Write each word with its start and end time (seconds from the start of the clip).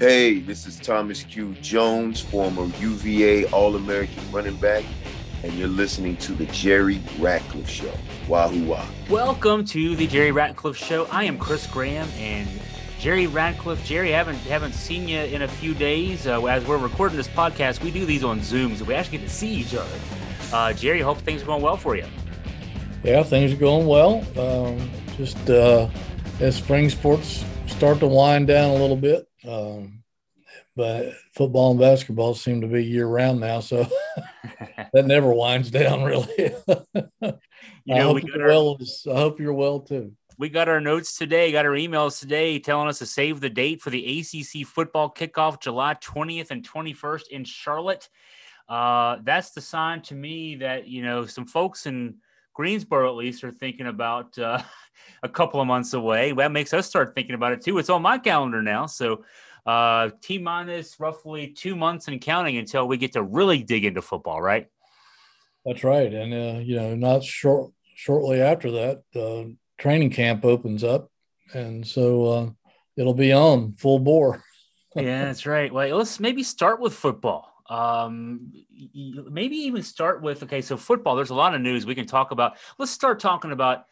Hey, 0.00 0.40
this 0.40 0.66
is 0.66 0.80
Thomas 0.80 1.22
Q. 1.22 1.54
Jones, 1.62 2.20
former 2.20 2.66
UVA 2.80 3.44
All 3.50 3.76
American 3.76 4.28
running 4.32 4.56
back, 4.56 4.82
and 5.44 5.52
you're 5.52 5.68
listening 5.68 6.16
to 6.16 6.32
The 6.32 6.46
Jerry 6.46 7.00
Ratcliffe 7.20 7.70
Show. 7.70 7.92
Wahoo 8.26 8.66
wah. 8.66 8.84
Welcome 9.08 9.64
to 9.66 9.94
The 9.94 10.08
Jerry 10.08 10.32
Ratcliffe 10.32 10.76
Show. 10.76 11.06
I 11.12 11.24
am 11.24 11.38
Chris 11.38 11.68
Graham 11.68 12.08
and 12.16 12.48
Jerry 12.98 13.28
Ratcliffe. 13.28 13.84
Jerry, 13.84 14.10
haven't 14.10 14.38
haven't 14.38 14.72
seen 14.72 15.06
you 15.06 15.20
in 15.20 15.42
a 15.42 15.48
few 15.48 15.74
days. 15.74 16.26
Uh, 16.26 16.44
as 16.46 16.66
we're 16.66 16.76
recording 16.76 17.16
this 17.16 17.28
podcast, 17.28 17.80
we 17.80 17.92
do 17.92 18.04
these 18.04 18.24
on 18.24 18.42
Zoom, 18.42 18.74
so 18.74 18.84
we 18.84 18.94
actually 18.94 19.18
get 19.18 19.28
to 19.28 19.32
see 19.32 19.54
each 19.54 19.76
other. 19.76 19.98
Uh, 20.52 20.72
Jerry, 20.72 21.02
hope 21.02 21.18
things 21.18 21.42
are 21.42 21.46
going 21.46 21.62
well 21.62 21.76
for 21.76 21.94
you. 21.94 22.06
Yeah, 23.04 23.22
things 23.22 23.52
are 23.52 23.56
going 23.56 23.86
well. 23.86 24.24
Um, 24.36 24.90
just 25.16 25.48
uh, 25.48 25.88
as 26.40 26.56
spring 26.56 26.90
sports 26.90 27.44
start 27.68 28.00
to 28.00 28.08
wind 28.08 28.48
down 28.48 28.70
a 28.70 28.74
little 28.74 28.96
bit, 28.96 29.28
um, 29.46 30.02
but 30.76 31.12
football 31.34 31.72
and 31.72 31.80
basketball 31.80 32.34
seem 32.34 32.60
to 32.60 32.66
be 32.66 32.84
year 32.84 33.06
round 33.06 33.40
now, 33.40 33.60
so 33.60 33.86
that 34.92 35.06
never 35.06 35.32
winds 35.32 35.70
down 35.70 36.04
really. 36.04 36.28
you 36.68 37.94
know, 37.94 37.94
I 37.94 38.00
hope, 38.00 38.22
we 38.22 38.32
our, 38.40 38.48
well, 38.48 38.78
I 39.10 39.14
hope 39.14 39.40
you're 39.40 39.52
well 39.52 39.80
too. 39.80 40.12
We 40.36 40.48
got 40.48 40.68
our 40.68 40.80
notes 40.80 41.16
today, 41.16 41.52
got 41.52 41.64
our 41.64 41.72
emails 41.72 42.18
today 42.18 42.58
telling 42.58 42.88
us 42.88 42.98
to 42.98 43.06
save 43.06 43.40
the 43.40 43.50
date 43.50 43.80
for 43.80 43.90
the 43.90 44.20
ACC 44.20 44.66
football 44.66 45.12
kickoff 45.12 45.60
July 45.60 45.94
20th 45.94 46.50
and 46.50 46.68
21st 46.68 47.28
in 47.28 47.44
Charlotte. 47.44 48.08
Uh, 48.68 49.18
that's 49.22 49.50
the 49.50 49.60
sign 49.60 50.00
to 50.02 50.14
me 50.14 50.56
that, 50.56 50.88
you 50.88 51.02
know, 51.02 51.26
some 51.26 51.46
folks 51.46 51.86
in 51.86 52.16
Greensboro 52.54 53.10
at 53.10 53.16
least 53.16 53.44
are 53.44 53.52
thinking 53.52 53.86
about 53.86 54.36
uh, 54.38 54.60
a 55.22 55.28
couple 55.28 55.60
of 55.60 55.66
months 55.68 55.92
away. 55.92 56.32
That 56.32 56.52
makes 56.52 56.72
us 56.72 56.86
start 56.86 57.14
thinking 57.14 57.34
about 57.34 57.52
it 57.52 57.62
too. 57.62 57.78
It's 57.78 57.90
on 57.90 58.02
my 58.02 58.18
calendar 58.18 58.62
now. 58.62 58.86
So 58.86 59.24
uh, 59.66 60.10
T 60.20 60.38
minus 60.38 60.98
roughly 61.00 61.48
two 61.48 61.76
months 61.76 62.08
and 62.08 62.20
counting 62.20 62.56
until 62.56 62.86
we 62.86 62.96
get 62.96 63.12
to 63.12 63.22
really 63.22 63.62
dig 63.62 63.84
into 63.84 64.02
football, 64.02 64.40
right? 64.40 64.68
That's 65.64 65.84
right. 65.84 66.12
And, 66.12 66.32
uh, 66.34 66.60
you 66.60 66.76
know, 66.76 66.94
not 66.94 67.24
short, 67.24 67.72
shortly 67.94 68.40
after 68.40 68.70
that, 68.72 69.02
uh, 69.16 69.50
training 69.78 70.10
camp 70.10 70.44
opens 70.44 70.84
up. 70.84 71.10
And 71.54 71.86
so 71.86 72.24
uh, 72.26 72.50
it'll 72.96 73.14
be 73.14 73.32
on 73.32 73.74
full 73.74 73.98
bore. 73.98 74.42
yeah, 74.96 75.26
that's 75.26 75.46
right. 75.46 75.72
Well, 75.72 75.96
let's 75.96 76.20
maybe 76.20 76.42
start 76.42 76.80
with 76.80 76.94
football 76.94 77.54
um 77.70 78.52
maybe 79.30 79.56
even 79.56 79.82
start 79.82 80.20
with 80.20 80.42
okay 80.42 80.60
so 80.60 80.76
football 80.76 81.16
there's 81.16 81.30
a 81.30 81.34
lot 81.34 81.54
of 81.54 81.62
news 81.62 81.86
we 81.86 81.94
can 81.94 82.06
talk 82.06 82.30
about 82.30 82.58
let's 82.78 82.92
start 82.92 83.18
talking 83.18 83.52
about 83.52 83.86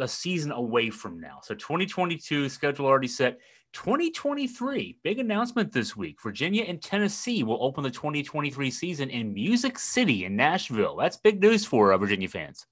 a 0.00 0.08
season 0.08 0.50
away 0.50 0.88
from 0.88 1.20
now 1.20 1.38
so 1.42 1.54
2022 1.54 2.48
schedule 2.48 2.86
already 2.86 3.06
set 3.06 3.38
2023 3.72 4.98
big 5.02 5.18
announcement 5.18 5.72
this 5.72 5.96
week. 5.96 6.20
Virginia 6.22 6.64
and 6.64 6.80
tennessee 6.82 7.42
will 7.42 7.62
open 7.62 7.82
the 7.82 7.90
2023 7.90 8.70
season 8.70 9.10
in 9.10 9.32
music 9.34 9.78
city 9.78 10.24
in 10.24 10.36
nashville. 10.36 10.96
That's 10.96 11.16
big 11.16 11.40
news 11.40 11.64
for 11.64 11.92
uh, 11.92 11.98
virginia 11.98 12.28
fans. 12.28 12.66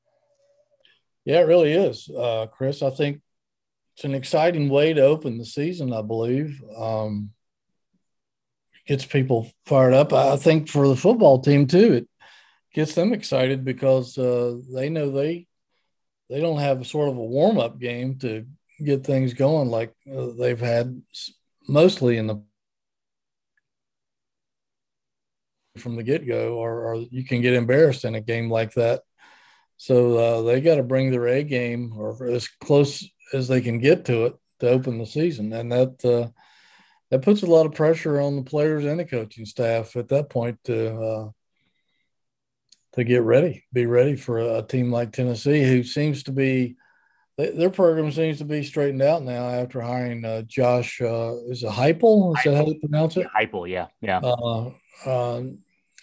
Yeah 1.24 1.40
it 1.40 1.48
really 1.48 1.72
is. 1.72 2.08
Uh, 2.08 2.46
chris 2.52 2.82
i 2.82 2.90
think 2.90 3.20
it's 3.96 4.04
an 4.04 4.14
exciting 4.14 4.68
way 4.68 4.92
to 4.92 5.02
open 5.02 5.38
the 5.38 5.44
season 5.44 5.92
i 5.92 6.02
believe. 6.02 6.62
Um, 6.76 7.30
gets 8.90 9.04
people 9.04 9.48
fired 9.66 9.94
up. 9.94 10.12
I 10.12 10.36
think 10.36 10.68
for 10.68 10.88
the 10.88 10.96
football 10.96 11.40
team 11.40 11.68
too, 11.68 11.92
it 11.92 12.08
gets 12.74 12.94
them 12.94 13.12
excited 13.12 13.64
because 13.64 14.18
uh, 14.18 14.58
they 14.74 14.88
know 14.88 15.12
they 15.12 15.46
they 16.28 16.40
don't 16.40 16.58
have 16.58 16.80
a 16.80 16.84
sort 16.84 17.08
of 17.08 17.16
a 17.16 17.24
warm 17.24 17.58
up 17.58 17.78
game 17.78 18.18
to 18.18 18.46
get 18.84 19.05
things 19.05 19.34
going 19.34 19.69
like 19.69 19.95
uh, 20.11 20.28
they've 20.39 20.61
had 20.61 21.03
mostly 21.69 22.17
in 22.17 22.27
the 22.27 22.42
from 25.78 25.97
the 25.97 26.03
get 26.03 26.27
go, 26.27 26.56
or, 26.56 26.92
or, 26.92 26.95
you 27.11 27.25
can 27.25 27.41
get 27.41 27.55
embarrassed 27.55 28.05
in 28.05 28.14
a 28.14 28.20
game 28.20 28.51
like 28.51 28.75
that. 28.75 29.03
So 29.77 30.19
uh, 30.19 30.42
they 30.42 30.61
got 30.61 30.74
to 30.74 30.83
bring 30.83 31.11
their 31.11 31.27
A 31.27 31.42
game 31.42 31.95
or 31.96 32.27
as 32.27 32.48
close 32.48 33.08
as 33.33 33.48
they 33.48 33.61
can 33.61 33.79
get 33.79 34.05
to 34.07 34.27
it 34.27 34.35
to 34.58 34.69
open 34.69 34.98
the 34.98 35.07
season, 35.07 35.52
and 35.52 35.73
that 35.73 36.05
uh, 36.05 36.29
that 37.11 37.23
puts 37.23 37.42
a 37.42 37.46
lot 37.46 37.67
of 37.67 37.74
pressure 37.74 38.20
on 38.20 38.36
the 38.36 38.42
players 38.42 38.85
and 38.85 39.01
the 39.01 39.05
coaching 39.05 39.46
staff 39.46 39.96
at 39.96 40.08
that 40.08 40.29
point 40.29 40.58
to 40.64 41.01
uh, 41.01 41.30
to 42.95 43.05
get 43.05 43.23
ready, 43.23 43.64
be 43.73 43.86
ready 43.86 44.17
for 44.17 44.39
a, 44.39 44.58
a, 44.58 44.67
team 44.67 44.90
like 44.90 45.13
Tennessee, 45.13 45.63
who 45.63 45.83
seems 45.83 46.24
to 46.24 46.33
be 46.33 46.77
their 47.48 47.70
program 47.70 48.11
seems 48.12 48.39
to 48.39 48.45
be 48.45 48.62
straightened 48.62 49.02
out 49.02 49.23
now 49.23 49.48
after 49.48 49.80
hiring 49.80 50.24
uh, 50.24 50.42
Josh. 50.42 51.01
Uh, 51.01 51.36
is 51.48 51.62
it 51.62 51.70
Heupel? 51.70 52.36
Is 52.36 52.45
Heupel. 52.45 52.45
that 52.45 52.56
how 52.56 52.67
you 52.67 52.80
pronounce 52.80 53.17
it? 53.17 53.27
Yeah, 53.39 53.64
yeah, 53.67 53.86
yeah. 54.01 54.20
Uh, 54.23 54.70
um, 55.06 55.58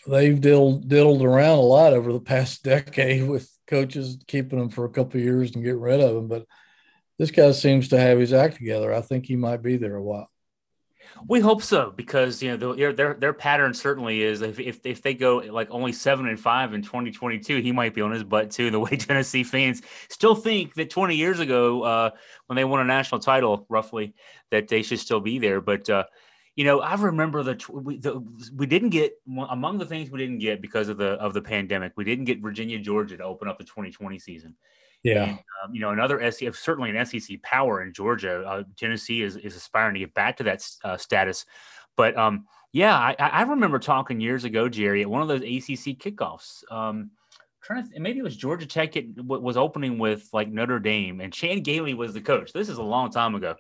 they've 0.08 0.40
diddled, 0.40 0.88
diddled 0.88 1.22
around 1.22 1.58
a 1.58 1.62
lot 1.62 1.94
over 1.94 2.14
the 2.14 2.20
past 2.20 2.64
decade 2.64 3.28
with 3.28 3.50
coaches 3.68 4.18
keeping 4.28 4.60
them 4.60 4.70
for 4.70 4.86
a 4.86 4.90
couple 4.90 5.20
years 5.20 5.54
and 5.54 5.64
getting 5.64 5.80
rid 5.80 6.00
of 6.00 6.16
them, 6.16 6.28
but 6.28 6.46
this 7.20 7.32
guy 7.32 7.52
seems 7.52 7.90
to 7.90 8.00
have 8.00 8.20
his 8.20 8.34
act 8.34 8.58
together. 8.58 8.94
I 8.94 9.02
think 9.02 9.26
he 9.26 9.36
might 9.36 9.62
be 9.62 9.78
there 9.78 9.96
a 9.96 10.04
while. 10.04 10.30
We 11.26 11.40
hope 11.40 11.64
so 11.64 11.92
because 11.96 12.44
you 12.44 12.56
know 12.56 12.74
their 12.74 12.94
their, 12.94 13.14
their 13.16 13.34
pattern 13.34 13.74
certainly 13.74 14.22
is 14.22 14.42
if, 14.42 14.60
if 14.60 14.80
if 14.86 15.02
they 15.02 15.14
go 15.14 15.38
like 15.38 15.70
only 15.72 15.92
seven 15.92 16.28
and 16.28 16.40
five 16.40 16.74
in 16.74 16.82
2022, 16.82 17.58
he 17.58 17.72
might 17.72 17.94
be 17.94 18.02
on 18.02 18.12
his 18.12 18.24
butt 18.24 18.52
too. 18.52 18.70
The 18.70 18.80
way 18.80 18.90
Tennessee 18.98 19.44
fans 19.44 19.82
still 20.10 20.36
think 20.36 20.76
that 20.76 20.90
20 20.90 21.16
years 21.16 21.40
ago 21.40 21.84
uh, 21.84 22.10
when 22.46 22.56
they 22.56 22.66
won 22.66 22.82
a 22.82 22.86
national 22.86 23.20
title, 23.20 23.66
roughly, 23.70 24.14
that 24.52 24.68
they 24.68 24.84
should 24.84 25.00
still 25.00 25.20
be 25.20 25.40
there. 25.40 25.62
But 25.62 25.90
uh, 25.90 26.04
you 26.58 26.64
know, 26.64 26.82
I 26.82 26.96
remember 26.96 27.44
the 27.44 27.64
we, 27.70 27.98
the 27.98 28.20
we 28.56 28.66
didn't 28.66 28.90
get 28.90 29.14
among 29.50 29.78
the 29.78 29.86
things 29.86 30.10
we 30.10 30.18
didn't 30.18 30.40
get 30.40 30.60
because 30.60 30.90
of 30.90 30.98
the 30.98 31.12
of 31.12 31.36
the 31.36 31.42
pandemic. 31.42 31.94
We 31.96 32.04
didn't 32.04 32.26
get 32.26 32.42
Virginia 32.42 32.80
Georgia 32.80 33.16
to 33.16 33.24
open 33.24 33.48
up 33.48 33.60
the 33.60 33.64
2020 33.64 34.18
season. 34.18 34.56
Yeah. 35.04 35.24
And, 35.24 35.40
um, 35.64 35.76
you 35.76 35.80
know, 35.80 35.92
another 35.92 36.32
SEC, 36.32 36.56
certainly 36.56 36.90
an 36.90 37.06
SEC 37.06 37.40
power 37.44 37.84
in 37.84 37.94
Georgia. 37.94 38.44
Uh, 38.44 38.64
Tennessee 38.76 39.22
is, 39.22 39.38
is 39.38 39.56
aspiring 39.56 39.94
to 39.94 40.00
get 40.00 40.16
back 40.16 40.36
to 40.38 40.44
that 40.44 40.68
uh, 40.84 40.98
status. 40.98 41.46
But 41.96 42.18
um, 42.18 42.48
yeah, 42.72 42.98
I, 42.98 43.16
I, 43.20 43.42
remember 43.44 43.78
talking 43.78 44.20
years 44.20 44.44
ago, 44.44 44.68
Jerry, 44.68 45.04
at 45.04 45.10
one 45.10 45.22
of 45.22 45.28
those 45.28 45.42
ACC 45.42 46.00
kickoffs. 46.00 46.70
Um, 46.72 47.12
trying 47.62 47.90
to 47.90 48.00
maybe 48.00 48.20
it 48.20 48.24
was 48.24 48.38
Georgia 48.38 48.66
Tech 48.66 48.96
it, 48.96 49.08
was 49.18 49.58
opening 49.58 49.98
with 49.98 50.30
like 50.34 50.50
Notre 50.50 50.80
Dame, 50.80 51.22
and 51.22 51.34
Chan 51.34 51.62
Gailey 51.62 51.94
was 51.94 52.14
the 52.14 52.22
coach. 52.22 52.54
This 52.54 52.70
is 52.70 52.78
a 52.78 52.84
long 52.84 53.12
time 53.12 53.36
ago. 53.36 53.56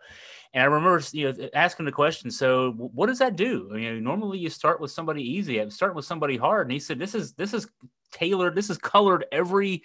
And 0.53 0.63
I 0.63 0.65
remember, 0.65 1.01
you 1.11 1.31
know, 1.31 1.49
asking 1.53 1.85
the 1.85 1.91
question. 1.91 2.31
So, 2.31 2.71
what 2.71 3.07
does 3.07 3.19
that 3.19 3.35
do? 3.35 3.69
I 3.71 3.75
mean, 3.75 4.03
normally 4.03 4.39
you 4.39 4.49
start 4.49 4.79
with 4.79 4.91
somebody 4.91 5.21
easy. 5.21 5.61
I 5.61 5.67
start 5.69 5.93
with 5.93 6.05
somebody 6.05 6.37
hard. 6.37 6.67
And 6.67 6.71
he 6.71 6.79
said, 6.79 6.99
"This 6.99 7.15
is 7.15 7.33
this 7.33 7.53
is 7.53 7.67
tailored. 8.11 8.55
This 8.55 8.69
is 8.69 8.77
colored 8.77 9.25
every 9.31 9.83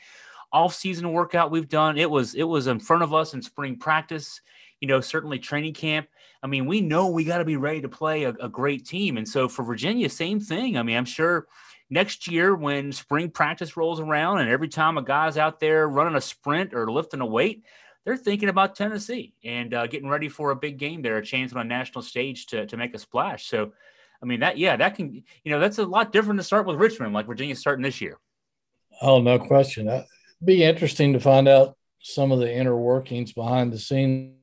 off-season 0.52 1.10
workout 1.12 1.50
we've 1.50 1.68
done. 1.68 1.98
It 1.98 2.10
was 2.10 2.34
it 2.34 2.44
was 2.44 2.66
in 2.66 2.78
front 2.78 3.02
of 3.02 3.12
us 3.12 3.34
in 3.34 3.42
spring 3.42 3.76
practice. 3.78 4.40
You 4.80 4.88
know, 4.88 5.00
certainly 5.00 5.38
training 5.38 5.74
camp. 5.74 6.08
I 6.42 6.48
mean, 6.48 6.66
we 6.66 6.80
know 6.80 7.08
we 7.08 7.24
got 7.24 7.38
to 7.38 7.44
be 7.44 7.56
ready 7.56 7.80
to 7.82 7.88
play 7.88 8.24
a, 8.24 8.30
a 8.30 8.48
great 8.48 8.84
team. 8.84 9.16
And 9.16 9.28
so 9.28 9.48
for 9.48 9.62
Virginia, 9.62 10.08
same 10.08 10.40
thing. 10.40 10.76
I 10.76 10.82
mean, 10.82 10.96
I'm 10.96 11.04
sure 11.04 11.46
next 11.92 12.26
year 12.26 12.54
when 12.54 12.92
spring 12.92 13.30
practice 13.30 13.76
rolls 13.76 14.00
around 14.00 14.38
and 14.38 14.50
every 14.50 14.68
time 14.68 14.98
a 14.98 15.02
guy's 15.02 15.36
out 15.36 15.60
there 15.60 15.88
running 15.88 16.16
a 16.16 16.20
sprint 16.20 16.74
or 16.74 16.90
lifting 16.90 17.20
a 17.20 17.26
weight, 17.26 17.64
they're 18.04 18.16
thinking 18.16 18.48
about 18.48 18.74
Tennessee 18.74 19.34
and 19.44 19.72
uh, 19.74 19.86
getting 19.86 20.08
ready 20.08 20.28
for 20.28 20.50
a 20.50 20.56
big 20.56 20.78
game 20.78 21.02
there, 21.02 21.18
a 21.18 21.24
chance 21.24 21.52
on 21.52 21.60
a 21.60 21.64
national 21.64 22.02
stage 22.02 22.46
to, 22.46 22.66
to 22.66 22.76
make 22.76 22.94
a 22.94 22.98
splash. 22.98 23.46
So, 23.46 23.72
I 24.22 24.26
mean, 24.26 24.40
that, 24.40 24.58
yeah, 24.58 24.76
that 24.76 24.96
can, 24.96 25.22
you 25.44 25.52
know, 25.52 25.60
that's 25.60 25.78
a 25.78 25.84
lot 25.84 26.12
different 26.12 26.40
to 26.40 26.44
start 26.44 26.66
with 26.66 26.76
Richmond, 26.76 27.12
like 27.12 27.26
Virginia's 27.26 27.60
starting 27.60 27.82
this 27.82 28.00
year. 28.00 28.18
Oh, 29.00 29.20
no 29.20 29.38
question 29.38 29.88
be 30.44 30.64
interesting 30.64 31.12
to 31.12 31.20
find 31.20 31.48
out 31.48 31.76
some 32.00 32.32
of 32.32 32.40
the 32.40 32.52
inner 32.52 32.76
workings 32.76 33.32
behind 33.32 33.72
the 33.72 33.78
scenes. 33.78 34.34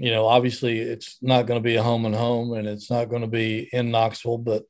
You 0.00 0.10
know, 0.12 0.26
obviously, 0.26 0.78
it's 0.78 1.18
not 1.20 1.46
going 1.46 1.60
to 1.60 1.64
be 1.64 1.76
a 1.76 1.82
home 1.82 2.06
and 2.06 2.14
home, 2.14 2.54
and 2.54 2.66
it's 2.66 2.90
not 2.90 3.10
going 3.10 3.20
to 3.20 3.28
be 3.28 3.68
in 3.70 3.90
Knoxville, 3.90 4.38
but 4.38 4.62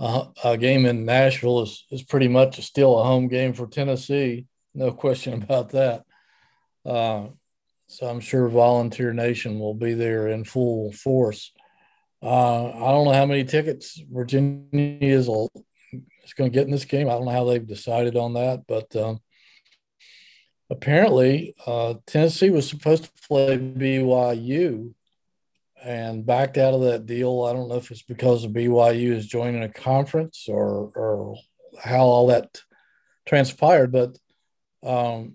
a, 0.00 0.26
a 0.42 0.58
game 0.58 0.84
in 0.84 1.04
Nashville 1.04 1.62
is, 1.62 1.86
is 1.92 2.02
pretty 2.02 2.26
much 2.26 2.60
still 2.60 2.98
a 2.98 3.04
home 3.04 3.28
game 3.28 3.52
for 3.52 3.68
Tennessee. 3.68 4.46
No 4.74 4.90
question 4.90 5.34
about 5.44 5.68
that. 5.70 6.02
Uh, 6.84 7.28
so 7.86 8.08
I'm 8.08 8.18
sure 8.18 8.48
Volunteer 8.48 9.12
Nation 9.12 9.60
will 9.60 9.74
be 9.74 9.94
there 9.94 10.26
in 10.26 10.42
full 10.42 10.90
force. 10.90 11.52
Uh, 12.20 12.70
I 12.70 12.90
don't 12.90 13.04
know 13.04 13.12
how 13.12 13.26
many 13.26 13.44
tickets 13.44 14.02
Virginia 14.10 14.98
is 15.00 15.28
is 15.28 16.32
going 16.34 16.50
to 16.50 16.54
get 16.54 16.66
in 16.66 16.72
this 16.72 16.84
game. 16.84 17.08
I 17.08 17.12
don't 17.12 17.26
know 17.26 17.30
how 17.30 17.44
they've 17.44 17.64
decided 17.64 18.16
on 18.16 18.34
that, 18.34 18.64
but 18.66 18.96
um, 18.96 19.20
apparently 20.74 21.54
uh, 21.66 21.94
Tennessee 22.06 22.50
was 22.50 22.68
supposed 22.68 23.04
to 23.04 23.10
play 23.28 23.58
BYU 23.58 24.92
and 25.82 26.24
backed 26.24 26.56
out 26.56 26.74
of 26.74 26.82
that 26.82 27.06
deal. 27.06 27.44
I 27.44 27.52
don't 27.52 27.68
know 27.68 27.76
if 27.76 27.90
it's 27.90 28.02
because 28.02 28.46
BYU 28.46 29.12
is 29.12 29.26
joining 29.26 29.62
a 29.62 29.68
conference 29.68 30.46
or 30.48 30.90
or 30.94 31.36
how 31.82 32.04
all 32.04 32.28
that 32.28 32.60
transpired, 33.26 33.92
but 33.92 34.16
um, 34.82 35.34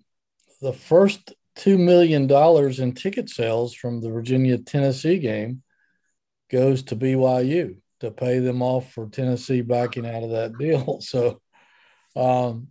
the 0.61 0.73
first 0.73 1.33
two 1.55 1.77
million 1.77 2.27
dollars 2.27 2.79
in 2.79 2.93
ticket 2.93 3.29
sales 3.29 3.73
from 3.73 4.01
the 4.01 4.09
Virginia 4.09 4.57
Tennessee 4.57 5.19
game 5.19 5.61
goes 6.49 6.83
to 6.83 6.95
BYU 6.95 7.77
to 7.99 8.11
pay 8.11 8.39
them 8.39 8.61
off 8.61 8.91
for 8.93 9.07
Tennessee 9.07 9.61
backing 9.61 10.05
out 10.05 10.23
of 10.23 10.31
that 10.31 10.57
deal. 10.57 10.99
So, 11.09 11.41
um, 12.15 12.69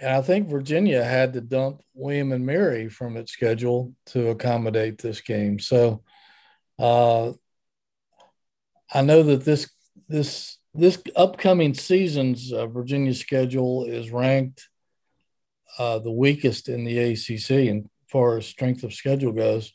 and 0.00 0.12
I 0.12 0.22
think 0.22 0.48
Virginia 0.48 1.04
had 1.04 1.34
to 1.34 1.42
dump 1.42 1.82
William 1.94 2.32
and 2.32 2.46
Mary 2.46 2.88
from 2.88 3.16
its 3.16 3.32
schedule 3.32 3.94
to 4.06 4.30
accommodate 4.30 4.98
this 4.98 5.20
game. 5.20 5.58
So, 5.58 6.02
uh, 6.78 7.32
I 8.92 9.02
know 9.02 9.22
that 9.22 9.44
this 9.44 9.70
this 10.08 10.58
this 10.74 11.02
upcoming 11.14 11.74
season's 11.74 12.52
uh, 12.52 12.66
Virginia 12.66 13.12
schedule 13.12 13.84
is 13.84 14.10
ranked 14.10 14.68
uh, 15.78 15.98
the 15.98 16.10
weakest 16.10 16.68
in 16.68 16.84
the 16.84 16.98
ACC 16.98 17.68
and 17.68 17.88
far 18.08 18.38
as 18.38 18.46
strength 18.46 18.82
of 18.82 18.94
schedule 18.94 19.32
goes. 19.32 19.72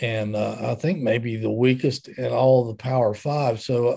And 0.00 0.34
uh, 0.34 0.56
I 0.60 0.74
think 0.74 1.00
maybe 1.00 1.36
the 1.36 1.50
weakest 1.50 2.08
in 2.08 2.32
all 2.32 2.64
the 2.64 2.74
Power 2.74 3.14
Five. 3.14 3.60
So 3.60 3.88
uh, 3.88 3.96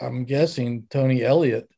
I'm 0.00 0.24
guessing 0.26 0.86
Tony 0.90 1.24
Elliott 1.24 1.68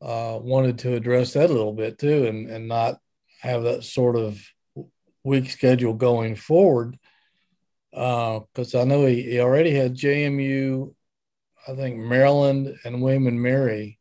uh, 0.00 0.38
wanted 0.40 0.78
to 0.80 0.94
address 0.94 1.34
that 1.34 1.50
a 1.50 1.52
little 1.52 1.74
bit 1.74 1.98
too, 1.98 2.26
and 2.26 2.48
and 2.48 2.68
not 2.68 2.98
have 3.40 3.64
that 3.64 3.84
sort 3.84 4.16
of 4.16 4.42
weak 5.24 5.50
schedule 5.50 5.94
going 5.94 6.36
forward. 6.36 6.98
Because 7.90 8.74
uh, 8.74 8.82
I 8.82 8.84
know 8.84 9.04
he, 9.06 9.22
he 9.22 9.40
already 9.40 9.72
had 9.72 9.96
JMU, 9.96 10.94
I 11.66 11.74
think 11.74 11.98
Maryland 11.98 12.78
and 12.84 13.02
William 13.02 13.26
and 13.26 13.40
Mary 13.40 13.98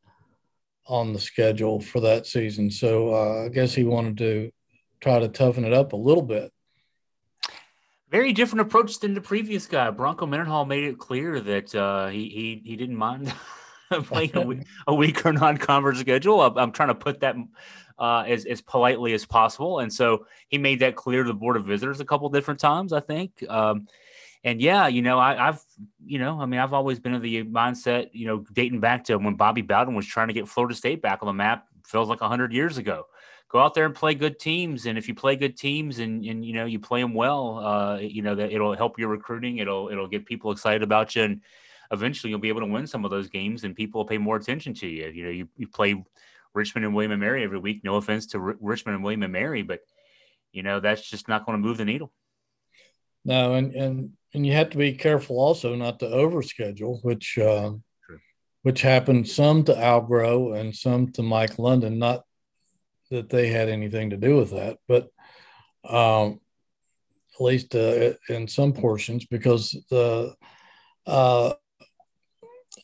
on 0.87 1.13
the 1.13 1.19
schedule 1.19 1.79
for 1.79 1.99
that 2.01 2.25
season. 2.25 2.71
So 2.71 3.13
uh, 3.13 3.45
I 3.45 3.49
guess 3.49 3.73
he 3.73 3.83
wanted 3.83 4.17
to 4.19 4.51
try 5.01 5.19
to 5.19 5.27
toughen 5.27 5.65
it 5.65 5.73
up 5.73 5.93
a 5.93 5.97
little 5.97 6.23
bit. 6.23 6.51
Very 8.09 8.33
different 8.33 8.61
approach 8.61 8.99
than 8.99 9.13
the 9.13 9.21
previous 9.21 9.67
guy. 9.67 9.91
Bronco 9.91 10.25
Mendenhall 10.25 10.65
made 10.65 10.83
it 10.83 10.97
clear 10.97 11.39
that 11.41 11.75
uh, 11.75 12.07
he, 12.07 12.27
he 12.29 12.61
he 12.65 12.75
didn't 12.75 12.95
mind 12.95 13.31
playing 14.03 14.31
a, 14.87 14.93
week, 14.93 15.25
a 15.25 15.31
non-conference 15.31 15.99
schedule. 15.99 16.41
I'm, 16.41 16.57
I'm, 16.57 16.71
trying 16.71 16.89
to 16.89 16.95
put 16.95 17.21
that 17.21 17.35
uh, 17.97 18.23
as 18.27 18.45
as 18.45 18.61
politely 18.61 19.13
as 19.13 19.25
possible, 19.25 19.79
and 19.79 19.91
so 19.91 20.25
he 20.47 20.57
made 20.57 20.79
that 20.79 20.95
clear 20.95 21.23
to 21.23 21.27
the 21.27 21.33
board 21.33 21.57
of 21.57 21.65
visitors 21.65 21.99
a 21.99 22.05
couple 22.05 22.29
different 22.29 22.59
times. 22.59 22.93
I 22.93 22.99
think. 22.99 23.43
Um, 23.49 23.87
and 24.43 24.61
yeah, 24.61 24.87
you 24.87 25.01
know, 25.01 25.19
I, 25.19 25.35
have, 25.35 25.61
you 26.05 26.17
know, 26.17 26.39
I 26.39 26.45
mean, 26.45 26.61
I've 26.61 26.71
always 26.71 26.97
been 26.97 27.13
of 27.13 27.21
the 27.21 27.43
mindset, 27.43 28.09
you 28.13 28.25
know, 28.25 28.45
dating 28.53 28.79
back 28.79 29.03
to 29.05 29.17
when 29.17 29.35
Bobby 29.35 29.61
Bowden 29.61 29.95
was 29.95 30.05
trying 30.05 30.29
to 30.29 30.33
get 30.33 30.47
Florida 30.47 30.73
State 30.73 31.01
back 31.01 31.19
on 31.21 31.27
the 31.27 31.33
map, 31.33 31.67
feels 31.85 32.07
like 32.07 32.19
hundred 32.21 32.53
years 32.53 32.77
ago. 32.77 33.07
Go 33.49 33.59
out 33.59 33.73
there 33.73 33.85
and 33.85 33.95
play 33.95 34.13
good 34.13 34.39
teams, 34.39 34.85
and 34.85 34.97
if 34.97 35.07
you 35.07 35.15
play 35.15 35.35
good 35.35 35.57
teams 35.57 35.99
and 35.99 36.23
and 36.23 36.45
you 36.45 36.53
know 36.53 36.65
you 36.65 36.79
play 36.79 37.01
them 37.01 37.15
well, 37.15 37.57
uh, 37.57 37.97
you 37.97 38.21
know 38.21 38.35
that 38.35 38.51
it'll 38.51 38.75
help 38.75 38.99
your 38.99 39.09
recruiting. 39.09 39.57
It'll 39.57 39.89
it'll 39.89 40.07
get 40.07 40.25
people 40.25 40.51
excited 40.51 40.83
about 40.83 41.15
you, 41.15 41.23
and 41.23 41.41
eventually 41.91 42.29
you'll 42.29 42.39
be 42.39 42.49
able 42.49 42.61
to 42.61 42.67
win 42.67 42.87
some 42.87 43.05
of 43.05 43.11
those 43.11 43.29
games, 43.29 43.63
and 43.63 43.75
people 43.75 43.99
will 43.99 44.07
pay 44.07 44.17
more 44.17 44.35
attention 44.35 44.73
to 44.75 44.87
you. 44.87 45.07
You 45.07 45.23
know, 45.23 45.29
you, 45.29 45.49
you 45.57 45.67
play 45.67 46.03
Richmond 46.53 46.85
and 46.85 46.95
William 46.95 47.11
and 47.11 47.21
Mary 47.21 47.43
every 47.43 47.59
week. 47.59 47.83
No 47.83 47.95
offense 47.95 48.27
to 48.27 48.39
R- 48.39 48.57
Richmond 48.59 48.95
and 48.95 49.03
William 49.03 49.23
and 49.23 49.33
Mary, 49.33 49.61
but 49.61 49.81
you 50.51 50.63
know 50.63 50.79
that's 50.79 51.07
just 51.07 51.27
not 51.27 51.45
going 51.45 51.61
to 51.61 51.67
move 51.67 51.77
the 51.77 51.85
needle. 51.85 52.11
No, 53.25 53.53
and 53.53 53.73
and 53.73 54.11
and 54.33 54.45
you 54.45 54.53
have 54.53 54.69
to 54.71 54.77
be 54.77 54.93
careful 54.93 55.39
also 55.39 55.75
not 55.75 55.99
to 55.99 56.05
overschedule, 56.05 57.03
which 57.03 57.37
uh, 57.37 57.73
which 58.63 58.81
happened 58.81 59.27
some 59.27 59.63
to 59.65 59.77
Al 59.77 60.05
Groh 60.05 60.59
and 60.59 60.75
some 60.75 61.11
to 61.13 61.23
Mike 61.23 61.59
London. 61.59 61.99
Not 61.99 62.23
that 63.11 63.29
they 63.29 63.47
had 63.47 63.69
anything 63.69 64.11
to 64.11 64.17
do 64.17 64.37
with 64.37 64.51
that, 64.51 64.77
but 64.87 65.09
um, 65.87 66.39
at 67.35 67.41
least 67.41 67.75
uh, 67.75 68.13
in 68.27 68.47
some 68.47 68.73
portions, 68.73 69.25
because 69.25 69.75
the 69.89 70.35
uh, 71.05 71.53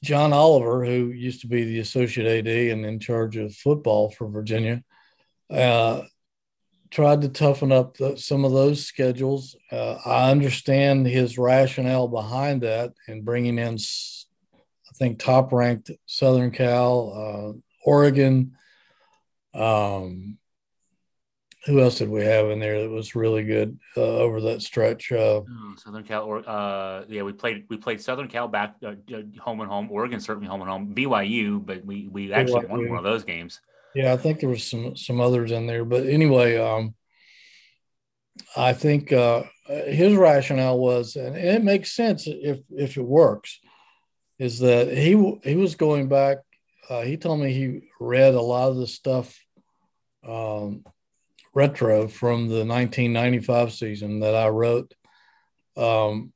Jon 0.03 0.33
Oliver, 0.33 0.85
who 0.85 1.11
used 1.11 1.41
to 1.41 1.47
be 1.47 1.63
the 1.63 1.79
associate 1.79 2.27
AD 2.27 2.47
and 2.47 2.85
in 2.85 2.99
charge 2.99 3.37
of 3.37 3.55
football 3.55 4.11
for 4.11 4.27
Virginia, 4.27 4.83
uh, 5.49 6.01
tried 6.91 7.21
to 7.21 7.29
toughen 7.29 7.71
up 7.71 7.97
the, 7.97 8.15
some 8.17 8.45
of 8.45 8.51
those 8.51 8.85
schedules. 8.85 9.55
Uh, 9.71 9.97
I 10.05 10.31
understand 10.31 11.07
his 11.07 11.37
rationale 11.37 12.07
behind 12.07 12.61
that 12.61 12.93
and 13.07 13.25
bringing 13.25 13.57
in, 13.59 13.75
I 13.75 14.91
think, 14.95 15.19
top 15.19 15.51
ranked 15.51 15.91
Southern 16.05 16.51
Cal, 16.51 17.55
uh, 17.55 17.59
Oregon. 17.83 18.55
Um, 19.53 20.38
who 21.65 21.81
else 21.81 21.97
did 21.97 22.09
we 22.09 22.23
have 22.23 22.50
in 22.51 22.59
there 22.59 22.81
that 22.81 22.89
was 22.89 23.15
really 23.15 23.44
good 23.44 23.79
uh, 23.97 24.01
over 24.01 24.39
that 24.41 24.62
stretch? 24.62 25.12
Uh, 25.12 25.41
oh, 25.41 25.75
Southern 25.77 26.03
Cal, 26.03 26.23
or 26.23 26.47
uh, 26.47 27.06
yeah, 27.07 27.23
we 27.23 27.33
played 27.33 27.65
we 27.69 27.77
played 27.77 28.01
Southern 28.01 28.27
Cal 28.27 28.47
back 28.47 28.75
uh, 28.85 28.94
home 29.39 29.62
and 29.62 29.69
home. 29.69 29.89
Oregon 29.91 30.19
certainly 30.19 30.47
home 30.47 30.62
and 30.62 30.69
home. 30.69 30.94
BYU, 30.94 31.65
but 31.65 31.83
we 31.83 32.07
we 32.07 32.31
actually 32.31 32.62
BYU. 32.62 32.69
won 32.69 32.89
one 32.89 32.97
of 32.97 33.03
those 33.03 33.23
games. 33.23 33.62
Yeah, 33.95 34.13
I 34.13 34.17
think 34.17 34.39
there 34.39 34.50
was 34.50 34.63
some 34.63 34.95
some 34.95 35.19
others 35.19 35.51
in 35.51 35.65
there, 35.65 35.85
but 35.85 36.06
anyway, 36.06 36.57
um, 36.57 36.94
I 38.56 38.73
think 38.73 39.12
uh, 39.12 39.44
his 39.67 40.15
rationale 40.15 40.77
was, 40.77 41.15
and 41.15 41.35
it 41.35 41.63
makes 41.63 41.94
sense 41.94 42.27
if 42.27 42.59
if 42.69 42.97
it 42.97 43.06
works, 43.06 43.59
is 44.38 44.59
that 44.59 44.95
he 44.95 45.39
he 45.44 45.56
was 45.56 45.75
going 45.75 46.09
back. 46.09 46.38
Uh, 46.88 47.01
he 47.01 47.17
told 47.17 47.39
me 47.39 47.51
he 47.51 47.89
read 48.00 48.35
a 48.35 48.41
lot 48.41 48.69
of 48.69 48.75
the 48.75 48.85
stuff 48.85 49.35
um, 50.27 50.83
retro 51.55 52.07
from 52.07 52.47
the 52.47 52.65
1995 52.65 53.73
season 53.73 54.19
that 54.19 54.35
I 54.35 54.49
wrote 54.49 54.93
um, 55.75 56.33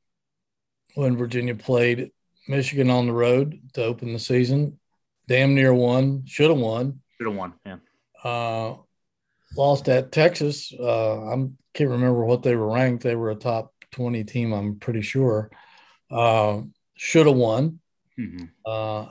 when 0.96 1.18
Virginia 1.18 1.54
played 1.54 2.12
Michigan 2.48 2.90
on 2.90 3.06
the 3.06 3.14
road 3.14 3.60
to 3.74 3.84
open 3.84 4.14
the 4.14 4.20
season. 4.20 4.80
Damn 5.28 5.54
near 5.54 5.74
won, 5.74 6.26
should 6.26 6.50
have 6.50 6.58
won 6.58 7.02
should 7.20 7.28
have 7.28 7.36
won. 7.36 7.54
Yeah. 7.66 7.78
Uh, 8.24 8.78
lost 9.56 9.90
at 9.90 10.12
Texas. 10.12 10.74
Uh, 10.78 11.34
I 11.34 11.48
can't 11.74 11.90
remember 11.90 12.24
what 12.24 12.44
they 12.44 12.56
were 12.56 12.74
ranked. 12.74 13.04
They 13.04 13.16
were 13.16 13.32
a 13.32 13.36
top 13.36 13.74
20 13.92 14.24
team, 14.24 14.54
I'm 14.54 14.80
pretty 14.80 15.02
sure. 15.02 15.52
Uh, 16.10 16.62
should 16.96 17.28
have 17.28 17.36
won. 17.36 17.80
Mm-hmm. 18.18 18.46
Uh, 18.66 19.08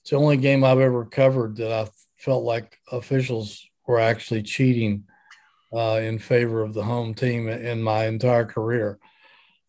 it's 0.00 0.10
the 0.10 0.16
only 0.16 0.36
game 0.36 0.64
I've 0.64 0.80
ever 0.80 1.04
covered 1.04 1.56
that 1.56 1.72
I 1.72 1.88
felt 2.16 2.42
like 2.42 2.76
officials 2.90 3.64
were 3.86 4.00
actually 4.00 4.42
cheating 4.42 5.04
uh, 5.72 6.00
in 6.02 6.18
favor 6.18 6.62
of 6.62 6.74
the 6.74 6.84
home 6.84 7.14
team 7.14 7.48
in 7.48 7.82
my 7.82 8.06
entire 8.06 8.44
career. 8.44 8.98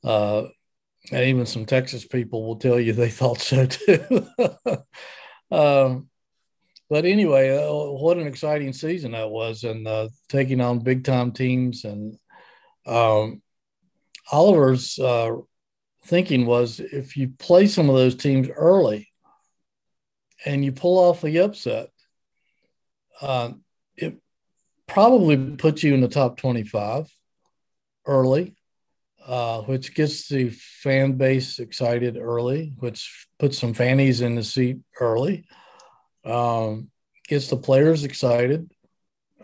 Uh, 0.04 0.44
and 1.12 1.26
even 1.26 1.46
some 1.46 1.66
Texas 1.66 2.06
people 2.06 2.46
will 2.46 2.58
tell 2.58 2.80
you 2.80 2.94
they 2.94 3.10
thought 3.10 3.40
so 3.40 3.66
too. 3.66 4.28
um, 5.52 6.10
but 6.90 7.06
anyway, 7.06 7.58
uh, 7.58 7.72
what 7.72 8.18
an 8.18 8.28
exciting 8.28 8.74
season 8.74 9.14
that 9.14 9.30
was, 9.30 9.64
and 9.64 9.88
uh, 9.88 10.10
taking 10.30 10.62
on 10.62 10.80
big 10.80 11.04
time 11.04 11.32
teams. 11.32 11.86
And 11.86 12.18
um, 12.86 13.42
Oliver's 14.32 15.00
uh, 15.00 15.32
thinking 16.06 16.46
was 16.46 16.80
if 16.80 17.18
you 17.18 17.30
play 17.40 17.68
some 17.68 17.90
of 17.90 17.96
those 17.96 18.16
teams 18.16 18.50
early 18.50 19.10
and 20.46 20.64
you 20.64 20.72
pull 20.72 21.00
off 21.00 21.22
the 21.22 21.40
upset, 21.40 21.90
uh, 23.22 23.54
probably 24.94 25.56
puts 25.56 25.84
you 25.84 25.94
in 25.94 26.02
the 26.02 26.08
top 26.08 26.38
25 26.38 27.08
early. 28.06 28.56
Uh, 29.26 29.62
which 29.62 29.96
gets 29.96 30.28
the 30.28 30.50
fan 30.50 31.14
base 31.14 31.58
excited 31.60 32.18
early, 32.18 32.74
which 32.80 33.26
puts 33.40 33.58
some 33.58 33.74
fannies 33.74 34.20
in 34.20 34.36
the 34.36 34.44
seat 34.44 34.80
early 35.00 35.46
um, 36.26 36.90
gets 37.28 37.48
the 37.50 37.58
players 37.58 38.04
excited, 38.04 38.72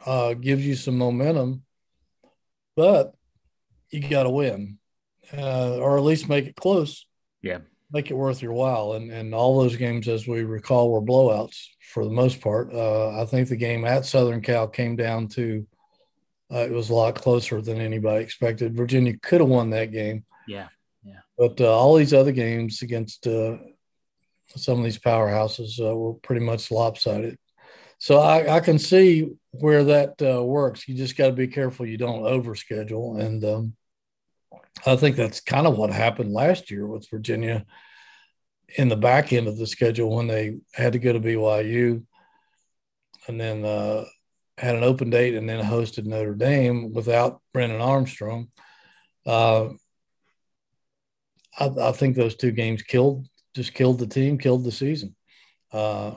uh, 0.06 0.34
gives 0.34 0.65
you 0.65 0.75
some 0.75 0.98
momentum, 0.98 1.63
but 2.75 3.13
you 3.89 4.08
got 4.08 4.24
to 4.24 4.29
win, 4.29 4.77
uh, 5.36 5.77
or 5.77 5.98
at 5.98 6.03
least 6.03 6.29
make 6.29 6.46
it 6.46 6.56
close. 6.56 7.06
Yeah, 7.41 7.60
make 7.91 8.12
it 8.12 8.15
worth 8.15 8.41
your 8.41 8.53
while. 8.53 8.93
And 8.93 9.12
and 9.12 9.34
all 9.34 9.62
those 9.62 9.75
games, 9.75 10.08
as 10.08 10.27
we 10.27 10.43
recall, 10.43 10.91
were 10.91 11.01
blowouts 11.01 11.67
for 11.93 12.03
the 12.03 12.12
most 12.12 12.41
part. 12.41 12.74
Uh, 12.74 13.22
I 13.22 13.25
think 13.25 13.50
the 13.50 13.55
game 13.55 13.86
at 13.86 14.05
Southern 14.05 14.41
Cal 14.41 14.67
came 14.67 14.96
down 14.96 15.27
to 15.29 15.65
uh, 16.51 16.60
it 16.60 16.72
was 16.72 16.89
a 16.89 16.96
lot 16.96 17.15
closer 17.15 17.62
than 17.62 17.79
anybody 17.79 18.24
expected. 18.24 18.75
Virginia 18.75 19.13
could 19.22 19.41
have 19.41 19.50
won 19.50 19.69
that 19.72 19.91
game. 19.91 20.25
Yeah, 20.48 20.67
yeah. 21.03 21.19
But 21.38 21.62
uh, 21.62 21.72
all 21.72 21.96
these 21.96 22.13
other 22.13 22.31
games 22.31 22.81
against 22.81 23.27
uh, 23.27 23.58
some 24.55 24.79
of 24.79 24.84
these 24.84 25.00
powerhouses 25.00 25.79
uh, 25.79 25.96
were 25.96 26.13
pretty 26.15 26.43
much 26.43 26.72
lopsided. 26.72 27.38
So 28.00 28.17
I, 28.17 28.55
I 28.55 28.60
can 28.62 28.79
see 28.79 29.29
where 29.51 29.84
that 29.84 30.22
uh, 30.22 30.43
works. 30.43 30.88
You 30.88 30.96
just 30.96 31.17
got 31.17 31.27
to 31.27 31.34
be 31.34 31.48
careful 31.48 31.86
you 31.86 31.98
don't 31.98 32.24
overschedule. 32.24 33.19
And 33.19 33.43
um, 33.43 33.75
I 34.86 34.96
think 34.96 35.16
that's 35.16 35.42
kind 35.42 35.68
of 35.68 35.78
what 35.78 35.92
happened 35.92 36.32
last 36.32 36.72
year 36.72 36.88
with 36.88 37.10
Virginia 37.10 37.66
in 38.78 38.88
the 38.88 38.96
back 38.96 39.34
end 39.34 39.48
of 39.48 39.58
the 39.58 39.68
schedule 39.68 40.16
when 40.16 40.28
they 40.28 40.58
had 40.74 40.94
to 40.94 41.00
go 41.00 41.14
to 41.14 41.20
BYU 41.20 42.04
and 43.28 43.40
then 43.40 43.66
uh, 43.66 44.06
had 44.58 44.76
an 44.76 44.84
open 44.84 45.10
date 45.10 45.36
and 45.36 45.50
then 45.50 45.64
hosted 45.64 46.06
Notre 46.06 46.36
Dame 46.36 46.94
without 46.94 47.42
Brennan 47.54 47.82
Armstrong. 47.82 48.50
Uh, 49.26 49.70
I, 51.58 51.68
I, 51.68 51.92
think 51.92 52.16
those 52.16 52.36
two 52.36 52.52
games 52.52 52.82
killed 52.82 53.28
just 53.56 53.74
killed 53.74 54.00
the 54.00 54.08
team, 54.08 54.38
killed 54.38 54.64
the 54.64 54.72
season. 54.72 55.16
Uh, 55.72 56.16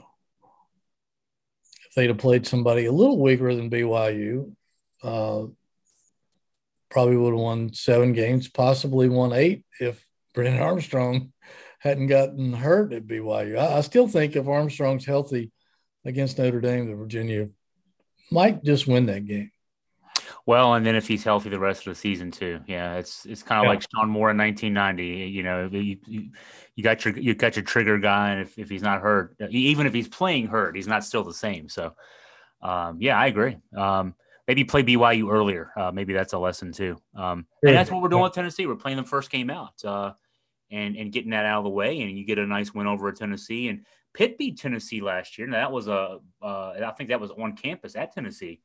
if 1.86 1.94
they'd 1.94 2.08
have 2.08 2.18
played 2.18 2.46
somebody 2.46 2.86
a 2.86 2.92
little 2.92 3.20
weaker 3.20 3.54
than 3.54 3.70
BYU, 3.70 4.54
uh, 5.02 5.46
probably 6.92 7.16
would 7.16 7.32
have 7.32 7.40
won 7.40 7.72
seven 7.72 8.12
games, 8.12 8.48
possibly 8.48 9.08
won 9.08 9.32
eight 9.32 9.64
if 9.80 10.06
Brennan 10.34 10.60
Armstrong 10.60 11.32
hadn't 11.78 12.06
gotten 12.08 12.52
hurt 12.52 12.92
at 12.92 13.06
BYU. 13.06 13.58
I, 13.58 13.78
I 13.78 13.80
still 13.80 14.06
think 14.06 14.36
if 14.36 14.46
Armstrong's 14.46 15.06
healthy 15.06 15.50
against 16.04 16.38
Notre 16.38 16.60
Dame, 16.60 16.88
the 16.88 16.94
Virginia 16.94 17.48
might 18.30 18.62
just 18.62 18.86
win 18.86 19.06
that 19.06 19.24
game. 19.24 19.50
Well, 20.44 20.74
and 20.74 20.84
then 20.84 20.94
if 20.94 21.08
he's 21.08 21.24
healthy 21.24 21.48
the 21.48 21.58
rest 21.58 21.86
of 21.86 21.94
the 21.94 21.98
season 21.98 22.30
too, 22.30 22.60
yeah, 22.66 22.96
it's 22.96 23.24
it's 23.24 23.42
kind 23.42 23.60
of 23.60 23.64
yeah. 23.64 23.70
like 23.70 23.86
Shawn 23.94 24.10
Moore 24.10 24.30
in 24.30 24.36
1990. 24.36 25.30
You 25.30 25.42
know, 25.42 25.68
you, 25.72 25.98
you, 26.06 26.30
you, 26.74 26.84
got 26.84 27.04
your 27.04 27.16
you 27.16 27.34
got 27.34 27.56
your 27.56 27.64
trigger 27.64 27.98
guy, 27.98 28.32
and 28.32 28.42
if, 28.42 28.58
if 28.58 28.68
he's 28.68 28.82
not 28.82 29.00
hurt, 29.00 29.36
even 29.50 29.86
if 29.86 29.94
he's 29.94 30.08
playing 30.08 30.48
hurt, 30.48 30.76
he's 30.76 30.88
not 30.88 31.04
still 31.04 31.24
the 31.24 31.32
same. 31.32 31.68
So, 31.68 31.94
um, 32.60 32.98
yeah, 33.00 33.18
I 33.18 33.26
agree. 33.26 33.56
Um, 33.76 34.14
maybe 34.48 34.64
play 34.64 34.82
BYU 34.82 35.30
earlier. 35.32 35.72
Uh, 35.76 35.90
maybe 35.92 36.12
that's 36.12 36.32
a 36.32 36.38
lesson 36.38 36.72
too. 36.72 36.96
Um, 37.16 37.46
and 37.62 37.76
that's 37.76 37.90
what 37.90 38.02
we're 38.02 38.08
doing 38.08 38.22
with 38.22 38.32
Tennessee. 38.32 38.66
We're 38.66 38.76
playing 38.76 38.96
them 38.96 39.04
first 39.04 39.30
game 39.30 39.50
out, 39.50 39.84
uh, 39.84 40.12
and 40.70 40.96
and 40.96 41.12
getting 41.12 41.30
that 41.30 41.46
out 41.46 41.58
of 41.58 41.64
the 41.64 41.70
way, 41.70 42.00
and 42.00 42.16
you 42.16 42.24
get 42.24 42.38
a 42.38 42.46
nice 42.46 42.74
win 42.74 42.86
over 42.86 43.10
Tennessee. 43.12 43.68
And 43.68 43.84
Pitt 44.14 44.38
beat 44.38 44.58
Tennessee 44.58 45.00
last 45.00 45.38
year. 45.38 45.46
and 45.46 45.54
that 45.54 45.72
was 45.72 45.88
a 45.88 46.18
uh, 46.42 46.74
I 46.84 46.92
think 46.96 47.10
that 47.10 47.20
was 47.20 47.30
on 47.30 47.56
campus 47.56 47.96
at 47.96 48.12
Tennessee. 48.12 48.60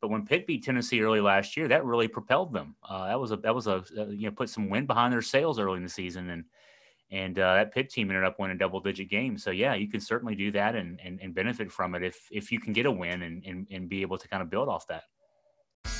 But 0.00 0.08
when 0.08 0.24
Pitt 0.24 0.46
beat 0.46 0.64
Tennessee 0.64 1.02
early 1.02 1.20
last 1.20 1.56
year, 1.56 1.68
that 1.68 1.84
really 1.84 2.08
propelled 2.08 2.54
them. 2.54 2.74
Uh, 2.88 3.08
that 3.08 3.20
was 3.20 3.32
a 3.32 3.36
that 3.38 3.54
was 3.54 3.66
a 3.66 3.84
uh, 3.98 4.06
you 4.06 4.26
know 4.26 4.30
put 4.30 4.48
some 4.48 4.70
wind 4.70 4.86
behind 4.86 5.12
their 5.12 5.22
sails 5.22 5.58
early 5.58 5.76
in 5.76 5.82
the 5.82 5.88
season, 5.90 6.30
and 6.30 6.44
and 7.10 7.38
uh, 7.38 7.54
that 7.54 7.74
Pitt 7.74 7.90
team 7.90 8.10
ended 8.10 8.24
up 8.24 8.38
winning 8.38 8.56
double 8.56 8.80
digit 8.80 9.10
games. 9.10 9.42
So 9.42 9.50
yeah, 9.50 9.74
you 9.74 9.88
can 9.88 10.00
certainly 10.00 10.34
do 10.34 10.52
that 10.52 10.74
and, 10.74 11.00
and, 11.04 11.20
and 11.20 11.34
benefit 11.34 11.70
from 11.70 11.94
it 11.94 12.02
if 12.02 12.18
if 12.30 12.50
you 12.50 12.60
can 12.60 12.72
get 12.72 12.86
a 12.86 12.90
win 12.90 13.22
and, 13.22 13.44
and 13.44 13.66
and 13.70 13.88
be 13.88 14.02
able 14.02 14.16
to 14.16 14.28
kind 14.28 14.42
of 14.42 14.48
build 14.48 14.68
off 14.68 14.86
that. 14.86 15.04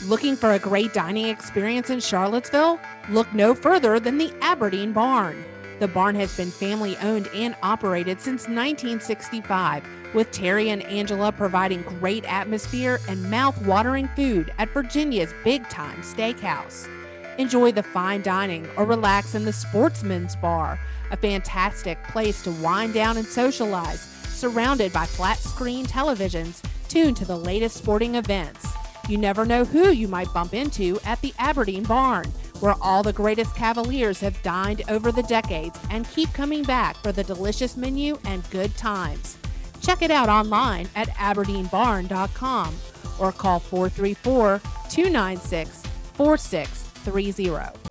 Looking 0.07 0.35
for 0.35 0.53
a 0.53 0.59
great 0.59 0.95
dining 0.95 1.27
experience 1.27 1.91
in 1.91 2.01
Charlottesville? 2.01 2.81
Look 3.11 3.31
no 3.35 3.55
further 3.55 4.01
than 4.01 4.17
the 4.17 4.33
Aberdeen 4.41 4.95
Barn. 4.95 5.45
The 5.79 5.89
barn 5.89 6.15
has 6.15 6.35
been 6.35 6.51
family 6.51 6.97
owned 7.03 7.29
and 7.35 7.55
operated 7.63 8.19
since 8.19 8.49
1965, 8.49 9.85
with 10.15 10.31
Terry 10.31 10.71
and 10.71 10.83
Angela 10.85 11.31
providing 11.33 11.83
great 11.83 12.25
atmosphere 12.25 12.99
and 13.09 13.31
mouth-watering 13.31 14.09
food 14.17 14.51
at 14.57 14.71
Virginia's 14.71 15.35
big 15.45 15.69
time 15.69 16.01
steakhouse. 16.01 16.89
Enjoy 17.37 17.71
the 17.71 17.83
fine 17.83 18.23
dining 18.23 18.67
or 18.79 18.87
relax 18.87 19.35
in 19.35 19.45
the 19.45 19.53
Sportsman's 19.53 20.35
Bar, 20.35 20.81
a 21.11 21.17
fantastic 21.19 22.03
place 22.05 22.43
to 22.45 22.53
wind 22.53 22.95
down 22.95 23.19
and 23.19 23.27
socialize, 23.27 24.01
surrounded 24.01 24.95
by 24.95 25.05
flat 25.05 25.37
screen 25.37 25.85
televisions 25.85 26.63
tuned 26.89 27.19
to 27.19 27.27
the 27.27 27.37
latest 27.37 27.77
sporting 27.77 28.15
events. 28.15 28.67
You 29.11 29.19
never 29.19 29.45
know 29.45 29.65
who 29.65 29.91
you 29.91 30.07
might 30.07 30.33
bump 30.33 30.55
into 30.55 31.01
at 31.05 31.21
the 31.21 31.35
Aberdeen 31.37 31.83
Barn 31.83 32.27
where 32.61 32.77
all 32.81 33.03
the 33.03 33.13
greatest 33.13 33.57
Cavaliers 33.57 34.21
have 34.21 34.41
dined 34.43 34.83
over 34.89 35.11
the 35.11 35.25
decades 35.25 35.77
and 35.91 36.09
keep 36.11 36.33
coming 36.33 36.63
back 36.63 36.97
for 36.99 37.11
the 37.11 37.25
delicious 37.25 37.77
menu 37.77 38.17
and 38.25 38.49
good 38.51 38.77
times. 38.77 39.37
Check 39.81 40.03
it 40.03 40.13
out 40.13 40.29
online 40.29 40.89
at 40.95 41.09
aberdeenbarn.com 41.09 42.77
or 43.19 43.33
call 43.33 43.59
434 43.59 44.61
296 44.89 45.83
4630. 46.15 47.91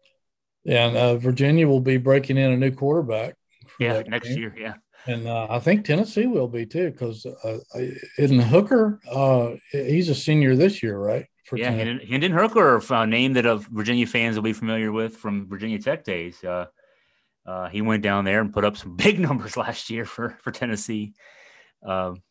Yeah, 0.63 0.87
and 0.87 0.95
uh, 0.95 1.15
Virginia 1.17 1.67
will 1.67 1.81
be 1.81 1.97
breaking 1.97 2.37
in 2.37 2.51
a 2.51 2.57
new 2.57 2.71
quarterback. 2.71 3.35
Yeah, 3.77 4.03
next 4.07 4.29
game. 4.29 4.37
year. 4.37 4.55
Yeah. 4.57 4.75
And 5.07 5.27
uh, 5.27 5.47
I 5.49 5.59
think 5.59 5.85
Tennessee 5.85 6.27
will 6.27 6.47
be 6.47 6.65
too, 6.65 6.91
because 6.91 7.25
uh, 7.25 7.57
isn't 8.17 8.39
Hooker? 8.39 8.99
Uh, 9.09 9.51
he's 9.71 10.09
a 10.09 10.15
senior 10.15 10.55
this 10.55 10.83
year, 10.83 10.97
right? 10.97 11.25
yeah, 11.53 11.71
Hendon, 11.71 11.99
Hendon 12.05 12.31
Hooker, 12.31 12.81
a 12.89 13.07
name 13.07 13.33
that 13.33 13.45
of 13.45 13.65
Virginia 13.67 14.05
fans 14.05 14.35
will 14.35 14.43
be 14.43 14.53
familiar 14.53 14.91
with 14.91 15.17
from 15.17 15.47
Virginia 15.47 15.79
Tech 15.79 16.03
days. 16.03 16.43
Uh, 16.43 16.65
uh, 17.45 17.69
he 17.69 17.81
went 17.81 18.03
down 18.03 18.25
there 18.25 18.41
and 18.41 18.53
put 18.53 18.65
up 18.65 18.77
some 18.77 18.95
big 18.95 19.19
numbers 19.19 19.57
last 19.57 19.89
year 19.89 20.05
for 20.05 20.37
for 20.41 20.51
Tennessee, 20.51 21.13
um, 21.85 22.21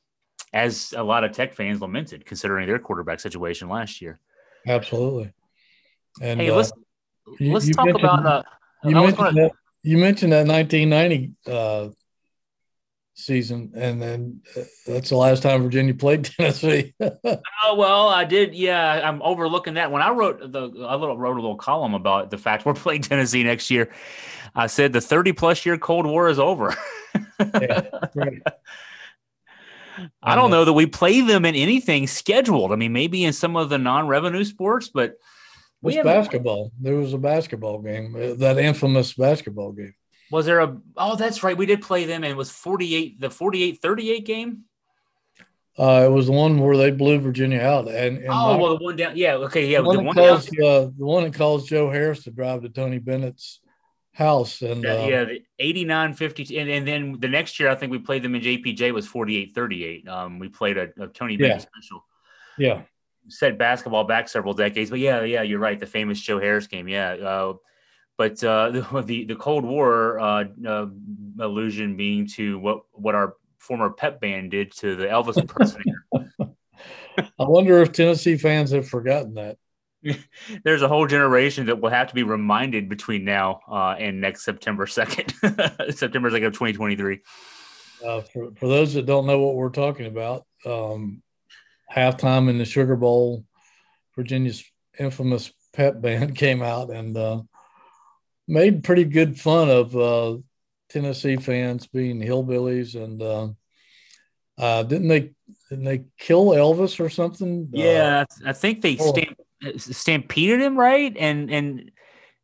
as 0.52 0.94
a 0.96 1.02
lot 1.02 1.24
of 1.24 1.32
Tech 1.32 1.54
fans 1.54 1.80
lamented, 1.80 2.24
considering 2.24 2.66
their 2.66 2.78
quarterback 2.78 3.20
situation 3.20 3.68
last 3.68 4.00
year. 4.00 4.20
Absolutely. 4.66 5.32
And 6.20 6.40
hey, 6.40 6.52
let's 6.52 6.70
uh, 6.70 7.30
let's 7.40 7.66
you, 7.66 7.74
talk 7.74 7.88
about. 7.88 8.26
Uh, 8.26 8.42
you, 8.84 8.94
mentioned 8.94 9.16
gonna, 9.16 9.42
that, 9.42 9.52
you 9.82 9.98
mentioned 9.98 10.32
that 10.32 10.46
1990 10.46 11.32
uh, 11.46 11.88
season, 13.18 13.72
and 13.74 14.00
then 14.00 14.40
uh, 14.56 14.62
that's 14.86 15.10
the 15.10 15.16
last 15.16 15.42
time 15.42 15.62
Virginia 15.62 15.94
played 15.94 16.24
Tennessee. 16.38 16.94
oh 17.00 17.74
well, 17.74 18.08
I 18.08 18.24
did. 18.24 18.54
Yeah, 18.54 19.08
I'm 19.08 19.20
overlooking 19.22 19.74
that. 19.74 19.90
When 19.90 20.02
I 20.02 20.10
wrote 20.10 20.52
the, 20.52 20.70
I 20.86 20.94
little, 20.94 21.18
wrote 21.18 21.36
a 21.36 21.40
little 21.40 21.56
column 21.56 21.94
about 21.94 22.30
the 22.30 22.38
fact 22.38 22.64
we're 22.64 22.74
playing 22.74 23.02
Tennessee 23.02 23.42
next 23.42 23.70
year. 23.70 23.92
I 24.54 24.66
said 24.66 24.92
the 24.92 25.00
30 25.00 25.32
plus 25.32 25.66
year 25.66 25.76
Cold 25.76 26.06
War 26.06 26.28
is 26.28 26.38
over. 26.38 26.74
yeah, 27.40 27.82
right. 28.14 28.42
I 30.22 30.34
don't 30.36 30.50
know 30.50 30.64
that 30.64 30.72
we 30.72 30.86
play 30.86 31.20
them 31.20 31.44
in 31.44 31.54
anything 31.54 32.06
scheduled. 32.06 32.72
I 32.72 32.76
mean, 32.76 32.92
maybe 32.92 33.24
in 33.24 33.32
some 33.32 33.56
of 33.56 33.68
the 33.68 33.78
non-revenue 33.78 34.44
sports, 34.44 34.88
but 34.88 35.10
it 35.10 35.18
was 35.82 35.96
basketball. 35.96 36.72
There 36.80 36.94
was 36.94 37.12
a 37.12 37.18
basketball 37.18 37.80
game, 37.80 38.14
uh, 38.14 38.34
that 38.34 38.58
infamous 38.58 39.14
basketball 39.14 39.72
game. 39.72 39.94
Was 40.30 40.46
there 40.46 40.60
a? 40.60 40.76
Oh, 40.96 41.16
that's 41.16 41.42
right. 41.42 41.56
We 41.56 41.66
did 41.66 41.82
play 41.82 42.04
them, 42.04 42.24
and 42.24 42.30
it 42.30 42.36
was 42.36 42.50
forty-eight. 42.50 43.20
The 43.20 43.28
48-38 43.28 44.24
game. 44.24 44.64
Uh, 45.78 46.04
it 46.04 46.10
was 46.10 46.26
the 46.26 46.32
one 46.32 46.58
where 46.58 46.76
they 46.76 46.90
blew 46.90 47.20
Virginia 47.20 47.60
out, 47.60 47.86
and, 47.86 48.18
and 48.18 48.28
oh, 48.28 48.54
my, 48.54 48.56
well, 48.56 48.76
the 48.76 48.84
one 48.84 48.96
down. 48.96 49.16
Yeah, 49.16 49.34
okay, 49.34 49.68
yeah, 49.68 49.78
the 49.78 49.84
one, 49.84 49.96
the 49.98 50.02
one 50.02 50.14
caused, 50.16 50.48
uh, 50.60 50.80
the 50.80 51.04
one 51.04 51.22
that 51.22 51.34
caused 51.34 51.68
Joe 51.68 51.88
Harris 51.88 52.24
to 52.24 52.32
drive 52.32 52.62
to 52.62 52.68
Tony 52.68 52.98
Bennett's 52.98 53.60
house, 54.12 54.60
and 54.60 54.84
uh, 54.84 55.06
yeah, 55.08 55.24
the 55.24 55.42
89 55.60 56.14
50 56.14 56.58
and, 56.58 56.68
and 56.68 56.88
then 56.88 57.16
the 57.20 57.28
next 57.28 57.60
year 57.60 57.68
I 57.68 57.76
think 57.76 57.92
we 57.92 57.98
played 57.98 58.24
them 58.24 58.34
in 58.34 58.42
JPJ 58.42 58.92
was 58.92 59.06
48 59.06 59.54
38. 59.54 60.08
Um, 60.08 60.40
we 60.40 60.48
played 60.48 60.76
a, 60.76 60.88
a 60.98 61.06
Tony 61.06 61.36
Bennett 61.36 61.62
special. 61.62 62.04
Yeah, 62.58 62.82
set 63.28 63.56
basketball 63.56 64.02
back 64.02 64.28
several 64.28 64.54
decades, 64.54 64.90
but 64.90 64.98
yeah, 64.98 65.22
yeah, 65.22 65.42
you're 65.42 65.60
right. 65.60 65.78
The 65.78 65.86
famous 65.86 66.20
Joe 66.20 66.40
Harris 66.40 66.66
game, 66.66 66.88
yeah. 66.88 67.12
Uh, 67.12 67.54
but 68.18 68.42
uh, 68.44 68.70
the, 69.02 69.24
the 69.24 69.36
Cold 69.36 69.64
War 69.64 70.20
uh, 70.20 70.44
uh, 70.66 70.86
allusion 71.40 71.96
being 71.96 72.26
to 72.34 72.58
what 72.58 72.82
what 72.92 73.14
our 73.14 73.36
former 73.56 73.88
pep 73.90 74.20
band 74.20 74.50
did 74.50 74.72
to 74.72 74.96
the 74.96 75.06
Elvis 75.06 75.38
impersonator. 75.40 76.04
I 77.18 77.44
wonder 77.44 77.80
if 77.80 77.92
Tennessee 77.92 78.36
fans 78.36 78.72
have 78.72 78.88
forgotten 78.88 79.34
that. 79.34 79.56
There's 80.64 80.82
a 80.82 80.88
whole 80.88 81.06
generation 81.06 81.66
that 81.66 81.80
will 81.80 81.90
have 81.90 82.08
to 82.08 82.14
be 82.14 82.22
reminded 82.22 82.88
between 82.88 83.24
now 83.24 83.60
uh, 83.68 83.96
and 83.98 84.20
next 84.20 84.44
September 84.44 84.86
2nd, 84.86 85.92
September 85.94 86.30
2nd 86.30 86.46
of 86.46 86.52
2023. 86.52 87.20
Uh, 88.06 88.20
for, 88.20 88.52
for 88.54 88.68
those 88.68 88.94
that 88.94 89.06
don't 89.06 89.26
know 89.26 89.40
what 89.40 89.56
we're 89.56 89.70
talking 89.70 90.06
about, 90.06 90.46
um, 90.64 91.20
halftime 91.92 92.48
in 92.48 92.58
the 92.58 92.64
Sugar 92.64 92.94
Bowl, 92.94 93.44
Virginia's 94.14 94.64
infamous 95.00 95.52
pep 95.72 96.00
band 96.00 96.36
came 96.36 96.62
out 96.62 96.90
and 96.90 97.16
uh, 97.16 97.42
made 98.48 98.82
pretty 98.82 99.04
good 99.04 99.38
fun 99.38 99.68
of 99.68 99.96
uh, 99.96 100.38
Tennessee 100.88 101.36
fans 101.36 101.86
being 101.86 102.20
hillbillies, 102.20 102.94
and 102.94 103.22
uh, 103.22 103.48
uh, 104.58 104.82
didn't 104.82 105.08
they? 105.08 105.32
Didn't 105.68 105.84
they 105.84 106.04
kill 106.18 106.46
Elvis 106.46 106.98
or 106.98 107.10
something? 107.10 107.68
Yeah, 107.72 108.24
I 108.44 108.52
think 108.52 108.80
they 108.80 108.96
oh. 108.98 109.12
stamp, 109.12 109.38
stampeded 109.76 110.60
him, 110.60 110.76
right? 110.76 111.14
And 111.16 111.50
and 111.50 111.90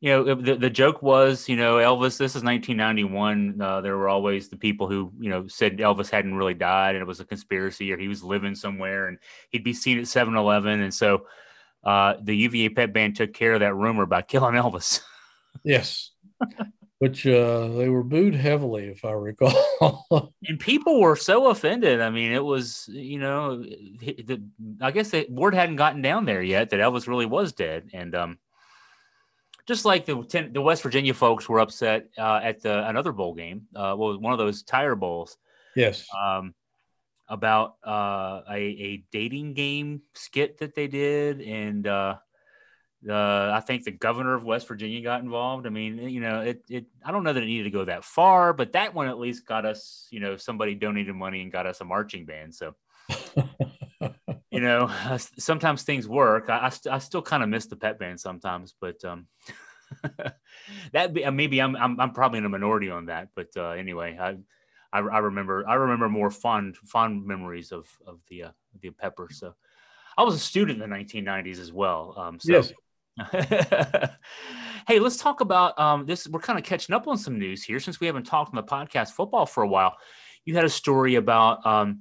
you 0.04 0.10
know 0.10 0.34
the, 0.34 0.56
the 0.56 0.68
joke 0.68 1.02
was, 1.02 1.48
you 1.48 1.56
know, 1.56 1.76
Elvis. 1.76 2.18
This 2.18 2.36
is 2.36 2.44
1991. 2.44 3.58
Uh, 3.58 3.80
there 3.80 3.96
were 3.96 4.10
always 4.10 4.50
the 4.50 4.58
people 4.58 4.86
who 4.86 5.10
you 5.18 5.30
know 5.30 5.46
said 5.48 5.78
Elvis 5.78 6.10
hadn't 6.10 6.34
really 6.34 6.52
died 6.52 6.94
and 6.94 7.00
it 7.00 7.06
was 7.06 7.20
a 7.20 7.24
conspiracy 7.24 7.90
or 7.90 7.96
he 7.96 8.08
was 8.08 8.22
living 8.22 8.54
somewhere 8.54 9.08
and 9.08 9.16
he'd 9.48 9.64
be 9.64 9.72
seen 9.72 9.98
at 9.98 10.04
7-Eleven. 10.04 10.82
And 10.82 10.92
so 10.92 11.26
uh, 11.82 12.16
the 12.20 12.36
UVA 12.36 12.68
pep 12.68 12.92
band 12.92 13.16
took 13.16 13.32
care 13.32 13.54
of 13.54 13.60
that 13.60 13.74
rumor 13.74 14.04
by 14.04 14.20
killing 14.32 14.56
Elvis. 14.56 15.00
Yes. 15.64 16.10
Which 16.98 17.26
uh, 17.26 17.68
they 17.68 17.88
were 17.88 18.04
booed 18.04 18.34
heavily, 18.34 18.84
if 18.84 19.04
I 19.04 19.12
recall. 19.12 20.06
and 20.46 20.60
people 20.60 21.00
were 21.00 21.16
so 21.16 21.48
offended. 21.48 22.00
I 22.00 22.10
mean, 22.10 22.32
it 22.32 22.44
was, 22.44 22.88
you 22.88 23.18
know, 23.18 23.62
the, 23.62 24.42
I 24.80 24.90
guess 24.90 25.10
the 25.10 25.26
word 25.28 25.54
hadn't 25.54 25.76
gotten 25.76 26.02
down 26.02 26.24
there 26.24 26.42
yet 26.42 26.70
that 26.70 26.80
Elvis 26.80 27.08
really 27.08 27.26
was 27.26 27.52
dead. 27.52 27.90
And 27.92 28.14
um, 28.14 28.38
just 29.66 29.84
like 29.84 30.06
the 30.06 30.48
the 30.52 30.62
West 30.62 30.82
Virginia 30.82 31.14
folks 31.14 31.48
were 31.48 31.60
upset 31.60 32.08
uh, 32.18 32.40
at 32.42 32.62
the 32.62 32.86
another 32.86 33.12
bowl 33.12 33.34
game, 33.34 33.62
uh, 33.74 33.94
well, 33.98 34.18
one 34.18 34.32
of 34.32 34.38
those 34.38 34.62
tire 34.62 34.94
bowls. 34.94 35.36
Yes. 35.74 36.06
Um, 36.16 36.54
about 37.26 37.76
uh, 37.86 38.42
a, 38.50 38.56
a 38.56 39.04
dating 39.10 39.54
game 39.54 40.02
skit 40.14 40.58
that 40.58 40.74
they 40.74 40.86
did, 40.86 41.40
and 41.40 41.86
uh, 43.08 43.50
I 43.54 43.60
think 43.60 43.84
the 43.84 43.90
governor 43.90 44.34
of 44.34 44.44
West 44.44 44.66
Virginia 44.66 45.00
got 45.02 45.22
involved. 45.22 45.66
I 45.66 45.70
mean, 45.70 45.98
you 46.08 46.20
know, 46.20 46.40
it, 46.40 46.62
it, 46.68 46.86
I 47.04 47.12
don't 47.12 47.24
know 47.24 47.32
that 47.32 47.42
it 47.42 47.46
needed 47.46 47.64
to 47.64 47.70
go 47.70 47.84
that 47.84 48.04
far, 48.04 48.52
but 48.52 48.72
that 48.72 48.94
one 48.94 49.08
at 49.08 49.18
least 49.18 49.46
got 49.46 49.66
us, 49.66 50.06
you 50.10 50.20
know, 50.20 50.36
somebody 50.36 50.74
donated 50.74 51.14
money 51.14 51.42
and 51.42 51.52
got 51.52 51.66
us 51.66 51.80
a 51.80 51.84
marching 51.84 52.24
band. 52.24 52.54
So, 52.54 52.74
you 54.50 54.60
know, 54.60 54.90
sometimes 55.38 55.82
things 55.82 56.08
work. 56.08 56.48
I, 56.48 56.66
I, 56.66 56.68
st- 56.70 56.94
I 56.94 56.98
still 56.98 57.22
kind 57.22 57.42
of 57.42 57.48
miss 57.48 57.66
the 57.66 57.76
pep 57.76 57.98
band 57.98 58.20
sometimes, 58.20 58.74
but, 58.80 59.04
um, 59.04 59.26
that 60.92 61.12
be, 61.12 61.24
uh, 61.24 61.30
maybe 61.30 61.60
I'm, 61.60 61.76
I'm, 61.76 62.00
I'm 62.00 62.12
probably 62.12 62.38
in 62.38 62.44
a 62.46 62.48
minority 62.48 62.90
on 62.90 63.06
that, 63.06 63.28
but, 63.34 63.48
uh, 63.56 63.70
anyway, 63.70 64.16
I, 64.18 64.36
I, 64.92 65.00
I 65.00 65.18
remember, 65.18 65.68
I 65.68 65.74
remember 65.74 66.08
more 66.08 66.30
fond, 66.30 66.76
fond 66.76 67.26
memories 67.26 67.70
of, 67.70 67.86
of 68.06 68.20
the, 68.28 68.44
uh, 68.44 68.50
the 68.80 68.90
pepper. 68.90 69.28
So, 69.30 69.54
I 70.16 70.22
was 70.22 70.34
a 70.34 70.38
student 70.38 70.80
in 70.80 70.88
the 70.88 70.96
1990s 70.96 71.58
as 71.58 71.72
well. 71.72 72.14
Um, 72.16 72.38
so 72.38 72.52
Yes. 72.52 72.72
hey, 73.32 74.98
let's 74.98 75.16
talk 75.16 75.40
about 75.40 75.78
um, 75.78 76.06
this. 76.06 76.26
We're 76.26 76.40
kind 76.40 76.58
of 76.58 76.64
catching 76.64 76.94
up 76.94 77.06
on 77.06 77.16
some 77.16 77.38
news 77.38 77.62
here 77.62 77.78
since 77.78 78.00
we 78.00 78.06
haven't 78.06 78.24
talked 78.24 78.54
on 78.54 78.56
the 78.56 78.62
podcast 78.62 79.12
football 79.12 79.46
for 79.46 79.62
a 79.62 79.68
while. 79.68 79.96
You 80.44 80.56
had 80.56 80.64
a 80.64 80.70
story 80.70 81.14
about 81.14 81.64
um, 81.64 82.00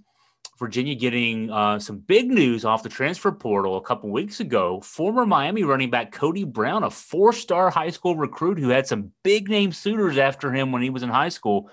Virginia 0.58 0.96
getting 0.96 1.52
uh, 1.52 1.78
some 1.80 2.00
big 2.00 2.30
news 2.30 2.66
off 2.66 2.84
the 2.84 2.90
transfer 2.90 3.32
portal 3.32 3.78
a 3.78 3.82
couple 3.82 4.10
weeks 4.10 4.40
ago. 4.40 4.82
Former 4.82 5.26
Miami 5.26 5.64
running 5.64 5.92
back 5.92 6.12
Cody 6.12 6.44
Brown, 6.44 6.84
a 6.84 6.90
four-star 6.90 7.70
high 7.70 7.92
school 7.92 8.16
recruit 8.16 8.58
who 8.58 8.70
had 8.70 8.88
some 8.88 9.12
big 9.24 9.50
name 9.50 9.72
suitors 9.72 10.18
after 10.18 10.52
him 10.52 10.72
when 10.72 10.82
he 10.82 10.90
was 10.90 11.04
in 11.04 11.10
high 11.10 11.30
school, 11.30 11.70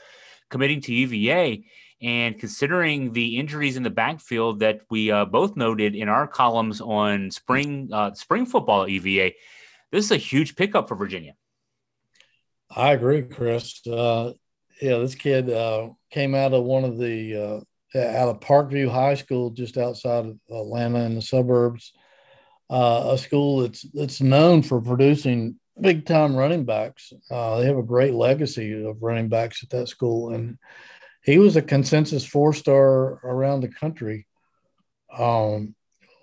committing 0.50 0.80
to 0.82 0.92
UVA. 0.92 1.64
And 2.02 2.38
considering 2.38 3.12
the 3.12 3.38
injuries 3.38 3.76
in 3.76 3.82
the 3.82 3.90
backfield 3.90 4.60
that 4.60 4.80
we 4.88 5.10
uh, 5.10 5.26
both 5.26 5.56
noted 5.56 5.94
in 5.94 6.08
our 6.08 6.26
columns 6.26 6.80
on 6.80 7.30
spring 7.30 7.90
uh, 7.92 8.14
spring 8.14 8.46
football 8.46 8.88
UVA, 8.88 9.36
this 9.92 10.06
is 10.06 10.10
a 10.10 10.16
huge 10.16 10.56
pickup 10.56 10.88
for 10.88 10.94
Virginia. 10.94 11.34
I 12.74 12.92
agree, 12.92 13.22
Chris. 13.22 13.86
Uh, 13.86 14.32
yeah, 14.80 14.98
this 14.98 15.14
kid 15.14 15.50
uh, 15.50 15.90
came 16.10 16.34
out 16.34 16.54
of 16.54 16.64
one 16.64 16.84
of 16.84 16.96
the 16.96 17.64
uh, 17.94 17.98
out 17.98 18.28
of 18.28 18.40
Parkview 18.40 18.90
High 18.90 19.14
School, 19.14 19.50
just 19.50 19.76
outside 19.76 20.26
of 20.26 20.38
Atlanta 20.48 21.00
in 21.00 21.16
the 21.16 21.22
suburbs. 21.22 21.92
Uh, 22.70 23.10
a 23.12 23.18
school 23.18 23.60
that's 23.60 23.82
that's 23.92 24.20
known 24.22 24.62
for 24.62 24.80
producing 24.80 25.56
big 25.78 26.06
time 26.06 26.34
running 26.34 26.64
backs. 26.64 27.12
They 27.28 27.66
have 27.66 27.76
a 27.76 27.82
great 27.82 28.14
legacy 28.14 28.84
of 28.84 29.02
running 29.02 29.28
backs 29.28 29.62
at 29.62 29.70
that 29.70 29.88
school, 29.88 30.32
and 30.32 30.56
he 31.30 31.38
was 31.38 31.56
a 31.56 31.62
consensus 31.62 32.24
four 32.24 32.52
star 32.52 33.20
around 33.24 33.60
the 33.60 33.68
country. 33.68 34.26
Um, 35.16 35.74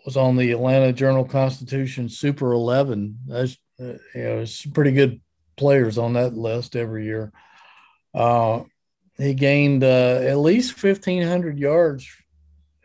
was 0.05 0.17
on 0.17 0.37
the 0.37 0.51
Atlanta 0.51 0.93
Journal 0.93 1.25
Constitution 1.25 2.07
Super 2.07 2.53
11. 2.53 3.19
That's 3.27 3.57
uh, 3.79 3.83
you 4.15 4.23
know, 4.23 4.39
it's 4.39 4.65
pretty 4.65 4.91
good 4.91 5.19
players 5.57 5.97
on 5.97 6.13
that 6.13 6.33
list 6.33 6.75
every 6.75 7.05
year. 7.05 7.31
Uh, 8.13 8.63
he 9.17 9.33
gained 9.33 9.83
uh, 9.83 10.19
at 10.21 10.37
least 10.37 10.81
1,500 10.81 11.59
yards 11.59 12.07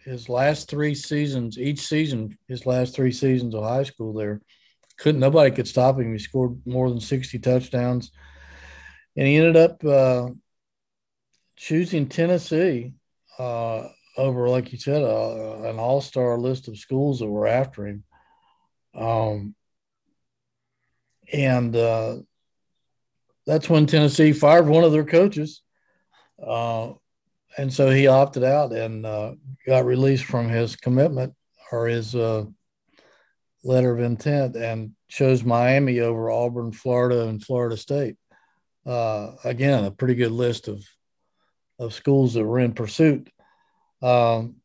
his 0.04 0.28
last 0.28 0.68
three 0.68 0.94
seasons, 0.94 1.58
each 1.58 1.80
season, 1.80 2.36
his 2.48 2.66
last 2.66 2.94
three 2.94 3.12
seasons 3.12 3.54
of 3.54 3.62
high 3.62 3.84
school 3.84 4.12
there. 4.12 4.40
Couldn't 4.98 5.20
nobody 5.20 5.54
could 5.54 5.68
stop 5.68 5.98
him. 5.98 6.12
He 6.12 6.18
scored 6.18 6.60
more 6.66 6.88
than 6.88 7.00
60 7.00 7.38
touchdowns. 7.38 8.10
And 9.16 9.26
he 9.26 9.36
ended 9.36 9.56
up 9.56 9.84
uh, 9.84 10.30
choosing 11.62 12.08
Tennessee 12.08 12.92
uh, 13.38 13.86
over, 14.16 14.48
like 14.48 14.72
you 14.72 14.78
said, 14.78 15.00
uh, 15.00 15.62
an 15.62 15.78
all 15.78 16.00
star 16.00 16.36
list 16.36 16.66
of 16.66 16.76
schools 16.76 17.20
that 17.20 17.28
were 17.28 17.46
after 17.46 17.86
him. 17.86 18.04
Um, 18.96 19.54
and 21.32 21.74
uh, 21.76 22.16
that's 23.46 23.70
when 23.70 23.86
Tennessee 23.86 24.32
fired 24.32 24.66
one 24.66 24.82
of 24.82 24.90
their 24.90 25.04
coaches. 25.04 25.62
Uh, 26.44 26.94
and 27.56 27.72
so 27.72 27.90
he 27.90 28.08
opted 28.08 28.42
out 28.42 28.72
and 28.72 29.06
uh, 29.06 29.34
got 29.64 29.84
released 29.84 30.24
from 30.24 30.48
his 30.48 30.74
commitment 30.74 31.32
or 31.70 31.86
his 31.86 32.16
uh, 32.16 32.44
letter 33.62 33.92
of 33.92 34.00
intent 34.00 34.56
and 34.56 34.94
chose 35.08 35.44
Miami 35.44 36.00
over 36.00 36.28
Auburn, 36.28 36.72
Florida, 36.72 37.28
and 37.28 37.40
Florida 37.40 37.76
State. 37.76 38.16
Again, 38.84 39.84
a 39.84 39.92
pretty 39.92 40.16
good 40.16 40.32
list 40.32 40.66
of 40.66 40.84
of 41.82 41.92
schools 41.92 42.34
that 42.34 42.44
were 42.44 42.60
in 42.60 42.72
pursuit. 42.72 43.30
Um, 44.00 44.56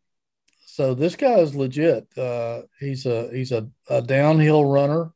so 0.65 0.93
this 0.93 1.15
guy 1.15 1.39
is 1.39 1.55
legit. 1.55 2.07
Uh, 2.17 2.61
he's 2.79 3.05
a 3.05 3.29
he's 3.33 3.51
a, 3.51 3.67
a 3.89 4.01
downhill 4.01 4.63
runner. 4.63 5.11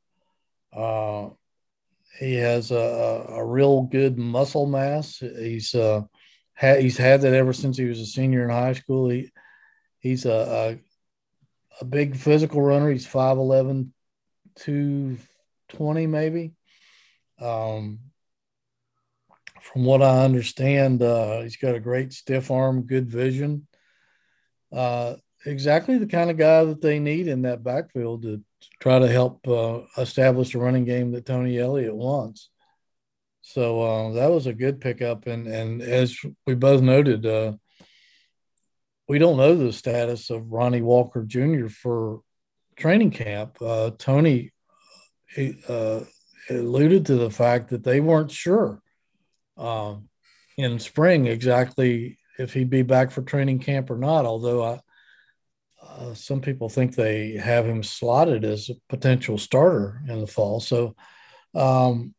Uh, 0.74 1.30
he 2.20 2.36
has 2.36 2.72
a, 2.72 3.26
a, 3.30 3.46
real 3.46 3.84
good 3.84 4.18
muscle 4.18 4.66
mass. 4.66 5.18
He's 5.18 5.76
uh, 5.76 6.02
ha- 6.56 6.80
he's 6.80 6.98
had 6.98 7.22
that 7.22 7.34
ever 7.34 7.54
since 7.54 7.78
he 7.78 7.86
was 7.86 8.00
a 8.00 8.06
senior 8.06 8.44
in 8.44 8.50
high 8.50 8.74
school. 8.74 9.10
He 9.10 9.32
he's 10.00 10.26
a, 10.26 10.80
a, 11.80 11.82
a 11.82 11.86
big 11.86 12.16
physical 12.16 12.62
runner. 12.62 12.90
He's 12.90 13.08
5'11", 13.08 13.90
220 14.58 16.08
maybe. 16.08 16.54
Um, 17.40 18.00
from 19.62 19.86
what 19.86 20.02
I 20.02 20.24
understand, 20.26 21.02
uh, 21.02 21.42
he's 21.42 21.58
got 21.58 21.76
a 21.76 21.80
great 21.80 22.14
stiff 22.14 22.50
arm, 22.50 22.84
good 22.84 23.10
vision. 23.10 23.68
Uh, 24.72 25.16
exactly 25.46 25.98
the 25.98 26.08
kind 26.08 26.30
of 26.30 26.38
guy 26.38 26.66
that 26.66 26.82
they 26.82 27.00
need 27.00 27.28
in 27.28 27.44
that 27.44 27.64
backfield 27.64 28.24
to 28.24 28.42
try 28.80 29.00
to 29.00 29.08
help 29.08 29.48
uh, 29.48 29.82
establish 29.98 30.56
a 30.56 30.60
running 30.60 30.86
game 30.86 31.12
that 31.12 31.26
Tony 31.26 31.60
Elliott 31.60 31.96
wants. 31.96 32.50
So 33.42 33.82
uh, 33.82 34.12
that 34.14 34.32
was 34.32 34.48
a 34.48 34.54
good 34.54 34.82
pickup, 34.82 35.26
and 35.26 35.48
and 35.48 35.82
as 35.82 36.16
we 36.46 36.54
both 36.54 36.82
noted, 36.82 37.26
uh, 37.26 37.54
we 39.08 39.18
don't 39.18 39.38
know 39.38 39.56
the 39.56 39.74
status 39.74 40.30
of 40.30 40.52
Ronnie 40.52 40.84
Walker 40.84 41.24
Jr. 41.24 41.68
for 41.68 42.22
training 42.78 43.12
camp. 43.12 43.58
Uh, 43.60 43.92
Tony 43.98 44.52
uh, 45.68 46.02
alluded 46.50 47.08
to 47.08 47.16
the 47.16 47.32
fact 47.32 47.70
that 47.70 47.84
they 47.84 48.00
weren't 48.00 48.32
sure 48.32 48.82
um, 49.62 50.10
in 50.58 50.80
spring 50.80 51.28
exactly 51.28 52.18
if 52.40 52.54
he'd 52.54 52.70
be 52.70 52.82
back 52.82 53.12
for 53.12 53.22
training 53.22 53.60
camp 53.60 53.90
or 53.90 53.98
not. 53.98 54.26
Although 54.26 54.64
I, 54.64 54.80
uh, 55.82 56.14
some 56.14 56.42
people 56.42 56.70
think 56.70 56.96
they 56.96 57.34
have 57.34 57.66
him 57.66 57.84
slotted 57.84 58.44
as 58.44 58.70
a 58.70 58.74
potential 58.90 59.38
starter 59.38 60.02
in 60.08 60.20
the 60.20 60.28
fall. 60.28 60.60
So 60.60 60.96
um, 61.54 62.14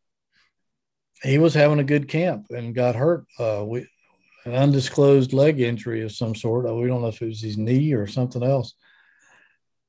he 1.23 1.39
was 1.39 1.55
having 1.55 1.79
a 1.79 1.85
good 1.85 2.09
camp 2.09 2.47
and 2.51 2.75
got 2.75 2.95
hurt. 2.95 3.25
Uh, 3.39 3.65
we 3.67 3.87
an 4.45 4.55
undisclosed 4.55 5.33
leg 5.33 5.61
injury 5.61 6.03
of 6.03 6.11
some 6.11 6.35
sort. 6.35 6.65
We 6.65 6.89
don't 6.89 7.01
know 7.01 7.09
if 7.09 7.23
it 7.23 7.27
was 7.27 7.41
his 7.41 7.57
knee 7.57 7.93
or 7.93 8.09
something 8.09 8.43
else. 8.43 8.75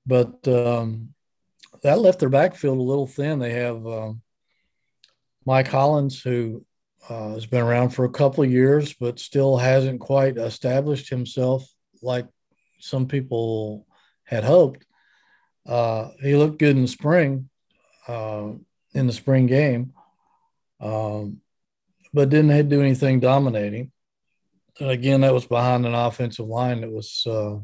But 0.05 0.47
um, 0.47 1.15
that 1.81 1.99
left 1.99 2.19
their 2.19 2.29
backfield 2.29 2.77
a 2.77 2.81
little 2.81 3.07
thin. 3.07 3.39
They 3.39 3.53
have 3.53 3.85
um, 3.87 4.21
Mike 5.45 5.69
Hollins, 5.69 6.21
who 6.21 6.65
uh, 7.09 7.29
has 7.33 7.45
been 7.45 7.61
around 7.61 7.89
for 7.89 8.05
a 8.05 8.09
couple 8.09 8.43
of 8.43 8.51
years, 8.51 8.93
but 8.93 9.19
still 9.19 9.57
hasn't 9.57 9.99
quite 9.99 10.37
established 10.37 11.09
himself 11.09 11.67
like 12.01 12.27
some 12.79 13.07
people 13.07 13.85
had 14.23 14.43
hoped. 14.43 14.85
Uh, 15.65 16.09
he 16.21 16.35
looked 16.35 16.59
good 16.59 16.75
in 16.75 16.81
the 16.81 16.87
spring, 16.87 17.49
uh, 18.07 18.49
in 18.93 19.07
the 19.07 19.13
spring 19.13 19.47
game, 19.47 19.93
um, 20.79 21.41
but 22.13 22.29
didn't 22.29 22.69
do 22.69 22.81
anything 22.81 23.19
dominating. 23.19 23.91
And 24.79 24.89
again, 24.89 25.21
that 25.21 25.33
was 25.33 25.45
behind 25.45 25.85
an 25.85 25.93
offensive 25.93 26.47
line 26.47 26.81
that 26.81 26.91
was 26.91 27.25
uh, 27.27 27.57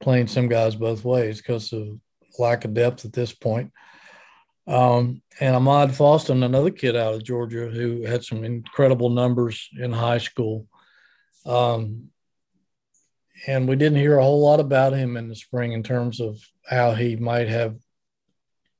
playing 0.00 0.26
some 0.26 0.48
guys 0.48 0.76
both 0.76 1.04
ways 1.04 1.38
because 1.38 1.72
of 1.72 1.98
lack 2.38 2.64
of 2.64 2.74
depth 2.74 3.04
at 3.04 3.12
this 3.12 3.32
point. 3.32 3.72
Um, 4.66 5.22
and 5.40 5.56
Amaad 5.56 5.90
Foston, 5.90 6.44
another 6.44 6.70
kid 6.70 6.96
out 6.96 7.14
of 7.14 7.24
Georgia 7.24 7.68
who 7.68 8.04
had 8.04 8.24
some 8.24 8.44
incredible 8.44 9.10
numbers 9.10 9.68
in 9.78 9.92
high 9.92 10.18
school. 10.18 10.66
Um, 11.44 12.10
and 13.46 13.68
we 13.68 13.76
didn't 13.76 13.98
hear 13.98 14.18
a 14.18 14.22
whole 14.22 14.40
lot 14.40 14.60
about 14.60 14.92
him 14.92 15.16
in 15.16 15.28
the 15.28 15.34
spring 15.34 15.72
in 15.72 15.82
terms 15.82 16.20
of 16.20 16.40
how 16.68 16.92
he 16.92 17.16
might 17.16 17.48
have 17.48 17.76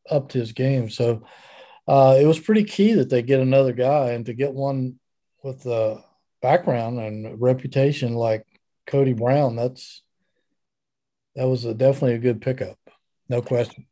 upped 0.08 0.32
his 0.32 0.52
game. 0.52 0.88
So 0.88 1.24
uh, 1.88 2.16
it 2.20 2.26
was 2.26 2.38
pretty 2.38 2.64
key 2.64 2.94
that 2.94 3.10
they 3.10 3.22
get 3.22 3.40
another 3.40 3.72
guy 3.72 4.10
and 4.10 4.26
to 4.26 4.34
get 4.34 4.54
one 4.54 5.00
with 5.42 5.62
the 5.62 6.02
background 6.40 7.00
and 7.00 7.40
reputation 7.40 8.14
like 8.14 8.46
Cody 8.86 9.12
Brown. 9.12 9.56
That's 9.56 10.02
that 11.34 11.48
was 11.48 11.64
a, 11.64 11.74
definitely 11.74 12.14
a 12.14 12.18
good 12.18 12.42
pickup, 12.42 12.78
no 13.28 13.40
question. 13.40 13.86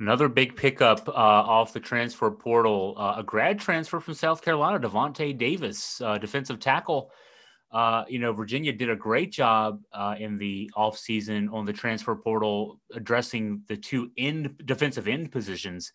Another 0.00 0.28
big 0.28 0.56
pickup 0.56 1.08
uh, 1.08 1.12
off 1.12 1.72
the 1.72 1.80
transfer 1.80 2.30
portal, 2.30 2.94
uh, 2.96 3.14
a 3.16 3.22
grad 3.22 3.58
transfer 3.58 3.98
from 3.98 4.14
South 4.14 4.42
Carolina, 4.42 4.78
Devontae 4.78 5.36
Davis, 5.36 6.00
uh, 6.00 6.18
defensive 6.18 6.60
tackle 6.60 7.10
uh, 7.70 8.04
you 8.08 8.18
know, 8.18 8.32
Virginia 8.32 8.72
did 8.72 8.88
a 8.88 8.96
great 8.96 9.30
job 9.30 9.82
uh, 9.92 10.14
in 10.18 10.38
the 10.38 10.70
offseason 10.76 11.52
on 11.52 11.66
the 11.66 11.72
transfer 11.72 12.14
portal 12.16 12.80
addressing 12.94 13.62
the 13.68 13.76
two 13.76 14.10
end 14.16 14.54
defensive 14.64 15.06
end 15.06 15.30
positions. 15.30 15.92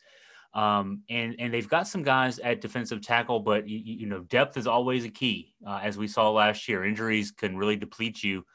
Um, 0.54 1.02
and 1.10 1.36
and 1.40 1.52
they've 1.52 1.68
got 1.68 1.88
some 1.88 2.04
guys 2.04 2.38
at 2.38 2.62
defensive 2.62 3.02
tackle, 3.02 3.40
but 3.40 3.68
you, 3.68 3.80
you 3.80 4.06
know 4.06 4.20
depth 4.20 4.56
is 4.56 4.68
always 4.68 5.04
a 5.04 5.10
key, 5.10 5.56
uh, 5.66 5.80
as 5.82 5.98
we 5.98 6.08
saw 6.08 6.30
last 6.30 6.70
year. 6.70 6.86
Injuries 6.86 7.32
can 7.32 7.58
really 7.58 7.76
deplete 7.76 8.24
you 8.24 8.46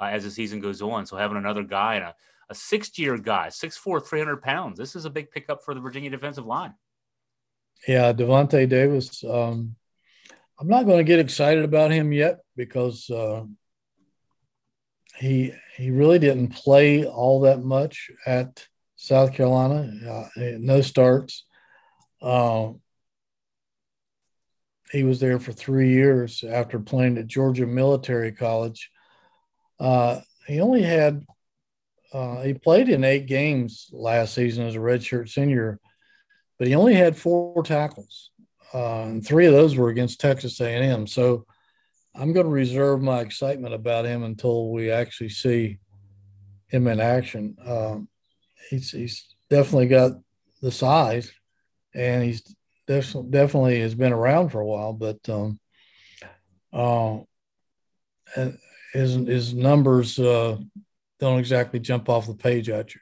as 0.00 0.22
the 0.22 0.30
season 0.30 0.60
goes 0.60 0.80
on. 0.80 1.04
So 1.04 1.16
having 1.16 1.36
another 1.36 1.64
guy 1.64 1.96
and 1.96 2.04
a, 2.04 2.14
a 2.50 2.54
six-year 2.54 3.18
guy, 3.18 3.48
6'4", 3.48 4.04
300 4.04 4.42
pounds, 4.42 4.78
this 4.78 4.96
is 4.96 5.04
a 5.04 5.10
big 5.10 5.30
pickup 5.30 5.64
for 5.64 5.74
the 5.74 5.80
Virginia 5.80 6.10
defensive 6.10 6.46
line. 6.46 6.74
Yeah, 7.86 8.12
Devontae 8.12 8.68
Davis. 8.68 9.22
Um, 9.24 9.76
I'm 10.60 10.68
not 10.68 10.86
going 10.86 10.98
to 10.98 11.04
get 11.04 11.20
excited 11.20 11.64
about 11.64 11.92
him 11.92 12.12
yet 12.12 12.40
because 12.56 13.08
uh, 13.10 13.44
he 15.16 15.52
he 15.76 15.90
really 15.90 16.18
didn't 16.18 16.48
play 16.48 17.04
all 17.04 17.42
that 17.42 17.62
much 17.62 18.10
at 18.26 18.66
South 18.96 19.32
Carolina. 19.34 19.92
Uh, 20.08 20.28
no 20.58 20.80
starts. 20.80 21.44
Uh, 22.20 22.70
he 24.90 25.04
was 25.04 25.20
there 25.20 25.38
for 25.38 25.52
three 25.52 25.90
years 25.90 26.42
after 26.42 26.80
playing 26.80 27.18
at 27.18 27.26
Georgia 27.26 27.66
Military 27.66 28.32
College. 28.32 28.90
Uh, 29.78 30.20
he 30.46 30.60
only 30.60 30.82
had 30.82 31.24
uh, 32.12 32.42
he 32.42 32.54
played 32.54 32.88
in 32.88 33.04
eight 33.04 33.26
games 33.26 33.90
last 33.92 34.34
season 34.34 34.66
as 34.66 34.74
a 34.74 34.78
redshirt 34.78 35.28
senior, 35.28 35.78
but 36.58 36.66
he 36.66 36.74
only 36.74 36.94
had 36.94 37.16
four 37.16 37.62
tackles, 37.62 38.30
uh, 38.74 39.02
and 39.02 39.26
three 39.26 39.46
of 39.46 39.52
those 39.52 39.76
were 39.76 39.90
against 39.90 40.20
Texas 40.20 40.60
A&M. 40.60 41.06
So 41.06 41.46
I'm 42.14 42.32
going 42.32 42.46
to 42.46 42.52
reserve 42.52 43.02
my 43.02 43.20
excitement 43.20 43.74
about 43.74 44.06
him 44.06 44.22
until 44.24 44.70
we 44.70 44.90
actually 44.90 45.28
see 45.28 45.78
him 46.68 46.86
in 46.88 47.00
action. 47.00 47.56
Um, 47.64 48.08
he's 48.70 48.90
he's 48.90 49.26
definitely 49.50 49.88
got 49.88 50.12
the 50.62 50.72
size, 50.72 51.30
and 51.94 52.24
he's 52.24 52.42
definitely 52.86 53.30
definitely 53.30 53.80
has 53.80 53.94
been 53.94 54.12
around 54.12 54.48
for 54.48 54.60
a 54.60 54.66
while. 54.66 54.92
But 54.92 55.28
um, 55.28 55.60
uh, 56.72 57.18
his 58.92 59.14
his 59.14 59.54
numbers 59.54 60.18
uh, 60.18 60.58
don't 61.18 61.38
exactly 61.38 61.80
jump 61.80 62.08
off 62.08 62.26
the 62.26 62.34
page 62.34 62.68
at 62.68 62.94
you. 62.94 63.00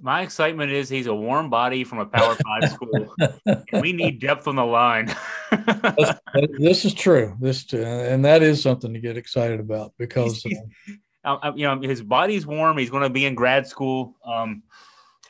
My 0.00 0.22
excitement 0.22 0.70
is 0.70 0.88
he's 0.88 1.06
a 1.06 1.14
warm 1.14 1.50
body 1.50 1.82
from 1.82 1.98
a 1.98 2.06
Power 2.06 2.36
Five 2.36 2.70
school. 2.72 3.14
we 3.72 3.92
need 3.92 4.20
depth 4.20 4.46
on 4.46 4.56
the 4.56 4.64
line. 4.64 5.14
this 6.58 6.84
is 6.84 6.94
true. 6.94 7.36
This 7.40 7.72
and 7.72 8.24
that 8.24 8.42
is 8.42 8.62
something 8.62 8.92
to 8.94 9.00
get 9.00 9.16
excited 9.16 9.58
about 9.58 9.94
because 9.98 10.44
uh, 11.24 11.52
you 11.56 11.66
know 11.66 11.80
his 11.80 12.02
body's 12.02 12.46
warm. 12.46 12.78
He's 12.78 12.90
going 12.90 13.02
to 13.02 13.10
be 13.10 13.24
in 13.24 13.34
grad 13.34 13.66
school. 13.66 14.16
Um, 14.24 14.62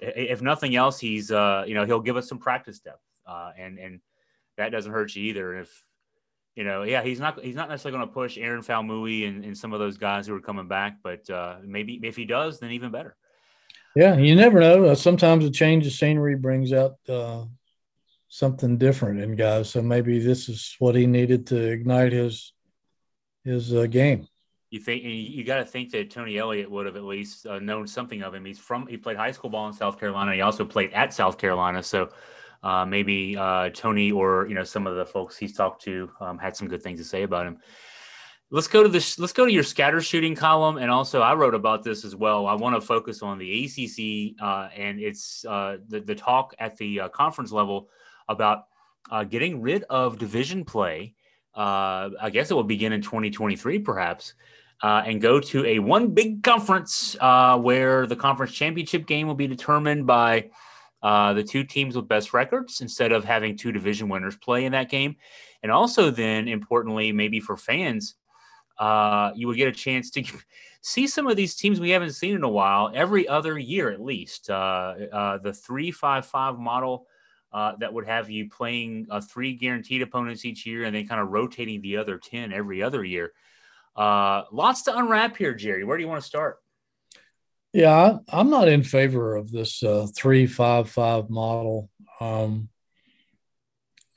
if 0.01 0.43
nothing 0.43 0.77
else, 0.77 0.99
he's 0.99 1.31
uh, 1.31 1.65
you 1.67 1.75
know 1.75 1.87
he'll 1.87 2.01
give 2.01 2.17
us 2.17 2.29
some 2.29 2.39
practice 2.39 2.81
depth, 2.81 3.03
uh, 3.27 3.53
and 3.57 3.79
and 3.79 4.01
that 4.57 4.71
doesn't 4.71 4.93
hurt 4.93 5.15
you 5.15 5.25
either. 5.25 5.59
If 5.59 5.85
you 6.55 6.65
know, 6.65 6.83
yeah, 6.83 7.03
he's 7.03 7.21
not 7.21 7.43
he's 7.43 7.55
not 7.55 7.69
necessarily 7.69 7.99
going 7.99 8.09
to 8.09 8.15
push 8.15 8.37
Aaron 8.39 8.63
Faumui 8.63 9.29
and, 9.29 9.45
and 9.45 9.57
some 9.57 9.73
of 9.73 9.79
those 9.81 9.97
guys 9.97 10.27
who 10.27 10.35
are 10.35 10.41
coming 10.41 10.69
back, 10.69 10.99
but 11.03 11.29
uh, 11.31 11.57
maybe 11.65 12.01
if 12.03 12.17
he 12.17 12.25
does, 12.25 12.59
then 12.59 12.73
even 12.73 12.91
better. 12.91 13.17
Yeah, 13.95 14.17
you 14.17 14.35
never 14.35 14.61
know. 14.61 14.85
Uh, 14.85 14.95
sometimes 14.95 15.45
a 15.45 15.51
change 15.51 15.87
of 15.87 15.93
scenery 15.93 16.37
brings 16.37 16.73
out 16.73 16.97
uh, 17.09 17.45
something 18.29 18.77
different 18.79 19.21
in 19.21 19.37
guys. 19.37 19.71
So 19.71 19.83
maybe 19.83 20.19
this 20.19 20.49
is 20.49 20.77
what 20.79 20.95
he 20.95 21.07
needed 21.07 21.47
to 21.49 21.57
ignite 21.57 22.13
his 22.13 22.53
his 23.45 23.73
uh, 23.73 23.87
game 23.87 24.29
you 24.71 24.81
think 24.81 25.03
you 25.05 25.45
got 25.45 25.59
to 25.59 25.65
think 25.65 25.91
that 25.93 26.11
Tony 26.11 26.37
Elliott 26.37 26.71
would 26.71 26.87
have 26.87 26.97
at 26.97 27.05
least 27.05 27.47
uh, 27.47 27.59
known 27.59 27.87
something 27.87 28.23
of 28.23 28.35
him. 28.35 28.45
He's 28.45 28.59
from 28.59 28.87
he 28.87 28.97
played 28.97 29.17
high 29.17 29.33
school 29.33 29.51
ball 29.51 29.67
in 29.69 29.73
South 29.73 29.99
Carolina. 29.99 30.35
He 30.35 30.43
also 30.43 30.65
played 30.65 30.93
at 30.93 31.15
South 31.15 31.39
Carolina, 31.39 31.83
so 31.83 32.11
uh, 32.63 32.85
maybe 32.85 33.37
uh, 33.37 33.71
Tony 33.71 34.11
or 34.11 34.47
you 34.49 34.55
know 34.55 34.65
some 34.65 34.87
of 34.87 34.97
the 34.97 35.07
folks 35.07 35.37
he's 35.37 35.55
talked 35.55 35.83
to 35.83 36.11
um, 36.21 36.39
had 36.39 36.57
some 36.57 36.69
good 36.69 36.83
things 36.83 36.99
to 37.01 37.05
say 37.05 37.23
about 37.23 37.47
him. 37.47 37.59
Let's 38.51 38.69
go 38.69 38.83
to 38.83 38.89
this. 38.89 39.19
Let's 39.19 39.33
go 39.33 39.45
to 39.45 39.53
your 39.53 39.63
scatter 39.63 40.01
shooting 40.01 40.35
column, 40.35 40.79
and 40.79 40.91
also 40.91 41.21
I 41.21 41.35
wrote 41.35 41.55
about 41.55 41.83
this 41.83 42.05
as 42.05 42.17
well. 42.17 42.47
I 42.47 42.55
want 42.55 42.75
to 42.77 42.81
focus 42.81 43.23
on 43.23 43.39
the 43.39 43.65
ACC 43.65 44.43
uh, 44.43 44.69
and 44.75 45.01
it's 45.01 45.45
uh, 45.45 45.79
the 45.89 46.01
the 46.01 46.15
talk 46.15 46.55
at 46.59 46.77
the 46.77 47.01
uh, 47.01 47.09
conference 47.09 47.53
level 47.53 47.89
about 48.29 48.65
getting 49.29 49.63
rid 49.63 49.85
of 49.85 50.19
division 50.19 50.65
play. 50.65 51.15
I 51.55 52.31
guess 52.33 52.51
it 52.51 52.55
will 52.55 52.63
begin 52.63 52.93
in 52.93 53.03
2023, 53.03 53.81
perhaps 53.81 54.35
uh, 54.83 55.03
and 55.05 55.21
go 55.21 55.41
to 55.41 55.65
a 55.65 55.79
one 55.79 56.09
big 56.09 56.43
conference 56.43 57.17
uh, 57.21 57.59
where 57.59 58.07
the 58.07 58.17
conference 58.17 58.53
championship 58.53 59.07
game 59.07 59.27
will 59.27 59.35
be 59.35 59.47
determined 59.47 60.07
by 60.07 60.51
uh, 61.03 61.33
the 61.33 61.45
two 61.45 61.65
teams 61.65 61.97
with 61.97 62.09
best 62.09 62.33
records 62.33 62.81
instead 62.81 63.13
of 63.13 63.25
having 63.25 63.57
two 63.57 63.73
division 63.73 64.09
winners 64.09 64.37
play 64.37 64.65
in 64.65 64.73
that 64.73 64.91
game. 64.91 65.17
And 65.63 65.71
also, 65.73 66.11
then 66.11 66.49
importantly, 66.49 67.13
maybe 67.13 67.41
for 67.41 67.57
fans, 67.57 68.15
uh, 68.79 69.33
you 69.35 69.47
would 69.47 69.57
get 69.57 69.69
a 69.69 69.73
chance 69.73 70.11
to 70.11 70.25
see 70.81 71.07
some 71.07 71.27
of 71.27 71.37
these 71.37 71.55
teams 71.55 71.81
we 71.81 71.91
haven't 71.91 72.13
seen 72.13 72.35
in 72.35 72.45
a 72.45 72.49
while 72.49 72.91
every 72.95 73.27
other 73.29 73.59
year 73.59 73.91
at 73.91 74.01
least. 74.01 74.51
Uh, 74.51 74.95
uh, 75.13 75.39
the 75.39 75.53
three 75.53 75.91
five 75.91 76.27
five 76.27 76.59
model. 76.59 77.07
that 77.53 77.93
would 77.93 78.07
have 78.07 78.31
you 78.31 78.49
playing 78.49 79.07
three 79.29 79.55
guaranteed 79.55 80.03
opponents 80.03 80.45
each 80.45 80.67
year 80.67 80.85
and 80.85 80.95
then 80.95 81.07
kind 81.09 81.21
of 81.21 81.29
rotating 81.29 81.81
the 81.81 81.97
other 81.97 82.19
10 82.19 82.53
every 82.53 82.83
other 82.83 83.05
year. 83.05 83.33
Uh, 83.99 84.45
lots 84.53 84.83
to 84.83 84.97
unwrap 84.97 85.37
here, 85.37 85.55
Jerry. 85.55 85.83
Where 85.83 85.97
do 85.97 86.05
you 86.05 86.09
want 86.09 86.23
to 86.23 86.27
start? 86.27 86.59
Yeah, 87.73 88.19
I, 88.29 88.41
am 88.41 88.51
not 88.51 88.69
in 88.69 88.83
favor 88.83 89.37
of 89.37 89.51
this 89.51 89.83
uh, 89.83 90.07
three 90.17 90.47
five 90.47 90.91
five 90.91 91.29
model. 91.29 91.91
Um, 92.21 92.69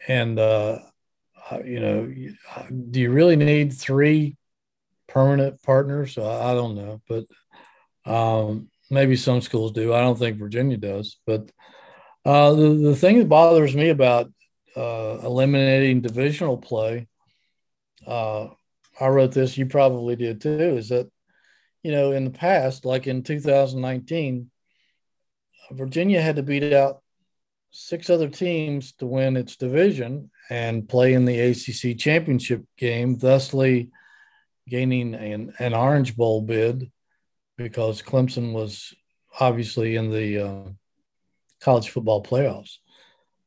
and 0.07 0.39
uh, 0.39 0.79
you 1.63 1.79
know, 1.79 2.13
do 2.89 2.99
you 2.99 3.11
really 3.11 3.35
need 3.35 3.73
three 3.73 4.37
permanent 5.07 5.61
partners? 5.63 6.17
I 6.17 6.53
don't 6.53 6.75
know, 6.75 7.01
but 7.07 7.25
um, 8.05 8.69
maybe 8.89 9.15
some 9.15 9.41
schools 9.41 9.73
do. 9.73 9.93
I 9.93 9.99
don't 9.99 10.17
think 10.17 10.37
Virginia 10.37 10.77
does. 10.77 11.17
But 11.25 11.51
uh, 12.25 12.53
the 12.53 12.69
the 12.69 12.95
thing 12.95 13.19
that 13.19 13.29
bothers 13.29 13.75
me 13.75 13.89
about 13.89 14.31
uh, 14.77 15.19
eliminating 15.23 16.01
divisional 16.01 16.57
play 16.57 17.07
uh, 18.05 18.47
I 18.99 19.07
wrote 19.07 19.31
this, 19.31 19.57
you 19.57 19.65
probably 19.65 20.15
did 20.15 20.41
too, 20.41 20.77
is 20.77 20.89
that, 20.89 21.10
you 21.83 21.91
know, 21.91 22.11
in 22.11 22.25
the 22.25 22.31
past, 22.31 22.85
like 22.85 23.07
in 23.07 23.23
2019, 23.23 24.49
Virginia 25.71 26.21
had 26.21 26.35
to 26.35 26.43
beat 26.43 26.73
out 26.73 27.01
six 27.71 28.09
other 28.09 28.27
teams 28.27 28.91
to 28.93 29.05
win 29.05 29.37
its 29.37 29.55
division 29.55 30.29
and 30.49 30.87
play 30.87 31.13
in 31.13 31.25
the 31.25 31.39
ACC 31.39 31.97
championship 31.97 32.63
game, 32.77 33.17
thusly 33.17 33.89
gaining 34.67 35.15
an, 35.15 35.53
an 35.59 35.73
Orange 35.73 36.15
Bowl 36.15 36.41
bid 36.41 36.91
because 37.57 38.01
Clemson 38.01 38.53
was 38.53 38.93
obviously 39.39 39.95
in 39.95 40.11
the 40.11 40.39
uh, 40.39 40.69
college 41.61 41.89
football 41.89 42.21
playoffs. 42.21 42.77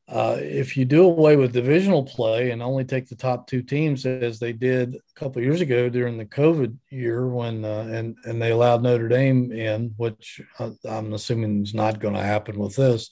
Uh, 0.07 0.37
if 0.39 0.77
you 0.77 0.85
do 0.85 1.03
away 1.03 1.35
with 1.35 1.51
divisional 1.51 2.03
play 2.03 2.51
and 2.51 2.61
only 2.61 2.85
take 2.85 3.09
the 3.09 3.15
top 3.15 3.47
two 3.47 3.63
teams 3.63 4.05
as 4.05 4.37
they 4.37 4.53
did 4.53 4.93
a 4.93 5.19
couple 5.19 5.41
years 5.41 5.61
ago 5.61 5.89
during 5.89 6.15
the 6.15 6.25
COVID 6.25 6.77
year 6.91 7.27
when 7.27 7.65
uh, 7.65 7.89
and 7.91 8.15
and 8.23 8.39
they 8.39 8.51
allowed 8.51 8.83
Notre 8.83 9.07
Dame 9.07 9.51
in, 9.51 9.95
which 9.97 10.41
uh, 10.59 10.69
I'm 10.87 11.13
assuming 11.13 11.63
is 11.63 11.73
not 11.73 11.99
going 11.99 12.13
to 12.13 12.21
happen 12.21 12.59
with 12.59 12.75
this, 12.75 13.09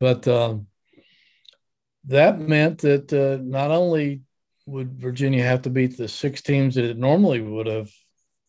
but 0.00 0.26
um, 0.26 0.66
that 2.06 2.40
meant 2.40 2.78
that 2.78 3.12
uh, 3.12 3.40
not 3.40 3.70
only 3.70 4.22
would 4.66 5.00
Virginia 5.00 5.44
have 5.44 5.62
to 5.62 5.70
beat 5.70 5.96
the 5.96 6.08
six 6.08 6.42
teams 6.42 6.74
that 6.74 6.84
it 6.84 6.98
normally 6.98 7.40
would 7.40 7.68
have 7.68 7.90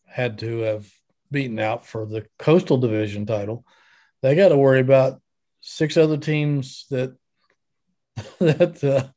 had 0.04 0.38
to 0.38 0.58
have 0.60 0.90
beaten 1.30 1.60
out 1.60 1.86
for 1.86 2.06
the 2.06 2.26
Coastal 2.40 2.78
Division 2.78 3.24
title, 3.24 3.64
they 4.20 4.34
got 4.34 4.48
to 4.48 4.56
worry 4.56 4.80
about 4.80 5.20
six 5.60 5.96
other 5.96 6.16
teams 6.16 6.86
that 6.90 7.16
that 8.40 8.84
uh, 8.84 9.08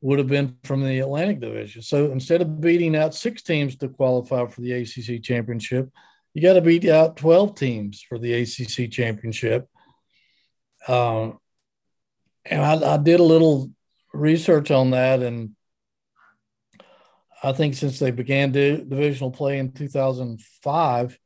would 0.00 0.18
have 0.18 0.28
been 0.28 0.56
from 0.64 0.84
the 0.84 1.00
Atlantic 1.00 1.40
Division. 1.40 1.82
So 1.82 2.10
instead 2.12 2.40
of 2.40 2.60
beating 2.60 2.96
out 2.96 3.14
six 3.14 3.42
teams 3.42 3.76
to 3.76 3.88
qualify 3.88 4.46
for 4.46 4.60
the 4.60 4.72
ACC 4.72 5.22
championship, 5.22 5.90
you 6.34 6.42
got 6.42 6.54
to 6.54 6.60
beat 6.60 6.86
out 6.86 7.16
12 7.16 7.54
teams 7.56 8.02
for 8.02 8.18
the 8.18 8.34
ACC 8.34 8.90
championship. 8.90 9.68
Um, 10.86 11.38
and 12.44 12.62
I, 12.62 12.94
I, 12.94 12.96
did 12.96 13.20
a 13.20 13.24
little 13.24 13.70
research 14.12 14.70
on 14.70 14.92
that. 14.92 15.22
And 15.22 15.56
I 17.42 17.52
think 17.52 17.74
since 17.74 17.98
they 17.98 18.10
began 18.10 18.52
divisional 18.52 19.30
play 19.30 19.58
in 19.58 19.72
2005, 19.72 21.18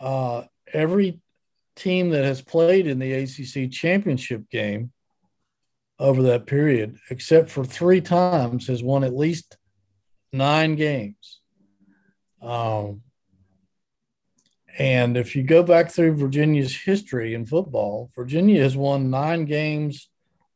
uh, 0.00 0.42
every 0.72 1.20
team 1.74 2.10
that 2.10 2.24
has 2.24 2.40
played 2.40 2.86
in 2.86 2.98
the 2.98 3.12
ACC 3.12 3.70
championship 3.70 4.48
game 4.50 4.92
over 5.98 6.22
that 6.22 6.46
period, 6.46 6.98
except 7.10 7.50
for 7.50 7.64
three 7.64 8.00
times, 8.00 8.68
has 8.68 8.82
won 8.82 9.04
at 9.04 9.16
least 9.16 9.56
nine 10.32 10.76
games. 10.76 11.40
Um, 12.40 13.02
and 14.78 15.16
if 15.16 15.34
you 15.34 15.42
go 15.42 15.64
back 15.64 15.90
through 15.90 16.16
Virginia's 16.16 16.76
history 16.76 17.34
in 17.34 17.46
football, 17.46 18.10
Virginia 18.14 18.62
has 18.62 18.76
won 18.76 19.10
nine 19.10 19.44
games 19.44 20.08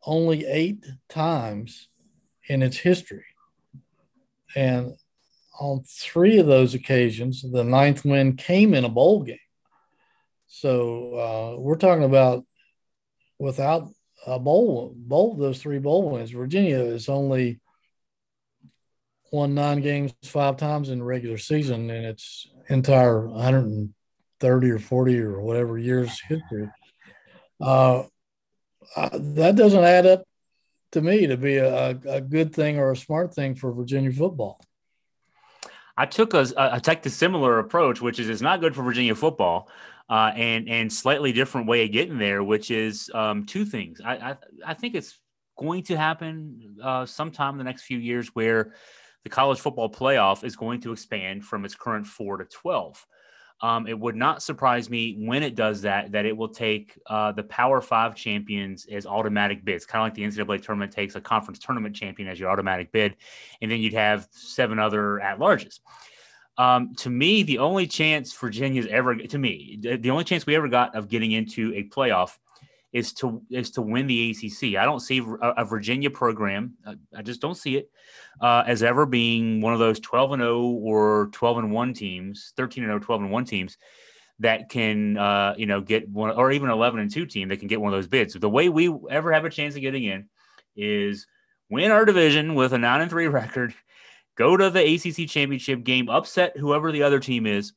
only 0.05 0.47
eight 0.47 0.85
times 1.09 1.89
in 2.49 2.63
its 2.63 2.77
history. 2.77 3.25
And 4.55 4.95
on 5.59 5.83
three 5.87 6.39
of 6.39 6.47
those 6.47 6.75
occasions, 6.75 7.43
the 7.43 7.65
ninth 7.65 8.05
win 8.05 8.37
came 8.37 8.75
in 8.75 8.85
a 8.85 8.89
bowl 8.89 9.23
game. 9.23 9.39
So 10.47 11.15
uh, 11.57 11.61
we're 11.61 11.77
talking 11.77 12.05
about 12.05 12.45
without 13.39 13.89
a 14.27 14.39
bowl, 14.39 14.93
bowl 14.97 15.35
those 15.35 15.61
three 15.61 15.79
bowl 15.79 16.11
wins, 16.11 16.31
Virginia 16.31 16.79
is 16.79 17.09
only 17.09 17.61
won 19.31 19.55
nine 19.55 19.81
games 19.81 20.13
five 20.25 20.57
times 20.57 20.91
in 20.91 20.99
the 20.99 21.05
regular 21.05 21.39
season 21.39 21.91
in 21.91 22.05
its 22.05 22.47
entire 22.69 23.27
130 23.27 24.71
or 24.71 24.79
40 24.79 25.21
or 25.21 25.41
whatever 25.41 25.79
years 25.79 26.21
history. 26.29 26.69
Uh, 27.61 28.05
that 28.97 29.57
doesn't 29.57 29.85
add 29.85 30.07
up 30.07 30.25
to 30.93 31.01
me 31.01 31.27
to 31.27 31.37
be 31.37 31.57
a, 31.57 31.91
a 31.91 32.21
good 32.21 32.55
thing 32.55 32.79
or 32.79 32.93
a 32.93 32.97
smart 32.97 33.35
thing 33.35 33.55
for 33.55 33.73
Virginia 33.73 34.13
football. 34.13 34.61
I 35.97 36.07
took 36.07 36.35
a, 36.35 36.47
I 36.57 36.79
took 36.79 37.03
the 37.03 37.11
similar 37.11 37.59
approach, 37.59 38.01
which 38.01 38.19
is 38.19 38.29
it's 38.29 38.41
not 38.41 38.61
good 38.61 38.75
for 38.75 38.83
Virginia 38.83 39.15
football, 39.15 39.69
uh, 40.13 40.31
and 40.37 40.69
and 40.69 40.93
slightly 40.93 41.33
different 41.33 41.67
way 41.67 41.85
of 41.85 41.91
getting 41.91 42.19
there, 42.19 42.45
which 42.45 42.71
is 42.71 43.11
um, 43.15 43.47
two 43.47 43.65
things. 43.65 43.99
I, 44.05 44.17
I, 44.17 44.37
I 44.67 44.75
think 44.75 44.95
it's 44.95 45.19
going 45.59 45.85
to 45.85 45.97
happen 45.97 46.77
uh, 46.83 47.07
sometime 47.07 47.55
in 47.55 47.59
the 47.59 47.65
next 47.65 47.85
few 47.85 47.97
years 47.97 48.29
where 48.35 48.75
the 49.25 49.31
college 49.31 49.59
football 49.59 49.91
playoff 49.91 50.45
is 50.45 50.55
going 50.55 50.83
to 50.83 50.93
expand 50.93 51.47
from 51.47 51.65
its 51.65 51.75
current 51.75 52.07
four 52.07 52.37
to 52.37 52.45
twelve. 52.45 53.03
Um, 53.63 53.87
it 53.87 53.99
would 53.99 54.15
not 54.15 54.43
surprise 54.43 54.91
me 54.91 55.17
when 55.19 55.43
it 55.43 55.55
does 55.55 55.81
that 55.83 56.13
that 56.13 56.27
it 56.27 56.37
will 56.37 56.51
take 56.51 57.01
uh, 57.07 57.33
the 57.33 57.45
Power 57.45 57.81
Five 57.81 58.15
champions 58.15 58.85
as 58.93 59.07
automatic 59.07 59.65
bids, 59.65 59.87
kind 59.87 60.03
of 60.03 60.07
like 60.07 60.15
the 60.15 60.25
NCAA 60.25 60.63
tournament 60.63 60.93
takes 60.93 61.15
a 61.15 61.23
conference 61.23 61.59
tournament 61.59 61.97
champion 61.97 62.29
as 62.29 62.39
your 62.39 62.51
automatic 62.51 62.93
bid, 62.93 63.17
and 63.63 63.71
then 63.71 63.81
you'd 63.81 63.95
have 63.95 64.29
seven 64.31 64.79
other 64.79 65.21
at 65.21 65.39
larges. 65.39 65.81
Um, 66.59 66.95
to 66.97 67.11
me, 67.11 67.43
the 67.43 67.59
only 67.59 67.87
chance 67.87 68.33
Virginia's 68.35 68.87
ever 68.87 69.17
to 69.17 69.39
me 69.39 69.79
the 69.81 70.11
only 70.11 70.25
chance 70.25 70.45
we 70.45 70.55
ever 70.55 70.69
got 70.69 70.95
of 70.95 71.09
getting 71.09 71.33
into 71.33 71.73
a 71.75 71.85
playoff 71.85 72.37
is 72.93 73.13
to 73.15 73.43
is 73.51 73.71
to 73.73 73.83
win 73.83 74.07
the 74.07 74.31
ACC. 74.31 74.77
I 74.77 74.85
don't 74.85 75.01
see 75.01 75.25
a, 75.41 75.65
Virginia 75.65 76.11
program. 76.11 76.75
I, 76.87 76.97
I, 77.17 77.23
just 77.23 77.41
don't 77.41 77.57
see 77.57 77.77
it 77.77 77.91
uh, 78.41 78.65
as 78.67 78.83
ever 78.83 79.07
being 79.07 79.63
one 79.63 79.73
of 79.73 79.79
those 79.79 79.99
12 80.01 80.33
and 80.33 80.43
0 80.43 80.61
or 80.61 81.31
12 81.33 81.59
and 81.59 81.73
1 81.73 81.95
teams, 81.95 82.53
13 82.57 82.85
and 82.85 82.91
0, 82.91 82.99
12 82.99 83.23
and 83.23 83.31
1 83.31 83.45
teams 83.47 83.79
that 84.41 84.69
can 84.69 85.17
uh, 85.17 85.55
you 85.57 85.67
know 85.67 85.81
get 85.81 86.09
one 86.09 86.31
or 86.33 86.53
even 86.53 86.69
11 86.69 87.01
and 87.01 87.11
2 87.11 87.27
team 87.27 87.49
that 87.49 87.59
can 87.59 87.69
get 87.69 87.81
one 87.81 87.93
of 87.93 87.97
those 87.97 88.09
bids. 88.09 88.35
The 88.35 88.49
way 88.49 88.69
we 88.69 88.95
ever 89.11 89.33
have 89.33 89.47
a 89.47 89.51
chance 89.51 89.75
of 89.75 89.81
getting 89.81 90.05
in 90.05 90.29
is 90.77 91.27
win 91.71 91.91
our 91.91 92.05
division 92.05 92.55
with 92.55 92.75
a 92.75 92.79
9 92.79 93.01
and 93.01 93.11
3 93.11 93.27
record, 93.29 93.75
go 94.37 94.57
to 94.57 94.71
the 94.71 94.95
ACC 94.95 95.29
championship 95.29 95.85
game, 95.85 96.09
upset 96.09 96.57
whoever 96.57 96.93
the 96.93 97.03
other 97.03 97.21
team 97.21 97.47
is, 97.47 97.73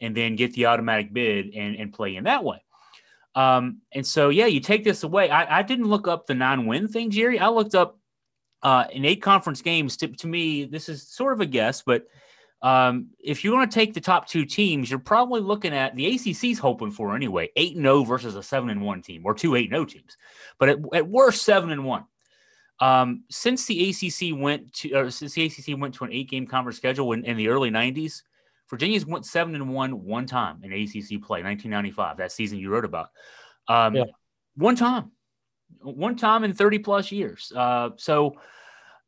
and 0.00 0.16
then 0.16 0.36
get 0.36 0.52
the 0.54 0.66
automatic 0.66 1.12
bid 1.12 1.54
and, 1.54 1.76
and 1.76 1.92
play 1.92 2.16
in 2.16 2.24
that 2.24 2.44
way. 2.44 2.62
Um, 3.34 3.80
and 3.92 4.06
so, 4.06 4.28
yeah, 4.28 4.46
you 4.46 4.60
take 4.60 4.84
this 4.84 5.02
away. 5.02 5.30
I, 5.30 5.58
I 5.58 5.62
didn't 5.62 5.88
look 5.88 6.06
up 6.06 6.26
the 6.26 6.34
non 6.34 6.66
win 6.66 6.88
thing, 6.88 7.10
Jerry. 7.10 7.38
I 7.38 7.48
looked 7.48 7.74
up 7.74 7.98
uh, 8.62 8.84
in 8.92 9.04
eight 9.04 9.22
conference 9.22 9.62
games. 9.62 9.96
To, 9.98 10.08
to 10.08 10.26
me, 10.26 10.64
this 10.64 10.88
is 10.88 11.08
sort 11.08 11.32
of 11.32 11.40
a 11.40 11.46
guess, 11.46 11.82
but 11.82 12.06
um, 12.62 13.08
if 13.18 13.44
you 13.44 13.52
want 13.52 13.70
to 13.70 13.74
take 13.74 13.92
the 13.92 14.00
top 14.00 14.26
two 14.26 14.46
teams, 14.46 14.88
you're 14.88 14.98
probably 14.98 15.42
looking 15.42 15.74
at 15.74 15.94
the 15.94 16.14
ACC's 16.14 16.58
hoping 16.58 16.90
for 16.90 17.14
anyway, 17.14 17.50
eight 17.56 17.76
and 17.76 17.84
zero 17.84 17.96
oh 17.96 18.04
versus 18.04 18.36
a 18.36 18.42
seven 18.42 18.70
and 18.70 18.80
one 18.80 19.02
team, 19.02 19.22
or 19.26 19.34
two 19.34 19.54
eight 19.54 19.70
and 19.70 19.72
zero 19.72 19.82
oh 19.82 19.84
teams, 19.84 20.16
but 20.58 20.68
at, 20.70 20.78
at 20.94 21.08
worst 21.08 21.42
seven 21.42 21.70
and 21.70 21.84
one. 21.84 22.04
Um, 22.80 23.24
since 23.30 23.66
the 23.66 23.90
ACC 23.90 24.36
went 24.38 24.72
to, 24.74 24.94
or 24.94 25.10
since 25.10 25.34
the 25.34 25.44
ACC 25.44 25.78
went 25.80 25.94
to 25.94 26.04
an 26.04 26.12
eight 26.12 26.28
game 26.28 26.46
conference 26.46 26.76
schedule 26.76 27.12
in, 27.12 27.24
in 27.24 27.36
the 27.36 27.48
early 27.48 27.70
'90s, 27.70 28.22
Virginia's 28.68 29.06
went 29.06 29.26
seven 29.26 29.54
and 29.54 29.72
one 29.72 30.04
one 30.04 30.26
time 30.26 30.60
in 30.62 30.72
ACC 30.72 31.22
play, 31.22 31.42
1995, 31.42 32.16
that 32.16 32.32
season 32.32 32.58
you 32.58 32.70
wrote 32.70 32.84
about. 32.84 33.10
Um, 33.68 33.94
yeah. 33.94 34.04
One 34.56 34.76
time, 34.76 35.12
one 35.80 36.16
time 36.16 36.44
in 36.44 36.52
30 36.52 36.78
plus 36.80 37.12
years. 37.12 37.52
Uh, 37.54 37.90
so 37.96 38.36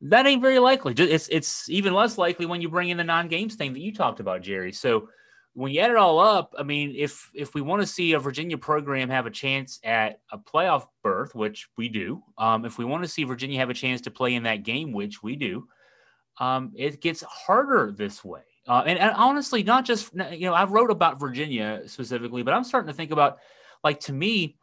that 0.03 0.27
ain't 0.27 0.43
very 0.43 0.59
likely. 0.59 0.95
It's 0.97 1.29
it's 1.29 1.69
even 1.69 1.95
less 1.95 2.19
likely 2.19 2.47
when 2.47 2.61
you 2.61 2.69
bring 2.69 2.91
in 2.91 2.97
the 2.97 3.05
non-games 3.05 3.55
thing 3.55 3.73
that 3.73 3.81
you 3.81 3.93
talked 3.93 4.21
about, 4.21 4.43
Jerry. 4.43 4.73
So 4.73 5.09
when 5.57 5.73
you 5.73 5.81
add 5.81 5.91
it 5.91 5.97
all 5.97 6.19
up, 6.19 6.55
I 6.59 6.63
mean, 6.63 6.95
if 6.95 7.31
if 7.35 7.55
we 7.55 7.63
want 7.63 7.81
to 7.81 7.87
see 7.87 8.13
a 8.13 8.19
Virginia 8.19 8.59
program 8.59 9.09
have 9.09 9.25
a 9.25 9.31
chance 9.31 9.81
at 9.83 10.21
a 10.31 10.37
playoff 10.37 10.85
berth, 11.03 11.35
which 11.35 11.67
we 11.79 11.89
do, 11.89 12.23
um, 12.37 12.67
if 12.67 12.77
we 12.77 12.85
want 12.85 13.03
to 13.05 13.09
see 13.09 13.25
Virginia 13.25 13.59
have 13.59 13.71
a 13.71 13.75
chance 13.75 14.03
to 14.03 14.11
play 14.11 14.35
in 14.35 14.43
that 14.43 14.65
game, 14.65 14.93
which 14.93 15.23
we 15.23 15.35
do, 15.35 15.67
um, 16.39 16.73
it 16.77 17.01
gets 17.01 17.23
harder 17.23 17.91
this 17.91 18.23
way. 18.23 18.43
Uh, 18.69 18.83
and, 18.87 18.99
and, 18.99 19.13
honestly, 19.17 19.63
not 19.63 19.87
just 19.87 20.13
you 20.31 20.47
know, 20.47 20.53
I 20.53 20.65
wrote 20.65 20.91
about 20.91 21.19
Virginia 21.19 21.81
specifically, 21.87 22.43
but 22.43 22.53
I'm 22.53 22.65
starting 22.65 22.89
to 22.89 22.95
think 22.95 23.11
about 23.11 23.39
like 23.83 24.01
to 24.01 24.13
me, 24.13 24.59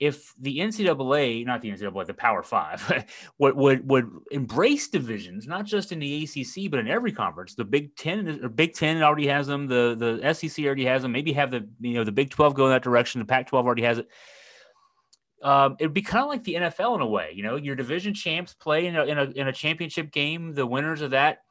if 0.00 0.32
the 0.40 0.58
NCAA, 0.58 1.44
not 1.44 1.60
the 1.60 1.70
NCAA, 1.70 2.06
the 2.06 2.14
Power 2.14 2.42
Five, 2.42 3.06
would 3.38 3.54
would 3.54 3.88
would 3.88 4.10
embrace 4.30 4.88
divisions, 4.88 5.46
not 5.46 5.66
just 5.66 5.92
in 5.92 5.98
the 5.98 6.24
ACC, 6.24 6.70
but 6.70 6.80
in 6.80 6.88
every 6.88 7.12
conference. 7.12 7.54
The 7.54 7.64
Big 7.64 7.94
Ten 7.94 8.40
or 8.42 8.48
Big 8.48 8.72
Ten 8.72 9.02
already 9.02 9.26
has 9.26 9.46
them. 9.46 9.66
The 9.66 9.94
the 10.20 10.34
SEC 10.34 10.64
already 10.64 10.86
has 10.86 11.02
them. 11.02 11.12
Maybe 11.12 11.32
have 11.34 11.50
the 11.50 11.68
you 11.80 11.94
know 11.94 12.04
the 12.04 12.12
Big 12.12 12.30
Twelve 12.30 12.54
go 12.54 12.64
in 12.64 12.72
that 12.72 12.82
direction. 12.82 13.20
The 13.20 13.26
Pac 13.26 13.46
twelve 13.48 13.66
already 13.66 13.82
has 13.82 13.98
it. 13.98 14.08
Um, 15.42 15.76
it'd 15.78 15.94
be 15.94 16.02
kind 16.02 16.22
of 16.22 16.28
like 16.28 16.44
the 16.44 16.54
NFL 16.54 16.96
in 16.96 17.00
a 17.02 17.06
way. 17.06 17.32
You 17.34 17.42
know, 17.42 17.56
your 17.56 17.76
division 17.76 18.12
champs 18.12 18.54
play 18.54 18.86
in 18.86 18.96
a, 18.96 19.04
in 19.04 19.18
a 19.18 19.24
in 19.24 19.48
a 19.48 19.52
championship 19.52 20.12
game. 20.12 20.54
The 20.54 20.66
winners 20.66 21.02
of 21.02 21.10
that 21.10 21.42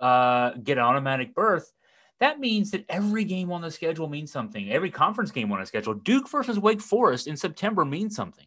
uh, 0.00 0.52
get 0.62 0.76
an 0.76 0.84
automatic 0.84 1.34
berth, 1.34 1.72
that 2.22 2.38
means 2.38 2.70
that 2.70 2.84
every 2.88 3.24
game 3.24 3.50
on 3.50 3.62
the 3.62 3.70
schedule 3.70 4.08
means 4.08 4.30
something. 4.30 4.70
Every 4.70 4.92
conference 4.92 5.32
game 5.32 5.50
on 5.50 5.58
the 5.58 5.66
schedule, 5.66 5.94
Duke 5.94 6.28
versus 6.28 6.56
Wake 6.56 6.80
Forest 6.80 7.26
in 7.26 7.36
September 7.36 7.84
means 7.84 8.14
something. 8.14 8.46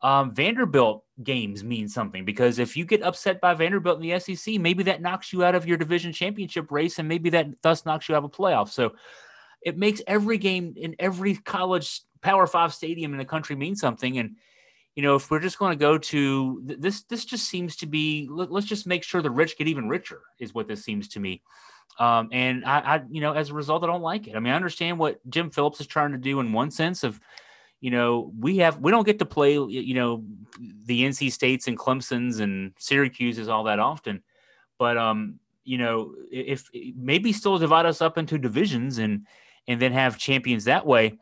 Um, 0.00 0.34
Vanderbilt 0.34 1.04
games 1.22 1.62
mean 1.62 1.86
something 1.86 2.24
because 2.24 2.58
if 2.58 2.78
you 2.78 2.86
get 2.86 3.02
upset 3.02 3.38
by 3.38 3.52
Vanderbilt 3.52 4.02
in 4.02 4.08
the 4.08 4.18
SEC, 4.18 4.54
maybe 4.54 4.84
that 4.84 5.02
knocks 5.02 5.34
you 5.34 5.44
out 5.44 5.54
of 5.54 5.66
your 5.66 5.76
division 5.76 6.14
championship 6.14 6.72
race, 6.72 6.98
and 6.98 7.06
maybe 7.08 7.28
that 7.28 7.48
thus 7.62 7.84
knocks 7.84 8.08
you 8.08 8.14
out 8.14 8.24
of 8.24 8.24
a 8.24 8.28
playoff. 8.30 8.70
So 8.70 8.92
it 9.60 9.76
makes 9.76 10.00
every 10.06 10.38
game 10.38 10.72
in 10.78 10.96
every 10.98 11.34
college 11.36 12.00
Power 12.22 12.46
Five 12.46 12.72
stadium 12.72 13.12
in 13.12 13.18
the 13.18 13.26
country 13.26 13.54
mean 13.54 13.76
something. 13.76 14.16
And 14.16 14.36
you 14.94 15.02
know, 15.02 15.16
if 15.16 15.30
we're 15.30 15.40
just 15.40 15.58
going 15.58 15.72
to 15.72 15.82
go 15.82 15.98
to 15.98 16.62
this, 16.64 17.02
this 17.02 17.26
just 17.26 17.48
seems 17.48 17.76
to 17.76 17.86
be. 17.86 18.26
Let, 18.30 18.50
us 18.50 18.64
just 18.64 18.86
make 18.86 19.04
sure 19.04 19.20
the 19.20 19.30
rich 19.30 19.58
get 19.58 19.68
even 19.68 19.90
richer, 19.90 20.22
is 20.38 20.54
what 20.54 20.68
this 20.68 20.82
seems 20.82 21.06
to 21.08 21.20
me. 21.20 21.42
Um, 21.98 22.28
and 22.32 22.64
I, 22.64 22.78
I, 22.78 23.02
you 23.10 23.20
know, 23.20 23.32
as 23.32 23.50
a 23.50 23.54
result, 23.54 23.84
I 23.84 23.86
don't 23.86 24.02
like 24.02 24.26
it. 24.26 24.36
I 24.36 24.40
mean, 24.40 24.52
I 24.52 24.56
understand 24.56 24.98
what 24.98 25.20
Jim 25.28 25.50
Phillips 25.50 25.80
is 25.80 25.86
trying 25.86 26.12
to 26.12 26.18
do 26.18 26.40
in 26.40 26.52
one 26.52 26.70
sense 26.70 27.04
of, 27.04 27.20
you 27.80 27.90
know, 27.90 28.32
we 28.38 28.58
have 28.58 28.78
we 28.78 28.90
don't 28.90 29.06
get 29.06 29.18
to 29.18 29.26
play, 29.26 29.54
you 29.54 29.94
know, 29.94 30.24
the 30.86 31.04
NC 31.04 31.32
States 31.32 31.66
and 31.66 31.78
Clemson's 31.78 32.40
and 32.40 32.72
Syracuse's 32.78 33.48
all 33.48 33.64
that 33.64 33.78
often, 33.78 34.22
but 34.78 34.96
um, 34.96 35.38
you 35.64 35.78
know, 35.78 36.14
if 36.30 36.68
maybe 36.96 37.32
still 37.32 37.58
divide 37.58 37.86
us 37.86 38.02
up 38.02 38.18
into 38.18 38.38
divisions 38.38 38.98
and 38.98 39.26
and 39.66 39.80
then 39.80 39.92
have 39.92 40.18
champions 40.18 40.64
that 40.64 40.86
way 40.86 41.18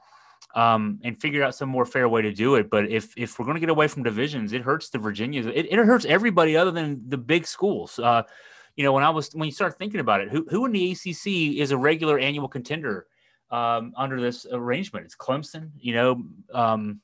um, 0.54 0.98
and 1.04 1.20
figure 1.20 1.42
out 1.42 1.54
some 1.54 1.68
more 1.68 1.85
fair 1.85 2.09
way 2.09 2.22
to 2.22 2.33
do 2.33 2.54
it. 2.54 2.70
But 2.70 2.88
if 2.90 3.12
if 3.16 3.38
we're 3.38 3.44
going 3.44 3.57
to 3.57 3.61
get 3.61 3.68
away 3.68 3.88
from 3.88 4.02
divisions, 4.02 4.52
it 4.52 4.62
hurts 4.62 4.90
the 4.90 4.98
Virginias. 4.98 5.46
It, 5.46 5.70
it 5.70 5.78
hurts 5.78 6.04
everybody 6.04 6.57
other 6.57 6.70
than 6.70 7.09
the 7.09 7.18
big 7.18 7.46
schools. 7.46 7.98
Uh, 7.98 8.22
you 8.79 8.85
know, 8.85 8.93
when 8.93 9.03
I 9.03 9.11
was 9.11 9.31
when 9.33 9.47
you 9.47 9.53
start 9.53 9.77
thinking 9.77 9.99
about 9.99 10.21
it, 10.21 10.29
who 10.29 10.47
who 10.49 10.64
in 10.64 10.71
the 10.71 10.93
ACC 10.93 11.61
is 11.61 11.73
a 11.73 11.77
regular 11.77 12.17
annual 12.17 12.47
contender 12.47 13.09
um, 13.51 13.93
under 13.97 14.21
this 14.21 14.47
arrangement? 14.51 15.05
It's 15.05 15.17
Clemson. 15.17 15.73
You 15.81 15.95
know. 15.95 16.23
Um, 16.55 17.01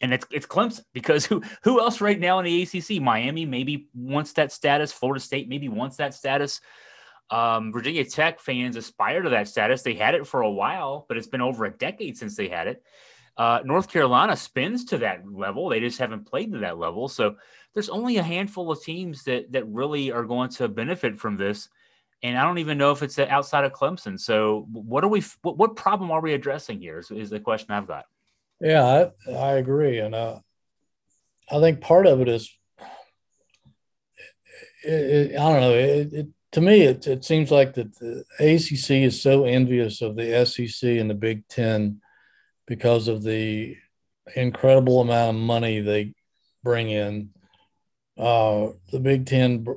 and 0.00 0.12
it's 0.12 0.26
it's 0.32 0.46
Clemson 0.46 0.82
because 0.92 1.24
who 1.24 1.42
who 1.62 1.80
else 1.80 2.00
right 2.00 2.18
now 2.18 2.40
in 2.40 2.44
the 2.44 2.62
ACC? 2.62 3.00
Miami 3.00 3.46
maybe 3.46 3.88
wants 3.94 4.32
that 4.32 4.50
status. 4.50 4.92
Florida 4.92 5.20
State 5.20 5.48
maybe 5.48 5.68
wants 5.68 5.96
that 5.98 6.12
status. 6.12 6.60
Um, 7.30 7.72
Virginia 7.72 8.04
Tech 8.04 8.40
fans 8.40 8.74
aspire 8.74 9.22
to 9.22 9.30
that 9.30 9.46
status. 9.46 9.82
They 9.82 9.94
had 9.94 10.16
it 10.16 10.26
for 10.26 10.40
a 10.40 10.50
while, 10.50 11.06
but 11.08 11.16
it's 11.16 11.28
been 11.28 11.40
over 11.40 11.64
a 11.66 11.70
decade 11.70 12.18
since 12.18 12.34
they 12.34 12.48
had 12.48 12.66
it. 12.66 12.82
Uh, 13.36 13.60
North 13.64 13.90
Carolina 13.90 14.36
spins 14.36 14.86
to 14.86 14.98
that 14.98 15.30
level. 15.30 15.68
They 15.68 15.80
just 15.80 15.98
haven't 15.98 16.26
played 16.26 16.52
to 16.52 16.58
that 16.60 16.78
level. 16.78 17.08
So 17.08 17.36
there's 17.74 17.90
only 17.90 18.16
a 18.16 18.22
handful 18.22 18.70
of 18.70 18.82
teams 18.82 19.24
that 19.24 19.52
that 19.52 19.66
really 19.66 20.10
are 20.10 20.24
going 20.24 20.50
to 20.50 20.68
benefit 20.68 21.20
from 21.20 21.36
this. 21.36 21.68
And 22.22 22.38
I 22.38 22.44
don't 22.44 22.58
even 22.58 22.78
know 22.78 22.92
if 22.92 23.02
it's 23.02 23.18
outside 23.18 23.64
of 23.64 23.72
Clemson. 23.72 24.18
So 24.18 24.66
what 24.72 25.04
are 25.04 25.08
we? 25.08 25.22
What, 25.42 25.58
what 25.58 25.76
problem 25.76 26.10
are 26.10 26.22
we 26.22 26.32
addressing 26.32 26.80
here? 26.80 26.98
Is, 26.98 27.10
is 27.10 27.30
the 27.30 27.40
question 27.40 27.72
I've 27.72 27.86
got. 27.86 28.06
Yeah, 28.60 29.10
I, 29.28 29.30
I 29.32 29.52
agree, 29.56 29.98
and 29.98 30.14
uh, 30.14 30.38
I 31.50 31.60
think 31.60 31.82
part 31.82 32.06
of 32.06 32.22
it 32.22 32.28
is. 32.28 32.50
It, 34.82 35.32
it, 35.32 35.38
I 35.38 35.52
don't 35.52 35.60
know. 35.60 35.74
It, 35.74 36.28
to 36.52 36.60
me, 36.62 36.82
it, 36.82 37.06
it 37.06 37.22
seems 37.22 37.50
like 37.50 37.74
that 37.74 37.98
the 37.98 38.24
ACC 38.40 39.02
is 39.02 39.20
so 39.20 39.44
envious 39.44 40.00
of 40.00 40.16
the 40.16 40.46
SEC 40.46 40.88
and 40.88 41.10
the 41.10 41.14
Big 41.14 41.46
Ten 41.48 42.00
because 42.66 43.08
of 43.08 43.22
the 43.22 43.76
incredible 44.34 45.00
amount 45.00 45.36
of 45.36 45.42
money 45.42 45.80
they 45.80 46.14
bring 46.62 46.90
in. 46.90 47.30
Uh, 48.18 48.68
the 48.90 49.00
Big 49.00 49.26
Ten 49.26 49.62
br- 49.62 49.74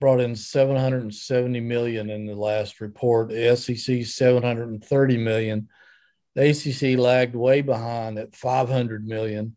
brought 0.00 0.20
in 0.20 0.34
770 0.34 1.60
million 1.60 2.10
in 2.10 2.26
the 2.26 2.34
last 2.34 2.80
report. 2.80 3.28
The 3.28 3.56
SEC 3.56 4.04
730 4.04 5.16
million. 5.18 5.68
The 6.34 6.50
ACC 6.50 6.98
lagged 6.98 7.36
way 7.36 7.60
behind 7.60 8.18
at 8.18 8.34
500 8.34 9.06
million. 9.06 9.56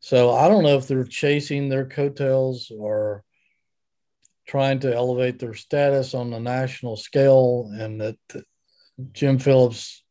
So 0.00 0.32
I 0.32 0.48
don't 0.48 0.62
know 0.62 0.76
if 0.76 0.86
they're 0.86 1.04
chasing 1.04 1.68
their 1.68 1.84
coattails 1.84 2.70
or 2.70 3.24
trying 4.46 4.80
to 4.80 4.94
elevate 4.94 5.38
their 5.38 5.54
status 5.54 6.14
on 6.14 6.30
the 6.30 6.40
national 6.40 6.96
scale, 6.96 7.70
and 7.74 8.00
that 8.00 8.16
Jim 9.12 9.38
Phillips, 9.38 10.02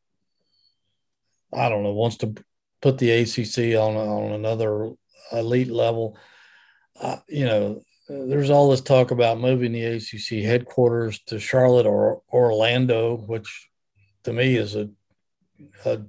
I 1.53 1.69
don't 1.69 1.83
know, 1.83 1.93
wants 1.93 2.17
to 2.17 2.36
put 2.81 2.97
the 2.97 3.12
ACC 3.12 3.79
on 3.79 3.95
on 3.95 4.31
another 4.33 4.91
elite 5.31 5.71
level. 5.71 6.17
Uh, 6.99 7.17
you 7.27 7.45
know, 7.45 7.81
there's 8.10 8.49
all 8.49 8.69
this 8.69 8.81
talk 8.81 9.12
about 9.12 9.39
moving 9.39 9.71
the 9.71 9.83
ACC 9.83 10.43
headquarters 10.43 11.19
to 11.27 11.39
Charlotte 11.39 11.86
or 11.86 12.21
Orlando, 12.31 13.15
which 13.15 13.69
to 14.23 14.33
me 14.33 14.55
is 14.55 14.75
a, 14.75 14.89
a 15.86 16.01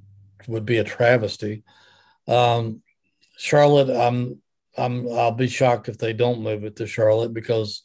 would 0.47 0.65
be 0.65 0.79
a 0.79 0.85
travesty. 0.85 1.63
Um, 2.27 2.83
Charlotte, 3.37 3.91
I'm 3.91 4.41
I'm 4.77 5.11
I'll 5.11 5.33
be 5.33 5.49
shocked 5.49 5.89
if 5.89 5.99
they 5.99 6.13
don't 6.13 6.43
move 6.43 6.65
it 6.65 6.77
to 6.77 6.87
Charlotte 6.87 7.35
because 7.35 7.83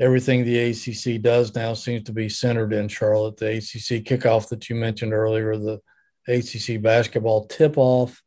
everything 0.00 0.44
the 0.44 0.70
ACC 0.70 1.20
does 1.20 1.54
now 1.54 1.74
seems 1.74 2.04
to 2.04 2.12
be 2.12 2.28
centered 2.28 2.72
in 2.72 2.88
Charlotte. 2.88 3.36
The 3.36 3.56
ACC 3.56 4.04
kickoff 4.04 4.48
that 4.48 4.68
you 4.68 4.76
mentioned 4.76 5.12
earlier, 5.12 5.56
the 5.56 5.80
ACC 6.28 6.80
basketball 6.80 7.46
tip 7.46 7.76
off, 7.76 8.22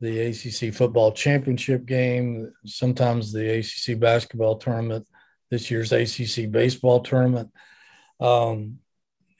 the 0.00 0.20
ACC 0.20 0.72
football 0.72 1.12
championship 1.12 1.84
game, 1.84 2.52
sometimes 2.64 3.32
the 3.32 3.58
ACC 3.58 3.98
basketball 3.98 4.56
tournament, 4.56 5.06
this 5.50 5.70
year's 5.70 5.92
ACC 5.92 6.50
baseball 6.50 7.00
tournament. 7.00 7.50
Um, 8.20 8.78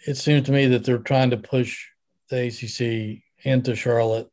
it 0.06 0.16
seems 0.16 0.46
to 0.46 0.52
me 0.52 0.66
that 0.66 0.84
they're 0.84 0.98
trying 0.98 1.30
to 1.30 1.36
push 1.36 1.86
the 2.30 2.46
ACC 2.46 3.22
into 3.44 3.74
Charlotte 3.74 4.30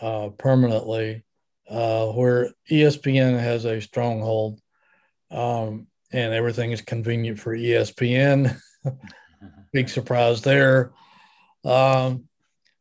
uh, 0.00 0.28
permanently, 0.38 1.24
uh, 1.68 2.06
where 2.06 2.50
ESPN 2.70 3.38
has 3.38 3.64
a 3.64 3.80
stronghold, 3.80 4.60
um, 5.30 5.86
and 6.12 6.32
everything 6.32 6.72
is 6.72 6.82
convenient 6.82 7.38
for 7.38 7.56
ESPN. 7.56 8.58
Big 9.72 9.88
surprise 9.88 10.42
there. 10.42 10.92
Um, 11.64 12.28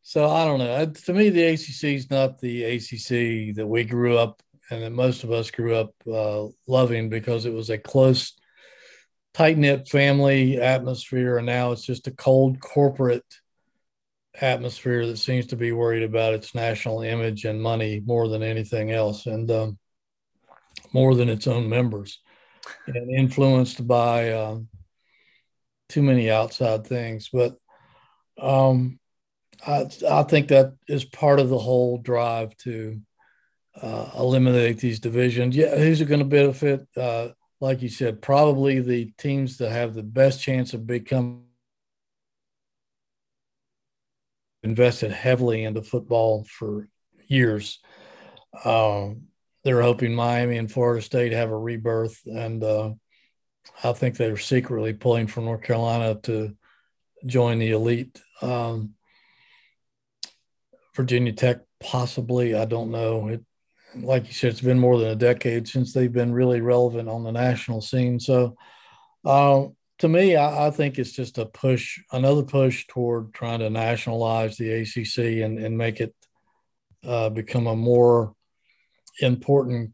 so 0.08 0.30
I 0.30 0.46
don't 0.46 0.60
know. 0.60 0.86
To 0.86 1.14
me, 1.14 1.32
the 1.32 1.46
ACC 1.46 1.96
is 1.96 2.12
not 2.12 2.40
the 2.40 2.64
ACC 2.64 3.56
that 3.56 3.66
we 3.66 3.84
grew 3.84 4.20
up 4.20 4.40
and 4.70 4.84
that 4.84 4.92
most 4.92 5.24
of 5.24 5.32
us 5.32 5.50
grew 5.50 5.76
up 5.76 5.96
uh, 6.08 6.46
loving 6.68 7.10
because 7.10 7.48
it 7.48 7.54
was 7.54 7.72
a 7.72 7.80
close, 7.80 8.34
tight 9.34 9.58
knit 9.58 9.90
family 9.90 10.62
atmosphere, 10.62 11.38
and 11.38 11.48
now 11.48 11.72
it's 11.72 11.84
just 11.84 12.06
a 12.06 12.12
cold 12.12 12.60
corporate 12.60 13.26
atmosphere 14.40 15.08
that 15.08 15.18
seems 15.18 15.48
to 15.48 15.56
be 15.56 15.72
worried 15.72 16.04
about 16.04 16.36
its 16.36 16.54
national 16.54 17.02
image 17.02 17.44
and 17.44 17.60
money 17.60 18.00
more 18.06 18.28
than 18.28 18.44
anything 18.44 18.92
else, 18.92 19.26
and 19.26 19.50
um, 19.50 19.80
more 20.94 21.16
than 21.16 21.30
its 21.30 21.48
own 21.48 21.68
members, 21.68 22.20
and 22.86 23.10
influenced 23.10 23.88
by 23.88 24.34
um, 24.34 24.68
too 25.90 26.04
many 26.04 26.30
outside 26.30 26.86
things. 26.86 27.28
But 27.34 27.58
um, 28.40 29.00
I, 29.66 29.88
I, 30.10 30.24
think 30.24 30.48
that 30.48 30.74
is 30.88 31.06
part 31.06 31.40
of 31.40 31.50
the 31.50 31.58
whole 31.58 31.98
drive 31.98 32.56
to 32.58 33.00
uh, 33.82 34.10
eliminate 34.18 34.80
these 34.80 35.00
divisions. 35.00 35.56
Yeah, 35.56 35.76
who's 35.76 36.02
it 36.02 36.06
going 36.06 36.20
to 36.20 36.26
benefit? 36.26 36.88
Uh, 36.96 37.30
like 37.62 37.82
you 37.82 37.90
said, 37.90 38.22
probably 38.22 38.80
the 38.80 39.12
teams 39.18 39.58
that 39.58 39.72
have 39.72 39.94
the 39.94 40.04
best 40.04 40.42
chance 40.42 40.74
of 40.74 40.88
becoming 40.88 41.44
invested 44.64 45.12
heavily 45.12 45.64
into 45.64 45.82
football 45.82 46.46
for 46.50 46.90
years. 47.28 47.80
Um, 48.64 49.28
they're 49.64 49.82
hoping 49.82 50.14
Miami 50.14 50.58
and 50.58 50.72
Florida 50.72 51.02
State 51.02 51.32
have 51.32 51.50
a 51.50 51.58
rebirth, 51.58 52.22
and 52.26 52.64
uh, 52.64 52.94
I 53.84 53.94
think 53.94 54.18
they're 54.18 54.38
secretly 54.38 54.94
pulling 54.94 55.28
for 55.28 55.42
North 55.42 55.62
Carolina 55.62 56.16
to 56.24 56.56
join 57.26 57.60
the 57.60 57.72
elite. 57.72 58.22
Um, 58.42 58.95
Virginia 60.96 61.34
Tech, 61.34 61.58
possibly, 61.80 62.56
I 62.56 62.66
don't 62.66 62.92
know. 62.92 63.28
It, 63.28 63.44
like 63.96 64.28
you 64.28 64.34
said, 64.34 64.52
it's 64.52 64.62
been 64.62 64.80
more 64.80 64.98
than 64.98 65.10
a 65.10 65.16
decade 65.16 65.68
since 65.68 65.94
they've 65.94 66.12
been 66.12 66.34
really 66.34 66.62
relevant 66.62 67.10
on 67.10 67.24
the 67.24 67.32
national 67.32 67.82
scene. 67.82 68.20
So, 68.20 68.56
uh, 69.24 69.68
to 70.00 70.08
me, 70.08 70.36
I, 70.36 70.68
I, 70.68 70.72
think 70.72 71.00
it's 71.00 71.14
just 71.14 71.38
a 71.38 71.46
push, 71.46 72.00
another 72.12 72.44
push 72.44 72.86
toward 72.88 73.34
trying 73.34 73.60
to 73.60 73.70
nationalize 73.70 74.58
the 74.58 74.72
ACC 74.72 75.44
and, 75.44 75.58
and 75.58 75.78
make 75.78 76.02
it 76.02 76.14
uh, 77.06 77.30
become 77.30 77.68
a 77.68 77.76
more 77.76 78.36
important 79.22 79.92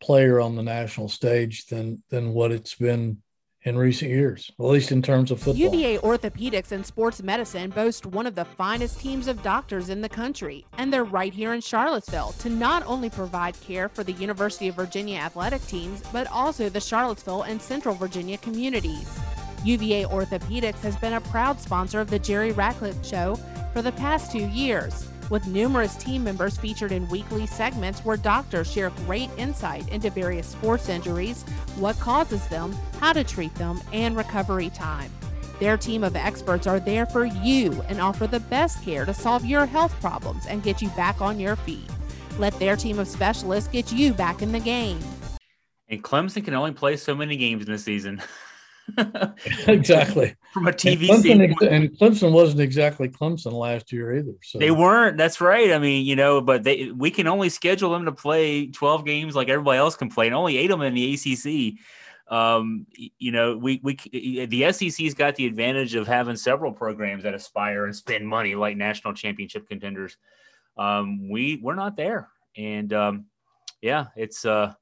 player 0.00 0.40
on 0.40 0.56
the 0.56 0.62
national 0.62 1.08
stage 1.08 1.66
than 1.66 2.02
than 2.10 2.32
what 2.32 2.52
it's 2.52 2.74
been 2.74 3.22
in 3.64 3.76
recent 3.76 4.10
years, 4.10 4.52
at 4.58 4.64
least 4.64 4.92
in 4.92 5.02
terms 5.02 5.30
of 5.30 5.38
football. 5.38 5.60
UVA 5.60 5.98
Orthopedics 5.98 6.72
and 6.72 6.84
Sports 6.84 7.22
Medicine 7.22 7.70
boast 7.70 8.06
one 8.06 8.26
of 8.26 8.34
the 8.34 8.44
finest 8.44 9.00
teams 9.00 9.26
of 9.26 9.42
doctors 9.42 9.88
in 9.88 10.00
the 10.00 10.08
country, 10.08 10.64
and 10.78 10.92
they're 10.92 11.04
right 11.04 11.32
here 11.34 11.52
in 11.54 11.60
Charlottesville 11.60 12.32
to 12.38 12.48
not 12.48 12.84
only 12.86 13.10
provide 13.10 13.58
care 13.60 13.88
for 13.88 14.04
the 14.04 14.12
University 14.12 14.68
of 14.68 14.76
Virginia 14.76 15.18
athletic 15.18 15.64
teams, 15.66 16.02
but 16.12 16.26
also 16.28 16.68
the 16.68 16.80
Charlottesville 16.80 17.42
and 17.42 17.60
Central 17.60 17.94
Virginia 17.94 18.38
communities. 18.38 19.08
UVA 19.64 20.04
Orthopedics 20.04 20.80
has 20.80 20.96
been 20.96 21.14
a 21.14 21.20
proud 21.20 21.60
sponsor 21.60 22.00
of 22.00 22.10
the 22.10 22.18
Jerry 22.18 22.52
Ratcliffe 22.52 23.04
Show 23.04 23.34
for 23.72 23.82
the 23.82 23.92
past 23.92 24.30
two 24.30 24.46
years 24.46 25.08
with 25.30 25.46
numerous 25.46 25.96
team 25.96 26.24
members 26.24 26.56
featured 26.56 26.92
in 26.92 27.08
weekly 27.08 27.46
segments 27.46 28.00
where 28.04 28.16
doctors 28.16 28.70
share 28.70 28.90
great 29.06 29.30
insight 29.36 29.88
into 29.88 30.10
various 30.10 30.46
sports 30.46 30.88
injuries, 30.88 31.42
what 31.76 31.98
causes 31.98 32.46
them, 32.48 32.74
how 33.00 33.12
to 33.12 33.24
treat 33.24 33.54
them, 33.56 33.80
and 33.92 34.16
recovery 34.16 34.70
time. 34.70 35.10
Their 35.60 35.76
team 35.76 36.04
of 36.04 36.14
experts 36.16 36.66
are 36.66 36.80
there 36.80 37.06
for 37.06 37.24
you 37.24 37.82
and 37.88 38.00
offer 38.00 38.26
the 38.26 38.40
best 38.40 38.82
care 38.84 39.04
to 39.04 39.14
solve 39.14 39.44
your 39.44 39.66
health 39.66 39.98
problems 40.00 40.46
and 40.46 40.62
get 40.62 40.80
you 40.80 40.88
back 40.90 41.20
on 41.20 41.40
your 41.40 41.56
feet. 41.56 41.90
Let 42.38 42.58
their 42.58 42.76
team 42.76 42.98
of 42.98 43.08
specialists 43.08 43.68
get 43.68 43.92
you 43.92 44.12
back 44.12 44.42
in 44.42 44.52
the 44.52 44.60
game. 44.60 45.00
And 45.88 46.02
Clemson 46.04 46.44
can 46.44 46.54
only 46.54 46.72
play 46.72 46.96
so 46.96 47.14
many 47.14 47.36
games 47.36 47.66
in 47.66 47.72
a 47.72 47.78
season. 47.78 48.22
exactly. 49.66 50.34
From 50.52 50.66
a 50.66 50.72
TV 50.72 51.10
and 51.10 51.56
Clemson, 51.56 51.72
and 51.72 51.90
Clemson 51.98 52.32
wasn't 52.32 52.60
exactly 52.60 53.08
Clemson 53.08 53.52
last 53.52 53.92
year 53.92 54.16
either. 54.16 54.32
So 54.42 54.58
they 54.58 54.70
weren't. 54.70 55.18
That's 55.18 55.40
right. 55.42 55.72
I 55.72 55.78
mean, 55.78 56.06
you 56.06 56.16
know, 56.16 56.40
but 56.40 56.64
they 56.64 56.90
we 56.90 57.10
can 57.10 57.26
only 57.26 57.50
schedule 57.50 57.90
them 57.92 58.06
to 58.06 58.12
play 58.12 58.68
12 58.68 59.04
games 59.04 59.36
like 59.36 59.48
everybody 59.48 59.78
else 59.78 59.94
can 59.94 60.08
play, 60.08 60.26
and 60.26 60.34
only 60.34 60.56
eight 60.56 60.70
of 60.70 60.78
them 60.78 60.86
in 60.86 60.94
the 60.94 61.14
ACC. 61.14 61.78
Um, 62.30 62.86
you 62.96 63.32
know, 63.32 63.56
we 63.56 63.80
we 63.82 63.94
the 64.46 64.72
SEC's 64.72 65.14
got 65.14 65.34
the 65.36 65.46
advantage 65.46 65.94
of 65.94 66.06
having 66.06 66.36
several 66.36 66.72
programs 66.72 67.24
that 67.24 67.34
aspire 67.34 67.84
and 67.84 67.94
spend 67.94 68.26
money 68.26 68.54
like 68.54 68.76
national 68.76 69.14
championship 69.14 69.68
contenders. 69.68 70.16
Um, 70.76 71.28
we 71.30 71.60
we're 71.62 71.74
not 71.74 71.96
there, 71.96 72.28
and 72.56 72.92
um, 72.92 73.26
yeah, 73.80 74.06
it's 74.16 74.44
uh, 74.44 74.74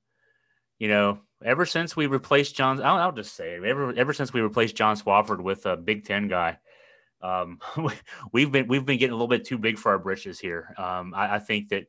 you 0.78 0.88
know, 0.88 1.20
ever 1.44 1.66
since 1.66 1.96
we 1.96 2.06
replaced 2.06 2.56
John, 2.56 2.82
I'll, 2.82 2.96
I'll, 2.96 3.12
just 3.12 3.34
say 3.34 3.56
ever 3.56 3.92
ever 3.94 4.12
since 4.12 4.32
we 4.32 4.40
replaced 4.40 4.76
John 4.76 4.96
Swofford 4.96 5.40
with 5.40 5.66
a 5.66 5.76
Big 5.76 6.04
Ten 6.04 6.28
guy, 6.28 6.58
um, 7.22 7.60
we, 8.32 8.42
have 8.42 8.52
been 8.52 8.68
we've 8.68 8.84
been 8.84 8.98
getting 8.98 9.12
a 9.12 9.16
little 9.16 9.28
bit 9.28 9.44
too 9.44 9.58
big 9.58 9.78
for 9.78 9.92
our 9.92 9.98
britches 9.98 10.38
here. 10.38 10.74
Um, 10.76 11.14
I, 11.14 11.36
I, 11.36 11.38
think 11.38 11.70
that 11.70 11.86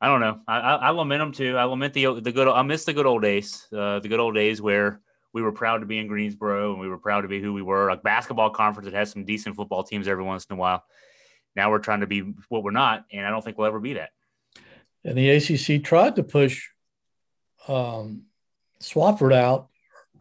I 0.00 0.08
don't 0.08 0.20
know. 0.20 0.40
I, 0.46 0.58
I, 0.58 0.74
I, 0.76 0.90
lament 0.90 1.20
them 1.20 1.32
too. 1.32 1.56
I 1.56 1.64
lament 1.64 1.94
the 1.94 2.20
the 2.20 2.32
good. 2.32 2.48
I 2.48 2.62
miss 2.62 2.84
the 2.84 2.92
good 2.92 3.06
old 3.06 3.22
days. 3.22 3.66
Uh, 3.72 4.00
the 4.00 4.08
good 4.08 4.20
old 4.20 4.34
days 4.34 4.60
where 4.62 5.00
we 5.32 5.42
were 5.42 5.52
proud 5.52 5.78
to 5.78 5.86
be 5.86 5.98
in 5.98 6.08
Greensboro 6.08 6.72
and 6.72 6.80
we 6.80 6.88
were 6.88 6.98
proud 6.98 7.22
to 7.22 7.28
be 7.28 7.40
who 7.40 7.52
we 7.52 7.62
were. 7.62 7.90
A 7.90 7.96
basketball 7.96 8.50
conference 8.50 8.86
that 8.86 8.96
has 8.96 9.10
some 9.10 9.24
decent 9.24 9.56
football 9.56 9.84
teams 9.84 10.08
every 10.08 10.24
once 10.24 10.46
in 10.46 10.54
a 10.54 10.58
while. 10.58 10.84
Now 11.54 11.70
we're 11.70 11.78
trying 11.78 12.00
to 12.00 12.06
be 12.06 12.20
what 12.48 12.62
we're 12.62 12.70
not, 12.70 13.04
and 13.12 13.26
I 13.26 13.30
don't 13.30 13.44
think 13.44 13.58
we'll 13.58 13.66
ever 13.66 13.80
be 13.80 13.94
that. 13.94 14.10
And 15.04 15.16
the 15.16 15.30
ACC 15.30 15.82
tried 15.82 16.16
to 16.16 16.22
push 16.22 16.68
um, 17.66 18.24
Swofford 18.82 19.34
out 19.34 19.68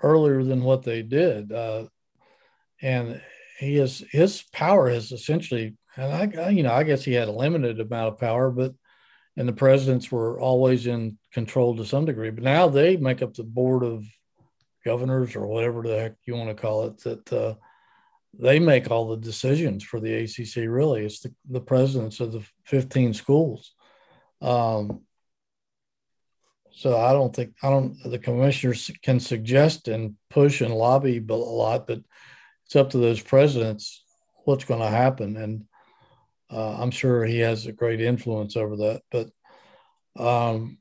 earlier 0.02 0.44
than 0.44 0.64
what 0.64 0.84
they 0.84 1.02
did, 1.02 1.52
uh, 1.52 1.86
and 2.82 3.22
he 3.60 3.76
has 3.76 4.04
his 4.12 4.44
power 4.54 4.90
has 4.90 5.12
essentially, 5.12 5.76
and 5.98 6.40
I, 6.40 6.50
you 6.50 6.64
know, 6.64 6.74
I 6.74 6.84
guess 6.84 7.04
he 7.04 7.14
had 7.14 7.28
a 7.28 7.34
limited 7.34 7.80
amount 7.80 8.14
of 8.14 8.20
power, 8.20 8.52
but 8.52 8.74
and 9.36 9.48
the 9.48 9.54
presidents 9.54 10.12
were 10.12 10.40
always 10.40 10.86
in 10.86 11.18
control 11.34 11.76
to 11.78 11.86
some 11.86 12.06
degree. 12.06 12.30
But 12.30 12.44
now 12.44 12.68
they 12.68 12.98
make 12.98 13.22
up 13.22 13.34
the 13.34 13.44
board 13.44 13.84
of 13.84 14.06
governors 14.86 15.36
or 15.36 15.48
whatever 15.48 15.82
the 15.82 15.98
heck 15.98 16.16
you 16.26 16.36
want 16.36 16.50
to 16.50 16.62
call 16.62 16.88
it 16.88 16.98
that 17.04 17.34
uh, 17.34 17.56
they 18.38 18.60
make 18.60 18.92
all 18.92 19.08
the 19.08 19.18
decisions 19.18 19.84
for 19.84 20.00
the 20.00 20.14
ACC. 20.14 20.58
Really, 20.68 21.06
it's 21.06 21.22
the, 21.22 21.34
the 21.50 21.62
presidents 21.62 22.20
of 22.20 22.32
the 22.32 22.44
15 22.66 23.14
schools. 23.14 23.74
Um, 24.42 25.02
so 26.80 26.98
I 26.98 27.12
don't 27.12 27.36
think 27.36 27.56
I 27.62 27.70
don't 27.70 28.02
the 28.06 28.18
commissioners 28.18 28.90
can 29.04 29.20
suggest 29.20 29.90
and 29.90 30.16
push 30.30 30.62
and 30.62 30.74
lobby 30.74 31.18
a 31.30 31.34
lot, 31.34 31.88
but 31.88 32.00
it's 32.66 32.76
up 32.78 32.92
to 32.92 32.98
those 33.00 33.20
presidents 33.20 34.02
what's 34.46 34.64
going 34.64 34.80
to 34.80 34.88
happen. 34.88 35.36
And 35.36 35.66
uh, 36.50 36.82
I'm 36.82 36.92
sure 36.92 37.26
he 37.26 37.40
has 37.40 37.66
a 37.66 37.74
great 37.74 38.00
influence 38.00 38.56
over 38.56 38.78
that. 38.78 39.02
But 39.12 39.30
um, 40.18 40.78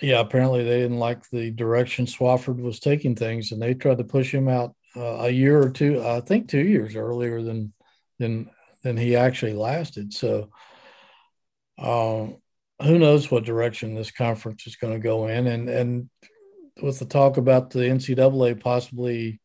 yeah, 0.00 0.20
apparently 0.20 0.64
they 0.64 0.80
didn't 0.80 0.98
like 0.98 1.28
the 1.28 1.50
direction 1.50 2.06
Swofford 2.06 2.62
was 2.62 2.80
taking 2.80 3.14
things, 3.14 3.52
and 3.52 3.60
they 3.60 3.74
tried 3.74 3.98
to 3.98 4.04
push 4.04 4.32
him 4.32 4.48
out 4.48 4.74
uh, 4.96 5.26
a 5.26 5.28
year 5.28 5.60
or 5.62 5.68
two. 5.68 6.02
I 6.02 6.20
think 6.20 6.48
two 6.48 6.64
years 6.64 6.96
earlier 6.96 7.42
than 7.42 7.74
than 8.18 8.48
than 8.82 8.96
he 8.96 9.16
actually 9.16 9.52
lasted. 9.52 10.14
So, 10.14 10.48
um, 11.76 12.38
who 12.82 12.98
knows 12.98 13.30
what 13.30 13.44
direction 13.44 13.94
this 13.94 14.10
conference 14.10 14.66
is 14.66 14.76
going 14.76 14.92
to 14.92 14.98
go 14.98 15.26
in? 15.28 15.46
And 15.46 15.68
and 15.68 16.10
with 16.82 16.98
the 16.98 17.04
talk 17.04 17.36
about 17.36 17.70
the 17.70 17.80
NCAA 17.80 18.60
possibly 18.60 19.40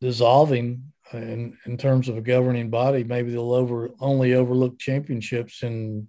dissolving 0.00 0.92
in 1.12 1.56
in 1.66 1.76
terms 1.76 2.08
of 2.08 2.16
a 2.16 2.22
governing 2.22 2.70
body, 2.70 3.04
maybe 3.04 3.30
they'll 3.30 3.52
over 3.52 3.90
only 4.00 4.34
overlook 4.34 4.78
championships 4.78 5.62
in 5.62 6.08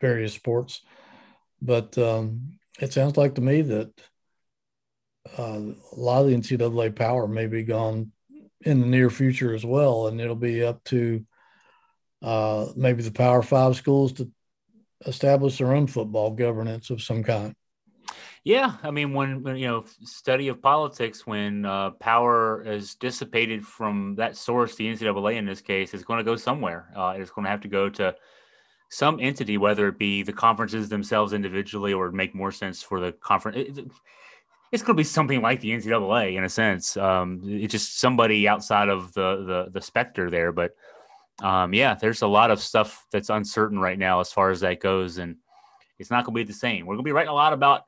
various 0.00 0.32
sports 0.32 0.82
but 1.62 1.96
um, 1.96 2.58
it 2.80 2.92
sounds 2.92 3.16
like 3.16 3.36
to 3.36 3.40
me 3.40 3.62
that 3.62 3.92
uh, 5.38 5.60
a 5.92 5.96
lot 5.96 6.22
of 6.22 6.26
the 6.26 6.36
NCAA 6.36 6.94
power 6.94 7.28
may 7.28 7.46
be 7.46 7.62
gone 7.62 8.10
in 8.60 8.80
the 8.80 8.86
near 8.86 9.08
future 9.08 9.54
as 9.54 9.64
well, 9.64 10.08
and 10.08 10.20
it'll 10.20 10.34
be 10.34 10.64
up 10.64 10.82
to 10.84 11.24
uh, 12.20 12.66
maybe 12.76 13.02
the 13.02 13.12
Power 13.12 13.42
Five 13.42 13.76
schools 13.76 14.14
to 14.14 14.30
establish 15.06 15.58
their 15.58 15.74
own 15.74 15.86
football 15.86 16.30
governance 16.30 16.90
of 16.90 17.02
some 17.02 17.22
kind. 17.22 17.54
Yeah, 18.44 18.76
I 18.82 18.90
mean, 18.90 19.14
when, 19.14 19.44
when 19.44 19.56
you 19.56 19.68
know, 19.68 19.84
study 20.02 20.48
of 20.48 20.60
politics, 20.60 21.24
when 21.24 21.64
uh, 21.64 21.90
power 21.92 22.62
is 22.64 22.96
dissipated 22.96 23.64
from 23.64 24.16
that 24.16 24.36
source, 24.36 24.74
the 24.74 24.92
NCAA 24.92 25.36
in 25.36 25.46
this 25.46 25.60
case 25.60 25.94
is 25.94 26.02
going 26.02 26.18
to 26.18 26.24
go 26.24 26.34
somewhere. 26.34 26.88
Uh, 26.96 27.14
it's 27.16 27.30
going 27.30 27.44
to 27.44 27.50
have 27.50 27.60
to 27.60 27.68
go 27.68 27.88
to 27.90 28.16
some 28.88 29.20
entity, 29.20 29.58
whether 29.58 29.86
it 29.88 29.96
be 29.96 30.24
the 30.24 30.32
conferences 30.32 30.88
themselves 30.88 31.32
individually 31.32 31.92
or 31.92 32.10
make 32.10 32.34
more 32.34 32.50
sense 32.50 32.82
for 32.82 32.98
the 32.98 33.12
conference. 33.12 33.78
It, 33.78 33.90
it's 34.72 34.82
going 34.82 34.96
to 34.96 35.00
be 35.00 35.04
something 35.04 35.40
like 35.40 35.60
the 35.60 35.70
NCAA 35.70 36.36
in 36.36 36.44
a 36.44 36.48
sense. 36.48 36.96
Um, 36.96 37.42
it's 37.44 37.72
just 37.72 38.00
somebody 38.00 38.48
outside 38.48 38.88
of 38.88 39.12
the 39.12 39.44
the, 39.46 39.70
the 39.72 39.80
specter 39.80 40.30
there. 40.30 40.50
But 40.50 40.74
um, 41.40 41.72
yeah, 41.72 41.94
there's 41.94 42.22
a 42.22 42.26
lot 42.26 42.50
of 42.50 42.60
stuff 42.60 43.06
that's 43.10 43.30
uncertain 43.30 43.78
right 43.78 43.98
now 43.98 44.20
as 44.20 44.32
far 44.32 44.50
as 44.50 44.60
that 44.60 44.80
goes, 44.80 45.18
and 45.18 45.36
it's 45.98 46.10
not 46.10 46.24
going 46.24 46.34
to 46.34 46.44
be 46.44 46.44
the 46.44 46.58
same. 46.58 46.84
We're 46.84 46.94
going 46.94 47.04
to 47.04 47.08
be 47.08 47.12
writing 47.12 47.30
a 47.30 47.34
lot 47.34 47.52
about 47.52 47.82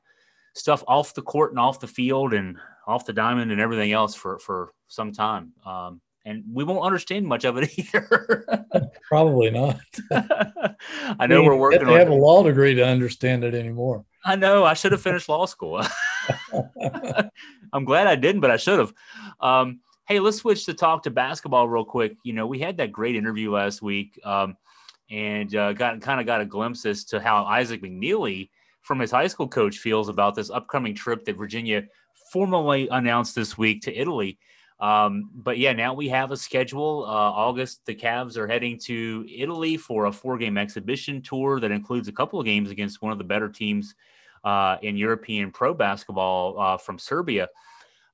stuff 0.53 0.83
off 0.87 1.13
the 1.13 1.21
court 1.21 1.51
and 1.51 1.59
off 1.59 1.79
the 1.79 1.87
field 1.87 2.33
and 2.33 2.57
off 2.87 3.05
the 3.05 3.13
diamond 3.13 3.51
and 3.51 3.61
everything 3.61 3.91
else 3.91 4.15
for 4.15 4.39
for 4.39 4.73
some 4.87 5.11
time. 5.11 5.53
Um, 5.65 6.01
and 6.25 6.43
we 6.51 6.63
won't 6.63 6.83
understand 6.83 7.27
much 7.27 7.45
of 7.45 7.57
it 7.57 7.69
either. 7.77 8.45
Probably 9.07 9.51
not. 9.51 9.79
I 10.11 10.17
know 10.21 10.75
I 11.19 11.27
mean, 11.27 11.45
we're 11.45 11.55
working. 11.55 11.81
You 11.81 11.87
have, 11.87 12.07
have 12.07 12.09
a 12.09 12.15
law 12.15 12.43
degree 12.43 12.73
to 12.73 12.85
understand 12.85 13.43
it 13.43 13.53
anymore. 13.53 14.05
I 14.23 14.35
know. 14.35 14.63
I 14.63 14.73
should 14.73 14.91
have 14.91 15.01
finished 15.01 15.29
law 15.29 15.45
school. 15.45 15.85
I'm 17.71 17.85
glad 17.85 18.07
I 18.07 18.15
didn't, 18.15 18.41
but 18.41 18.49
I 18.49 18.57
should 18.57 18.79
have. 18.79 18.93
Um, 19.39 19.81
hey, 20.07 20.19
let's 20.19 20.37
switch 20.37 20.65
to 20.65 20.73
talk 20.73 21.03
to 21.03 21.09
basketball 21.09 21.67
real 21.67 21.85
quick. 21.85 22.15
You 22.23 22.33
know, 22.33 22.47
we 22.47 22.59
had 22.59 22.77
that 22.77 22.91
great 22.91 23.15
interview 23.15 23.51
last 23.51 23.81
week, 23.81 24.19
um, 24.23 24.55
and 25.09 25.53
uh, 25.55 25.73
got 25.73 26.01
kind 26.01 26.19
of 26.19 26.25
got 26.25 26.41
a 26.41 26.45
glimpse 26.45 26.85
as 26.85 27.03
to 27.05 27.19
how 27.19 27.43
Isaac 27.43 27.81
McNeely, 27.81 28.49
from 28.81 28.99
his 28.99 29.11
high 29.11 29.27
school 29.27 29.47
coach, 29.47 29.77
feels 29.77 30.09
about 30.09 30.35
this 30.35 30.49
upcoming 30.49 30.93
trip 30.93 31.25
that 31.25 31.37
Virginia 31.37 31.83
formally 32.31 32.87
announced 32.89 33.35
this 33.35 33.57
week 33.57 33.81
to 33.83 33.95
Italy. 33.95 34.37
Um, 34.79 35.29
but 35.33 35.57
yeah, 35.57 35.73
now 35.73 35.93
we 35.93 36.09
have 36.09 36.31
a 36.31 36.37
schedule. 36.37 37.05
Uh, 37.07 37.31
August, 37.31 37.85
the 37.85 37.95
Cavs 37.95 38.35
are 38.35 38.47
heading 38.47 38.77
to 38.79 39.25
Italy 39.33 39.77
for 39.77 40.05
a 40.05 40.11
four 40.11 40.37
game 40.37 40.57
exhibition 40.57 41.21
tour 41.21 41.59
that 41.59 41.71
includes 41.71 42.07
a 42.07 42.11
couple 42.11 42.39
of 42.39 42.45
games 42.45 42.71
against 42.71 43.01
one 43.01 43.11
of 43.11 43.17
the 43.17 43.23
better 43.23 43.47
teams 43.47 43.95
uh, 44.43 44.77
in 44.81 44.97
European 44.97 45.49
pro 45.49 45.73
basketball 45.73 46.59
uh, 46.59 46.77
from 46.77 46.99
Serbia. 46.99 47.47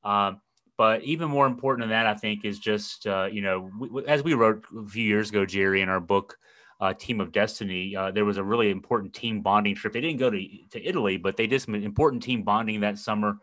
Um, 0.03 0.39
but 0.81 1.03
even 1.03 1.29
more 1.29 1.45
important 1.45 1.83
than 1.83 1.91
that, 1.91 2.07
I 2.07 2.15
think, 2.15 2.43
is 2.43 2.57
just, 2.57 3.05
uh, 3.05 3.29
you 3.31 3.43
know, 3.43 3.69
we, 3.77 4.03
as 4.07 4.23
we 4.23 4.33
wrote 4.33 4.65
a 4.75 4.89
few 4.89 5.03
years 5.03 5.29
ago, 5.29 5.45
Jerry, 5.45 5.83
in 5.83 5.89
our 5.89 5.99
book, 5.99 6.39
uh, 6.79 6.91
Team 6.95 7.21
of 7.21 7.31
Destiny, 7.31 7.95
uh, 7.95 8.09
there 8.09 8.25
was 8.25 8.37
a 8.37 8.43
really 8.43 8.71
important 8.71 9.13
team 9.13 9.41
bonding 9.41 9.75
trip. 9.75 9.93
They 9.93 10.01
didn't 10.01 10.17
go 10.17 10.31
to, 10.31 10.43
to 10.71 10.83
Italy, 10.83 11.17
but 11.17 11.37
they 11.37 11.45
did 11.45 11.61
some 11.61 11.75
important 11.75 12.23
team 12.23 12.41
bonding 12.41 12.79
that 12.79 12.97
summer 12.97 13.37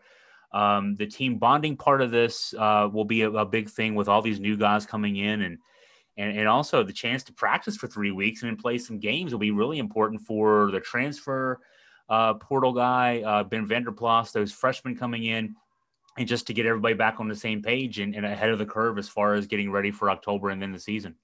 um, 0.51 0.95
the 0.95 1.07
team 1.07 1.37
bonding 1.37 1.77
part 1.77 2.01
of 2.01 2.11
this 2.11 2.53
uh, 2.59 2.89
will 2.91 3.05
be 3.05 3.21
a, 3.21 3.31
a, 3.31 3.45
big 3.45 3.69
thing 3.69 3.95
with 3.95 4.09
all 4.09 4.21
these 4.21 4.41
new 4.41 4.57
guys 4.57 4.85
coming 4.85 5.15
in, 5.15 5.43
and, 5.43 5.59
and 6.17 6.37
and 6.37 6.45
also 6.45 6.83
the 6.83 6.91
chance 6.91 7.23
to 7.23 7.31
practice 7.31 7.77
for 7.77 7.87
three 7.87 8.11
weeks 8.11 8.41
and 8.41 8.51
then 8.51 8.57
play 8.57 8.77
some 8.77 8.99
games 8.99 9.31
will 9.31 9.39
be 9.39 9.51
really 9.51 9.79
important 9.79 10.19
for 10.19 10.71
the 10.71 10.79
transfer 10.81 11.61
uh, 12.09 12.33
portal 12.33 12.73
guy 12.73 13.21
uh, 13.21 13.43
Ben 13.43 13.65
Vander 13.65 13.93
Plas, 13.93 14.33
those 14.33 14.51
freshmen 14.51 14.97
coming 14.97 15.23
in, 15.23 15.55
and 16.19 16.27
just 16.27 16.47
to 16.47 16.53
get 16.53 16.65
everybody 16.65 16.93
back 16.93 17.19
on 17.19 17.27
the 17.27 17.35
same 17.35 17.63
page 17.63 17.99
and, 17.99 18.13
and 18.13 18.25
ahead 18.25 18.49
of 18.49 18.59
the 18.59 18.65
curve 18.65 18.97
as 18.97 19.09
far 19.09 19.33
as 19.33 19.47
getting 19.47 19.71
ready 19.71 19.89
for 19.89 20.11
October 20.11 20.49
and 20.49 20.61
then 20.61 20.71
the 20.71 20.79
season. 20.79 21.15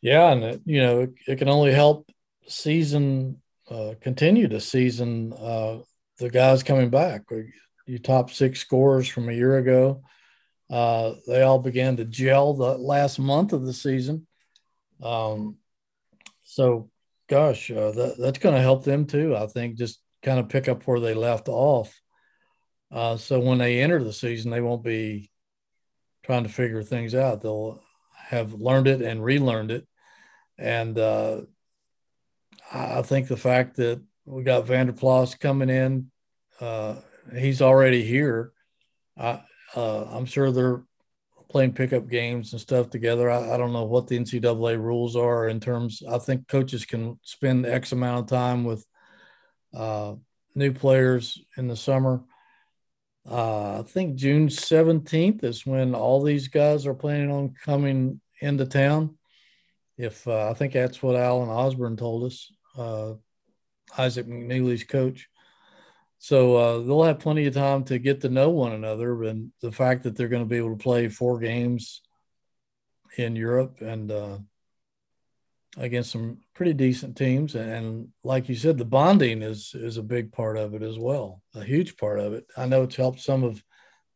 Yeah, 0.00 0.30
and 0.30 0.44
it, 0.44 0.62
you 0.64 0.80
know 0.80 1.00
it, 1.00 1.14
it 1.26 1.36
can 1.36 1.48
only 1.48 1.72
help 1.72 2.08
season 2.46 3.40
uh, 3.70 3.94
continue 4.00 4.46
to 4.48 4.60
season 4.60 5.32
uh, 5.32 5.78
the 6.18 6.30
guys 6.30 6.62
coming 6.62 6.90
back 6.90 7.22
your 7.86 7.98
top 7.98 8.30
six 8.30 8.60
scorers 8.60 9.08
from 9.08 9.28
a 9.28 9.32
year 9.32 9.56
ago. 9.56 10.02
Uh, 10.70 11.14
they 11.26 11.42
all 11.42 11.58
began 11.58 11.96
to 11.96 12.04
gel 12.04 12.52
the 12.52 12.76
last 12.76 13.18
month 13.18 13.54
of 13.54 13.64
the 13.64 13.72
season. 13.72 14.26
Um, 15.02 15.56
so, 16.44 16.90
gosh, 17.28 17.70
uh, 17.70 17.92
that, 17.92 18.16
that's 18.18 18.38
going 18.38 18.54
to 18.54 18.60
help 18.60 18.84
them 18.84 19.06
too. 19.06 19.34
I 19.34 19.46
think 19.46 19.76
just 19.76 20.00
kind 20.22 20.38
of 20.38 20.50
pick 20.50 20.68
up 20.68 20.86
where 20.86 21.00
they 21.00 21.14
left 21.14 21.48
off. 21.48 21.98
Uh, 22.90 23.16
so 23.16 23.38
when 23.38 23.58
they 23.58 23.80
enter 23.80 24.02
the 24.02 24.12
season, 24.12 24.50
they 24.50 24.60
won't 24.60 24.84
be 24.84 25.30
trying 26.24 26.44
to 26.44 26.48
figure 26.48 26.82
things 26.82 27.14
out. 27.14 27.42
They'll 27.42 27.82
have 28.14 28.54
learned 28.54 28.88
it 28.88 29.02
and 29.02 29.24
relearned 29.24 29.70
it. 29.70 29.86
And 30.58 30.98
uh, 30.98 31.42
I 32.72 33.02
think 33.02 33.28
the 33.28 33.36
fact 33.36 33.76
that 33.76 34.02
we 34.24 34.42
got 34.42 34.66
Vander 34.66 34.92
Plas 34.92 35.34
coming 35.34 35.70
in 35.70 36.10
uh, 36.60 36.96
he's 37.36 37.62
already 37.62 38.02
here. 38.02 38.52
I, 39.16 39.42
uh, 39.76 40.04
I'm 40.04 40.26
sure 40.26 40.50
they're 40.50 40.82
playing 41.48 41.72
pickup 41.72 42.08
games 42.08 42.52
and 42.52 42.60
stuff 42.60 42.90
together. 42.90 43.30
I, 43.30 43.54
I, 43.54 43.56
don't 43.56 43.72
know 43.72 43.84
what 43.84 44.06
the 44.06 44.18
NCAA 44.18 44.78
rules 44.78 45.16
are 45.16 45.48
in 45.48 45.60
terms. 45.60 46.02
I 46.08 46.18
think 46.18 46.46
coaches 46.46 46.84
can 46.84 47.18
spend 47.22 47.64
X 47.64 47.92
amount 47.92 48.20
of 48.20 48.26
time 48.26 48.64
with 48.64 48.84
uh, 49.74 50.14
new 50.54 50.72
players 50.72 51.40
in 51.56 51.68
the 51.68 51.76
summer. 51.76 52.22
Uh, 53.30 53.80
I 53.80 53.82
think 53.82 54.16
June 54.16 54.48
17th 54.48 55.44
is 55.44 55.66
when 55.66 55.94
all 55.94 56.22
these 56.22 56.48
guys 56.48 56.86
are 56.86 56.94
planning 56.94 57.30
on 57.30 57.54
coming 57.62 58.20
into 58.40 58.64
town. 58.64 59.16
If 59.98 60.26
uh, 60.26 60.50
I 60.50 60.54
think 60.54 60.72
that's 60.72 61.02
what 61.02 61.16
Alan 61.16 61.50
Osborne 61.50 61.96
told 61.96 62.24
us, 62.24 62.50
uh, 62.78 63.14
Isaac 63.98 64.26
McNeely's 64.26 64.84
coach. 64.84 65.28
So 66.18 66.56
uh, 66.56 66.78
they'll 66.78 67.02
have 67.02 67.18
plenty 67.18 67.46
of 67.46 67.54
time 67.54 67.84
to 67.84 67.98
get 67.98 68.22
to 68.22 68.28
know 68.28 68.50
one 68.50 68.72
another. 68.72 69.22
And 69.24 69.52
the 69.60 69.72
fact 69.72 70.04
that 70.04 70.16
they're 70.16 70.28
going 70.28 70.42
to 70.42 70.48
be 70.48 70.56
able 70.56 70.76
to 70.76 70.82
play 70.82 71.08
four 71.08 71.38
games 71.38 72.00
in 73.16 73.36
Europe 73.36 73.82
and 73.82 74.10
uh, 74.10 74.38
against 75.76 76.10
some 76.10 76.38
pretty 76.54 76.72
decent 76.72 77.16
teams, 77.16 77.54
and 77.54 78.08
like 78.24 78.48
you 78.48 78.54
said, 78.54 78.78
the 78.78 78.84
bonding 78.84 79.42
is 79.42 79.72
is 79.74 79.96
a 79.96 80.02
big 80.02 80.32
part 80.32 80.56
of 80.56 80.74
it 80.74 80.82
as 80.82 80.98
well, 80.98 81.42
a 81.54 81.62
huge 81.62 81.96
part 81.96 82.18
of 82.18 82.32
it. 82.32 82.46
I 82.56 82.66
know 82.66 82.84
it's 82.84 82.96
helped 82.96 83.20
some 83.20 83.44
of 83.44 83.62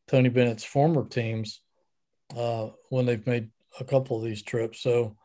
Tony 0.08 0.28
Bennett's 0.28 0.64
former 0.64 1.06
teams 1.06 1.60
uh, 2.36 2.68
when 2.88 3.06
they've 3.06 3.26
made 3.26 3.50
a 3.80 3.84
couple 3.84 4.16
of 4.16 4.24
these 4.24 4.42
trips. 4.42 4.80
So 4.80 5.16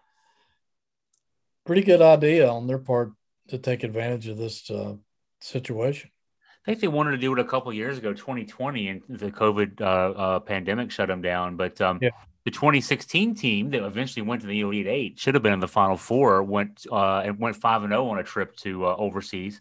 pretty 1.65 1.83
good 1.83 2.01
idea 2.01 2.49
on 2.49 2.67
their 2.67 2.77
part 2.77 3.11
to 3.49 3.57
take 3.57 3.83
advantage 3.83 4.27
of 4.27 4.37
this 4.37 4.69
uh, 4.69 4.95
situation. 5.41 6.09
I 6.65 6.71
think 6.71 6.81
they 6.81 6.87
wanted 6.87 7.11
to 7.11 7.17
do 7.17 7.31
it 7.33 7.39
a 7.39 7.45
couple 7.45 7.71
years 7.71 7.97
ago, 7.97 8.13
2020, 8.13 8.87
and 8.89 9.01
the 9.07 9.31
COVID 9.31 9.79
uh, 9.79 9.83
uh, 9.83 10.39
pandemic 10.39 10.91
shut 10.91 11.07
them 11.07 11.21
down. 11.21 11.55
But 11.55 11.79
um, 11.79 11.99
yeah. 12.01 12.09
The 12.47 12.51
2016 12.51 13.35
team 13.35 13.69
that 13.71 13.85
eventually 13.85 14.21
went 14.21 14.39
to 14.39 14.47
the 14.47 14.61
Elite 14.61 14.87
Eight 14.87 15.19
should 15.19 15.33
have 15.33 15.43
been 15.43 15.51
in 15.51 15.59
the 15.59 15.67
Final 15.67 15.97
Four. 15.97 16.43
Went 16.43 16.87
uh, 16.89 17.17
and 17.17 17.37
went 17.37 17.57
five 17.57 17.83
and 17.83 17.91
zero 17.91 18.05
oh 18.05 18.09
on 18.11 18.19
a 18.19 18.23
trip 18.23 18.55
to 18.59 18.85
uh, 18.85 18.95
overseas. 18.97 19.59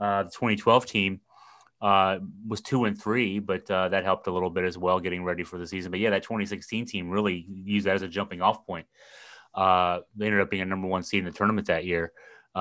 Uh, 0.00 0.22
the 0.22 0.30
2012 0.30 0.86
team 0.86 1.20
uh, 1.82 2.16
was 2.48 2.62
two 2.62 2.86
and 2.86 2.98
three, 2.98 3.40
but 3.40 3.70
uh, 3.70 3.90
that 3.90 4.04
helped 4.04 4.26
a 4.26 4.32
little 4.32 4.48
bit 4.48 4.64
as 4.64 4.78
well, 4.78 5.00
getting 5.00 5.22
ready 5.22 5.44
for 5.44 5.58
the 5.58 5.66
season. 5.66 5.90
But 5.90 6.00
yeah, 6.00 6.08
that 6.08 6.22
2016 6.22 6.86
team 6.86 7.10
really 7.10 7.44
used 7.46 7.84
that 7.84 7.94
as 7.94 8.00
a 8.00 8.08
jumping 8.08 8.40
off 8.40 8.64
point. 8.64 8.86
Uh, 9.54 10.00
they 10.16 10.24
ended 10.24 10.40
up 10.40 10.48
being 10.48 10.62
a 10.62 10.64
number 10.64 10.88
one 10.88 11.02
seed 11.02 11.18
in 11.18 11.26
the 11.26 11.30
tournament 11.30 11.66
that 11.66 11.84
year 11.84 12.10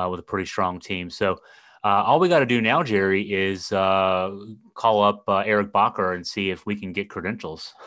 with 0.10 0.20
a 0.20 0.24
pretty 0.24 0.46
strong 0.46 0.82
team. 0.82 1.10
So 1.10 1.40
all 1.86 2.20
we 2.20 2.28
got 2.28 2.40
to 2.40 2.46
do 2.46 2.60
now, 2.60 2.84
Jerry, 2.84 3.32
is 3.32 3.70
call 3.70 4.44
up 5.04 5.24
Eric 5.30 5.72
Bacher 5.72 6.16
and 6.16 6.28
see 6.28 6.50
if 6.52 6.66
we 6.66 6.76
can 6.76 6.92
get 6.92 7.10
credentials. 7.10 7.74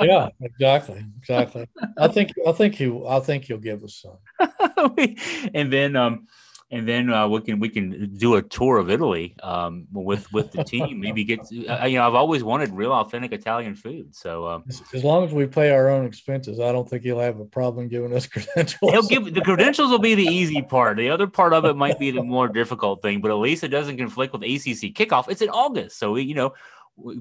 yeah, 0.00 0.28
exactly, 0.40 1.04
exactly. 1.18 1.68
I 1.98 2.08
think 2.08 2.32
I 2.46 2.52
think 2.52 2.80
you 2.80 3.06
I 3.06 3.20
think 3.20 3.48
you'll 3.48 3.58
give 3.58 3.82
us 3.84 4.04
some. 4.04 4.96
and 5.54 5.72
then 5.72 5.96
um, 5.96 6.26
and 6.72 6.88
then 6.88 7.12
uh, 7.12 7.28
we 7.28 7.40
can 7.42 7.60
we 7.60 7.68
can 7.68 8.14
do 8.16 8.36
a 8.36 8.42
tour 8.42 8.78
of 8.78 8.90
Italy 8.90 9.36
um, 9.42 9.86
with 9.92 10.32
with 10.32 10.52
the 10.52 10.64
team. 10.64 11.00
Maybe 11.00 11.22
get 11.22 11.40
uh, 11.40 11.84
you 11.84 11.98
know 11.98 12.06
I've 12.06 12.14
always 12.14 12.42
wanted 12.42 12.70
real 12.70 12.92
authentic 12.92 13.32
Italian 13.32 13.74
food. 13.74 14.16
So 14.16 14.46
um, 14.46 14.64
as, 14.66 14.82
as, 14.94 15.04
long 15.04 15.22
as 15.22 15.32
we 15.32 15.46
pay 15.46 15.70
our 15.70 15.90
own 15.90 16.06
expenses, 16.06 16.60
I 16.60 16.72
don't 16.72 16.88
think 16.88 17.02
he'll 17.02 17.20
have 17.20 17.38
a 17.40 17.44
problem 17.44 17.88
giving 17.88 18.14
us 18.16 18.26
credentials. 18.28 18.90
He'll 18.90 19.02
give 19.02 19.34
the 19.34 19.42
credentials 19.42 19.90
will 19.90 19.98
be 19.98 20.14
the 20.14 20.24
easy 20.24 20.62
part. 20.62 20.96
The 20.96 21.10
other 21.10 21.26
part 21.26 21.52
of 21.52 21.66
it 21.66 21.76
might 21.76 21.98
be 21.98 22.10
the 22.10 22.22
more 22.22 22.48
difficult 22.48 23.02
thing, 23.02 23.20
but 23.20 23.30
at 23.30 23.34
least 23.34 23.62
it 23.64 23.68
doesn't 23.68 23.98
conflict 23.98 24.32
with 24.32 24.42
ACC 24.42 24.94
kickoff. 24.94 25.28
It's 25.28 25.42
in 25.42 25.50
August, 25.50 25.98
so 25.98 26.12
we, 26.12 26.22
you 26.22 26.34
know 26.34 26.54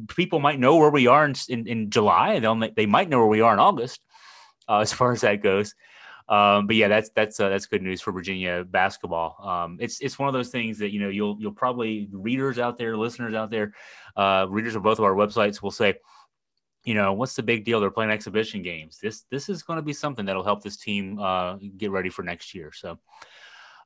people 0.07 0.39
might 0.39 0.59
know 0.59 0.77
where 0.77 0.89
we 0.89 1.07
are 1.07 1.25
in 1.25 1.35
in, 1.49 1.67
in 1.67 1.89
July. 1.89 2.39
They'll 2.39 2.59
they 2.75 2.85
might 2.85 3.09
know 3.09 3.19
where 3.19 3.27
we 3.27 3.41
are 3.41 3.53
in 3.53 3.59
August 3.59 4.01
uh, 4.67 4.79
as 4.79 4.93
far 4.93 5.11
as 5.11 5.21
that 5.21 5.41
goes. 5.41 5.75
Um, 6.29 6.65
but 6.65 6.77
yeah, 6.77 6.87
that's 6.87 7.09
that's 7.09 7.39
uh, 7.39 7.49
that's 7.49 7.65
good 7.65 7.81
news 7.81 7.99
for 7.99 8.13
Virginia 8.13 8.63
basketball. 8.63 9.35
Um, 9.45 9.77
it's 9.81 9.99
it's 9.99 10.17
one 10.17 10.29
of 10.29 10.33
those 10.33 10.49
things 10.49 10.79
that 10.79 10.93
you 10.93 10.99
know 11.01 11.09
you'll 11.09 11.35
you'll 11.39 11.51
probably 11.51 12.07
readers 12.11 12.57
out 12.57 12.77
there, 12.77 12.95
listeners 12.95 13.33
out 13.33 13.51
there, 13.51 13.73
uh, 14.15 14.45
readers 14.49 14.75
of 14.75 14.83
both 14.83 14.97
of 14.97 15.03
our 15.03 15.13
websites 15.13 15.61
will 15.61 15.71
say, 15.71 15.95
you 16.85 16.93
know, 16.93 17.11
what's 17.11 17.35
the 17.35 17.43
big 17.43 17.65
deal? 17.65 17.81
They're 17.81 17.91
playing 17.91 18.11
exhibition 18.11 18.61
games. 18.61 18.97
This 19.01 19.25
this 19.29 19.49
is 19.49 19.61
going 19.61 19.77
to 19.77 19.83
be 19.83 19.91
something 19.91 20.25
that'll 20.25 20.43
help 20.43 20.63
this 20.63 20.77
team 20.77 21.19
uh, 21.19 21.57
get 21.77 21.91
ready 21.91 22.09
for 22.09 22.23
next 22.23 22.55
year. 22.55 22.71
So. 22.73 22.97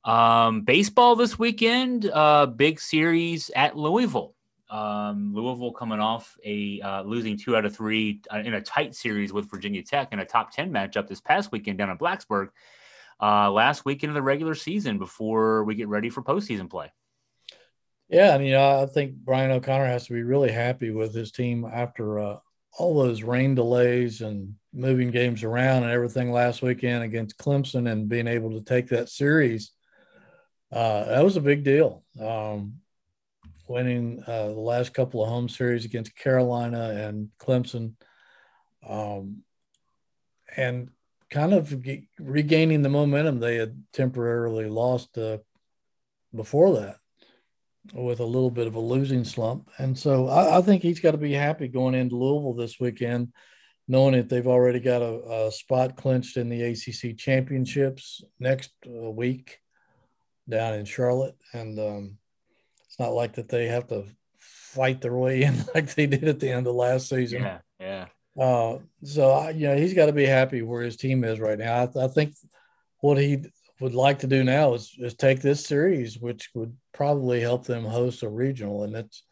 Um, 0.03 0.61
baseball 0.61 1.15
this 1.15 1.39
weekend, 1.39 2.05
uh, 2.05 2.45
big 2.45 2.79
series 2.79 3.49
at 3.55 3.75
Louisville. 3.75 4.35
Um, 4.69 5.33
Louisville 5.33 5.71
coming 5.71 5.99
off 5.99 6.37
a 6.43 6.81
uh, 6.81 7.01
losing 7.03 7.37
two 7.37 7.55
out 7.55 7.65
of 7.65 7.75
three 7.75 8.21
uh, 8.33 8.39
in 8.39 8.53
a 8.53 8.61
tight 8.61 8.95
series 8.95 9.31
with 9.31 9.49
Virginia 9.49 9.83
Tech 9.83 10.11
in 10.11 10.19
a 10.19 10.25
top 10.25 10.51
10 10.51 10.71
matchup 10.71 11.07
this 11.07 11.21
past 11.21 11.51
weekend 11.51 11.77
down 11.77 11.89
in 11.89 11.97
Blacksburg, 11.97 12.49
uh, 13.21 13.51
last 13.51 13.85
weekend 13.85 14.09
of 14.09 14.15
the 14.15 14.21
regular 14.21 14.55
season 14.55 14.97
before 14.97 15.63
we 15.63 15.75
get 15.75 15.87
ready 15.87 16.09
for 16.09 16.23
postseason 16.23 16.69
play. 16.69 16.91
Yeah, 18.09 18.37
you 18.37 18.51
know, 18.51 18.81
I 18.81 18.85
think 18.85 19.15
Brian 19.15 19.51
O'Connor 19.51 19.85
has 19.85 20.07
to 20.07 20.13
be 20.13 20.23
really 20.23 20.51
happy 20.51 20.91
with 20.91 21.13
his 21.13 21.31
team 21.31 21.65
after 21.71 22.19
uh, 22.19 22.37
all 22.77 22.95
those 22.95 23.23
rain 23.23 23.55
delays 23.55 24.21
and 24.21 24.55
moving 24.73 25.09
games 25.09 25.43
around 25.43 25.83
and 25.83 25.91
everything 25.91 26.31
last 26.31 26.61
weekend 26.61 27.03
against 27.03 27.37
Clemson 27.37 27.89
and 27.89 28.09
being 28.09 28.27
able 28.27 28.51
to 28.51 28.63
take 28.63 28.89
that 28.89 29.09
series. 29.09 29.71
Uh, 30.71 31.05
that 31.05 31.23
was 31.23 31.37
a 31.37 31.41
big 31.41 31.63
deal. 31.63 32.03
Um, 32.19 32.79
winning 33.67 34.23
uh, 34.25 34.47
the 34.47 34.53
last 34.53 34.93
couple 34.93 35.23
of 35.23 35.29
home 35.29 35.49
series 35.49 35.85
against 35.85 36.15
Carolina 36.15 36.89
and 36.89 37.29
Clemson, 37.39 37.93
um, 38.87 39.43
and 40.55 40.89
kind 41.29 41.53
of 41.53 41.75
regaining 42.19 42.81
the 42.81 42.89
momentum 42.89 43.39
they 43.39 43.55
had 43.55 43.83
temporarily 43.93 44.67
lost 44.69 45.17
uh, 45.17 45.37
before 46.33 46.79
that 46.79 46.97
with 47.93 48.19
a 48.19 48.25
little 48.25 48.51
bit 48.51 48.67
of 48.67 48.75
a 48.75 48.79
losing 48.79 49.23
slump. 49.23 49.69
And 49.77 49.97
so 49.97 50.27
I, 50.27 50.57
I, 50.57 50.61
think 50.61 50.81
he's 50.81 50.99
got 50.99 51.11
to 51.11 51.17
be 51.17 51.33
happy 51.33 51.67
going 51.67 51.93
into 51.93 52.15
Louisville 52.15 52.53
this 52.53 52.79
weekend, 52.79 53.31
knowing 53.87 54.13
that 54.13 54.29
they've 54.29 54.47
already 54.47 54.79
got 54.79 55.01
a, 55.01 55.47
a 55.47 55.51
spot 55.51 55.95
clinched 55.95 56.37
in 56.37 56.49
the 56.49 56.63
ACC 56.63 57.17
championships 57.17 58.23
next 58.39 58.71
uh, 58.87 59.11
week 59.11 59.59
down 60.49 60.75
in 60.75 60.85
Charlotte. 60.85 61.35
And, 61.53 61.79
um, 61.79 62.17
it's 62.95 62.99
not 63.01 63.13
like 63.13 63.33
that 63.33 63.49
they 63.49 63.67
have 63.67 63.87
to 63.87 64.05
fight 64.39 65.01
their 65.01 65.17
way 65.17 65.43
in 65.43 65.53
like 65.75 65.93
they 65.93 66.05
did 66.05 66.23
at 66.23 66.39
the 66.39 66.49
end 66.49 66.65
of 66.65 66.75
last 66.75 67.09
season. 67.09 67.41
Yeah, 67.41 67.57
yeah. 67.77 68.05
Uh, 68.41 68.79
so 69.03 69.31
I, 69.31 69.49
you 69.49 69.67
know 69.67 69.75
he's 69.75 69.93
got 69.93 70.05
to 70.05 70.13
be 70.13 70.25
happy 70.25 70.61
where 70.61 70.81
his 70.81 70.95
team 70.95 71.25
is 71.25 71.41
right 71.41 71.59
now. 71.59 71.89
I, 71.93 72.05
I, 72.05 72.07
think 72.07 72.35
what 73.01 73.17
he 73.17 73.43
would 73.81 73.93
like 73.93 74.19
to 74.19 74.27
do 74.27 74.45
now 74.45 74.75
is, 74.75 74.93
is 74.97 75.13
take 75.13 75.41
this 75.41 75.65
series, 75.65 76.17
which 76.17 76.49
would 76.53 76.73
probably 76.93 77.41
help 77.41 77.65
them 77.65 77.83
host 77.83 78.23
a 78.23 78.29
regional, 78.29 78.83
and 78.83 78.95
it's 78.95 79.23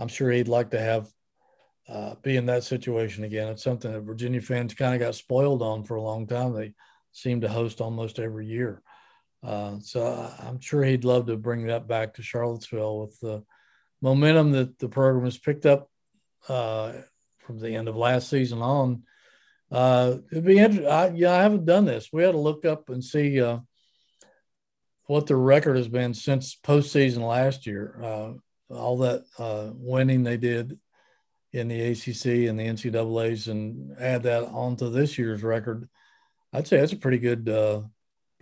I'm 0.00 0.08
sure 0.08 0.32
he'd 0.32 0.48
like 0.48 0.70
to 0.70 0.80
have 0.80 1.08
uh, 1.88 2.16
be 2.20 2.36
in 2.36 2.46
that 2.46 2.64
situation 2.64 3.22
again. 3.22 3.46
It's 3.46 3.62
something 3.62 3.92
that 3.92 4.00
Virginia 4.00 4.40
fans 4.40 4.74
kind 4.74 4.94
of 4.94 5.00
got 5.00 5.14
spoiled 5.14 5.62
on 5.62 5.84
for 5.84 5.94
a 5.94 6.02
long 6.02 6.26
time. 6.26 6.52
They 6.52 6.72
seem 7.12 7.42
to 7.42 7.48
host 7.48 7.80
almost 7.80 8.18
every 8.18 8.46
year. 8.46 8.82
Uh, 9.44 9.78
so 9.80 10.30
I'm 10.40 10.60
sure 10.60 10.82
he'd 10.82 11.04
love 11.04 11.26
to 11.26 11.36
bring 11.36 11.66
that 11.66 11.86
back 11.86 12.14
to 12.14 12.22
Charlottesville 12.22 13.00
with 13.00 13.20
the 13.20 13.44
momentum 14.00 14.52
that 14.52 14.78
the 14.78 14.88
program 14.88 15.24
has 15.24 15.36
picked 15.36 15.66
up 15.66 15.90
uh, 16.48 16.92
from 17.38 17.58
the 17.58 17.74
end 17.74 17.88
of 17.88 17.96
last 17.96 18.30
season 18.30 18.62
on. 18.62 19.02
Uh, 19.70 20.18
it'd 20.30 20.44
be 20.44 20.58
interesting. 20.58 20.86
I, 20.86 21.08
yeah, 21.08 21.32
I 21.32 21.42
haven't 21.42 21.66
done 21.66 21.84
this. 21.84 22.10
We 22.12 22.22
had 22.22 22.32
to 22.32 22.38
look 22.38 22.64
up 22.64 22.88
and 22.88 23.04
see 23.04 23.40
uh, 23.40 23.58
what 25.06 25.26
the 25.26 25.36
record 25.36 25.76
has 25.76 25.88
been 25.88 26.14
since 26.14 26.56
postseason 26.56 27.26
last 27.26 27.66
year. 27.66 28.00
Uh, 28.02 28.32
all 28.74 28.98
that 28.98 29.24
uh, 29.38 29.70
winning 29.74 30.22
they 30.22 30.36
did 30.38 30.78
in 31.52 31.68
the 31.68 31.80
ACC 31.80 32.48
and 32.48 32.58
the 32.58 32.66
NCAA's, 32.66 33.48
and 33.48 33.94
add 33.98 34.24
that 34.24 34.44
onto 34.44 34.90
this 34.90 35.18
year's 35.18 35.42
record. 35.42 35.88
I'd 36.52 36.66
say 36.66 36.78
that's 36.78 36.92
a 36.92 36.96
pretty 36.96 37.18
good 37.18 37.48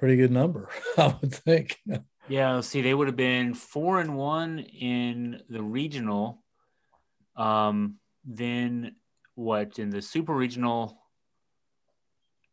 pretty 0.02 0.16
good 0.16 0.32
number, 0.32 0.68
I 0.98 1.14
would 1.20 1.32
think. 1.32 1.80
Yeah, 2.26 2.60
see, 2.60 2.82
they 2.82 2.92
would 2.92 3.06
have 3.06 3.14
been 3.14 3.54
four 3.54 4.00
and 4.00 4.16
one 4.16 4.58
in 4.58 5.40
the 5.48 5.62
regional. 5.62 6.42
Um, 7.36 7.98
then 8.24 8.96
what 9.36 9.78
in 9.78 9.90
the 9.90 10.02
super 10.02 10.34
regional? 10.34 10.98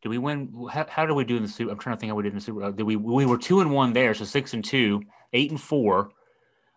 Did 0.04 0.10
we 0.10 0.20
win? 0.20 0.68
How, 0.72 0.86
how 0.88 1.08
did 1.08 1.14
we 1.14 1.24
do 1.24 1.38
in 1.38 1.41
the 1.41 1.50
super? 1.50 1.72
I'm 1.72 1.80
trying 1.80 1.95
to 1.95 2.00
think 2.00 2.12
how 2.12 2.16
we 2.16 2.22
did 2.22 2.34
in 2.34 2.36
the 2.36 2.41
super. 2.41 2.72
Did 2.72 2.84
we? 2.84 2.95
We 2.95 3.26
were 3.26 3.39
two 3.39 3.62
and 3.62 3.72
one 3.72 3.93
there, 3.93 4.14
so 4.14 4.26
six 4.26 4.54
and 4.54 4.64
two, 4.64 5.02
eight 5.34 5.50
and 5.50 5.60
four 5.60 6.12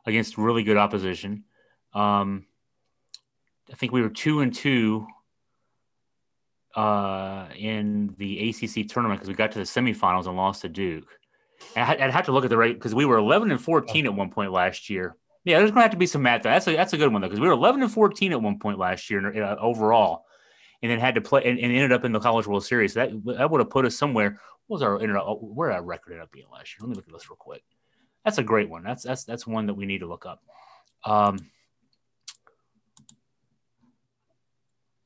against 0.07 0.39
really 0.39 0.63
good 0.63 0.79
opposition. 0.79 1.45
Um, 1.93 2.47
I 3.71 3.75
think 3.75 3.93
we 3.93 4.01
were 4.01 4.09
two 4.09 4.41
and 4.41 4.55
two 4.55 5.07
uh, 6.75 7.47
in 7.57 8.15
the 8.19 8.51
ACC 8.51 8.89
tournament 8.89 9.21
because 9.21 9.29
we 9.29 9.35
got 9.35 9.53
to 9.53 9.59
the 9.59 9.65
semifinals 9.65 10.27
and 10.27 10.37
lost 10.37 10.63
to 10.63 10.69
Duke. 10.69 11.09
And 11.77 12.03
I'd 12.03 12.11
have 12.11 12.27
to 12.27 12.33
look 12.33 12.45
at 12.45 12.51
the 12.51 12.57
rate 12.57 12.75
because 12.75 12.95
we 12.95 13.05
were 13.05 13.19
11 13.19 13.51
and 13.51 13.61
14 13.61 14.07
at 14.07 14.15
one 14.15 14.31
point 14.31 14.53
last 14.53 14.91
year. 14.91 15.17
Yeah, 15.45 15.59
there's 15.59 15.71
going 15.71 15.79
to 15.79 15.83
have 15.83 15.91
to 15.93 15.97
be 15.97 16.07
some 16.07 16.23
math. 16.23 16.43
That's 16.43 16.67
a, 16.69 16.77
that's 16.77 16.93
a 16.93 16.97
good 16.97 17.13
one 17.13 17.21
though 17.21 17.29
because 17.29 17.41
we 17.41 17.49
were 17.49 17.55
11 17.55 17.83
and 17.83 17.93
14 17.93 18.33
at 18.33 18.43
one 18.43 18.59
point 18.59 18.79
last 18.79 19.11
year 19.11 19.43
uh, 19.43 19.57
overall, 19.57 20.25
and 20.83 20.91
then 20.91 21.01
had 21.01 21.17
to 21.17 21.21
play 21.21 21.43
and, 21.45 21.59
and, 21.59 21.73
ended 21.73 21.93
up 21.93 22.05
in 22.05 22.13
the 22.13 22.21
College 22.21 22.47
World 22.47 22.65
Series. 22.65 22.95
That 22.95 23.11
that 23.25 23.51
would 23.51 23.61
have 23.61 23.71
put 23.71 23.85
us 23.85 23.97
somewhere. 23.97 24.39
What 24.67 24.77
was 24.77 24.83
our 24.83 24.99
where 25.41 25.73
our 25.73 25.83
record 25.83 26.13
ended 26.13 26.25
up 26.25 26.33
being 26.33 26.47
last 26.53 26.75
year? 26.75 26.79
Let 26.81 26.91
me 26.91 26.95
look 26.97 27.09
at 27.09 27.13
this 27.13 27.29
real 27.29 27.37
quick. 27.37 27.65
That's 28.25 28.39
a 28.39 28.43
great 28.45 28.69
one. 28.69 28.85
That's 28.85 29.03
that's 29.03 29.25
that's 29.25 29.47
one 29.47 29.67
that 29.67 29.75
we 29.75 29.87
need 29.87 29.99
to 29.99 30.07
look 30.07 30.27
up. 30.27 30.43
Um, 31.05 31.39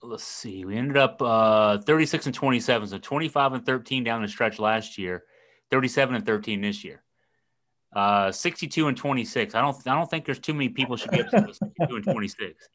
let's 0.07 0.25
see. 0.25 0.65
We 0.65 0.77
ended 0.77 0.97
up 0.97 1.21
uh, 1.21 1.79
36 1.79 2.27
and 2.27 2.35
27, 2.35 2.89
so 2.89 2.99
25 2.99 3.53
and 3.55 3.67
13 3.67 4.05
down 4.05 4.23
the 4.23 4.29
stretch 4.29 4.59
last 4.59 4.99
year, 4.99 5.25
37 5.71 6.15
and 6.15 6.27
13 6.27 6.61
this 6.61 6.85
year. 6.85 7.03
Uh, 7.95 8.31
62 8.31 8.89
and 8.89 8.97
26. 8.97 9.55
I 9.55 9.61
don't 9.61 9.77
I 9.87 9.95
don't 9.95 10.11
think 10.11 10.25
there's 10.27 10.39
too 10.39 10.53
many 10.53 10.69
people 10.69 10.97
should 10.97 11.11
be 11.11 11.21
upset 11.21 11.47
with 11.47 11.57
62 11.57 11.97
and 11.97 12.05
26. 12.05 12.69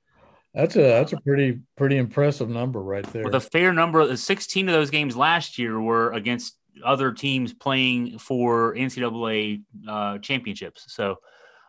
That's 0.53 0.75
a 0.75 0.81
that's 0.81 1.13
a 1.13 1.21
pretty 1.21 1.59
pretty 1.77 1.97
impressive 1.97 2.49
number 2.49 2.81
right 2.81 3.05
there. 3.13 3.23
With 3.23 3.35
a 3.35 3.39
fair 3.39 3.71
number, 3.71 4.15
16 4.15 4.67
of 4.67 4.73
those 4.73 4.89
games 4.89 5.15
last 5.15 5.57
year 5.57 5.79
were 5.79 6.11
against 6.11 6.57
other 6.83 7.11
teams 7.11 7.53
playing 7.53 8.17
for 8.17 8.73
NCAA 8.75 9.61
uh, 9.87 10.17
championships. 10.17 10.85
So 10.87 11.17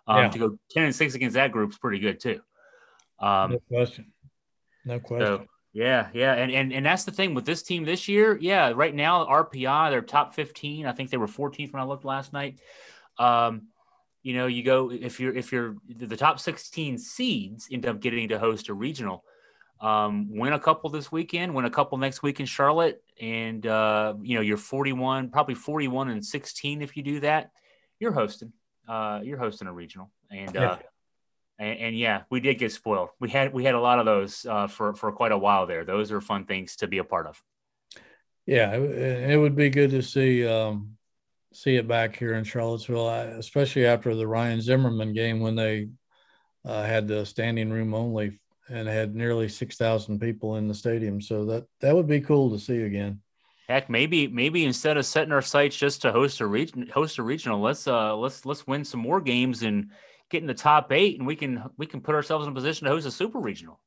um, 0.06 0.18
yeah. 0.18 0.28
to 0.30 0.38
go 0.38 0.58
10 0.70 0.84
and 0.84 0.94
6 0.94 1.14
against 1.14 1.34
that 1.34 1.52
group 1.52 1.70
is 1.70 1.78
pretty 1.78 1.98
good 1.98 2.20
too. 2.20 2.40
Um, 3.20 3.52
no 3.52 3.58
question. 3.68 4.12
No 4.84 4.98
question. 4.98 5.26
So, 5.26 5.46
yeah, 5.72 6.08
yeah, 6.12 6.34
and, 6.34 6.52
and 6.52 6.72
and 6.72 6.84
that's 6.84 7.04
the 7.04 7.12
thing 7.12 7.34
with 7.34 7.46
this 7.46 7.62
team 7.62 7.84
this 7.84 8.06
year. 8.06 8.36
Yeah, 8.38 8.72
right 8.74 8.94
now 8.94 9.24
RPI 9.24 9.90
they're 9.90 10.02
top 10.02 10.34
fifteen. 10.34 10.86
I 10.86 10.92
think 10.92 11.10
they 11.10 11.16
were 11.16 11.26
14th 11.26 11.72
when 11.72 11.82
I 11.82 11.86
looked 11.86 12.04
last 12.04 12.32
night. 12.32 12.60
Um, 13.18 13.68
you 14.22 14.34
know, 14.34 14.46
you 14.46 14.62
go 14.62 14.90
if 14.90 15.18
you're 15.18 15.34
if 15.34 15.50
you're 15.50 15.76
the 15.88 16.16
top 16.16 16.40
16 16.40 16.98
seeds 16.98 17.68
end 17.72 17.86
up 17.86 18.00
getting 18.00 18.28
to 18.28 18.38
host 18.38 18.68
a 18.68 18.74
regional. 18.74 19.24
Um, 19.80 20.28
win 20.30 20.52
a 20.52 20.60
couple 20.60 20.90
this 20.90 21.10
weekend, 21.10 21.52
win 21.54 21.64
a 21.64 21.70
couple 21.70 21.98
next 21.98 22.22
week 22.22 22.38
in 22.38 22.46
Charlotte, 22.46 23.02
and 23.20 23.66
uh, 23.66 24.14
you 24.22 24.36
know 24.36 24.40
you're 24.40 24.56
41, 24.56 25.30
probably 25.30 25.56
41 25.56 26.10
and 26.10 26.24
16 26.24 26.82
if 26.82 26.96
you 26.96 27.02
do 27.02 27.18
that. 27.20 27.50
You're 27.98 28.12
hosting. 28.12 28.52
Uh, 28.86 29.20
you're 29.24 29.38
hosting 29.38 29.66
a 29.66 29.72
regional, 29.72 30.10
and 30.30 30.56
uh, 30.56 30.78
And, 31.62 31.78
and, 31.78 31.98
yeah, 31.98 32.22
we 32.28 32.40
did 32.40 32.58
get 32.58 32.72
spoiled. 32.72 33.10
We 33.20 33.30
had 33.30 33.52
we 33.52 33.62
had 33.62 33.76
a 33.76 33.80
lot 33.80 34.00
of 34.00 34.04
those 34.04 34.44
uh, 34.44 34.66
for 34.66 34.94
for 34.94 35.12
quite 35.12 35.30
a 35.30 35.38
while 35.38 35.64
there. 35.68 35.84
Those 35.84 36.10
are 36.10 36.20
fun 36.20 36.44
things 36.44 36.74
to 36.76 36.88
be 36.88 36.98
a 36.98 37.04
part 37.04 37.28
of. 37.28 37.40
Yeah, 38.46 38.72
it, 38.72 39.30
it 39.30 39.36
would 39.38 39.54
be 39.54 39.70
good 39.70 39.90
to 39.92 40.02
see 40.02 40.44
um, 40.44 40.96
see 41.52 41.76
it 41.76 41.86
back 41.86 42.16
here 42.16 42.34
in 42.34 42.42
Charlottesville, 42.42 43.08
especially 43.08 43.86
after 43.86 44.16
the 44.16 44.26
Ryan 44.26 44.60
Zimmerman 44.60 45.12
game 45.12 45.38
when 45.38 45.54
they 45.54 45.90
uh, 46.64 46.82
had 46.82 47.06
the 47.06 47.24
standing 47.24 47.70
room 47.70 47.94
only 47.94 48.40
and 48.68 48.88
had 48.88 49.14
nearly 49.14 49.48
six 49.48 49.76
thousand 49.76 50.18
people 50.18 50.56
in 50.56 50.66
the 50.66 50.74
stadium. 50.74 51.20
So 51.20 51.44
that 51.44 51.66
that 51.80 51.94
would 51.94 52.08
be 52.08 52.22
cool 52.22 52.50
to 52.50 52.58
see 52.58 52.82
again. 52.82 53.20
Heck, 53.68 53.88
maybe 53.88 54.26
maybe 54.26 54.64
instead 54.64 54.96
of 54.96 55.06
setting 55.06 55.32
our 55.32 55.42
sights 55.42 55.76
just 55.76 56.02
to 56.02 56.10
host 56.10 56.40
a 56.40 56.46
region, 56.46 56.88
host 56.92 57.18
a 57.18 57.22
regional, 57.22 57.60
let's 57.60 57.86
uh 57.86 58.16
let's 58.16 58.44
let's 58.44 58.66
win 58.66 58.84
some 58.84 58.98
more 58.98 59.20
games 59.20 59.62
and 59.62 59.90
get 60.32 60.42
in 60.42 60.48
the 60.48 60.54
top 60.54 60.90
eight, 60.90 61.18
and 61.18 61.26
we 61.26 61.36
can 61.36 61.62
we 61.76 61.86
can 61.86 62.00
put 62.00 62.14
ourselves 62.14 62.46
in 62.46 62.52
a 62.52 62.54
position 62.54 62.86
to 62.86 62.90
host 62.90 63.06
a 63.06 63.10
super 63.10 63.38
regional. 63.38 63.78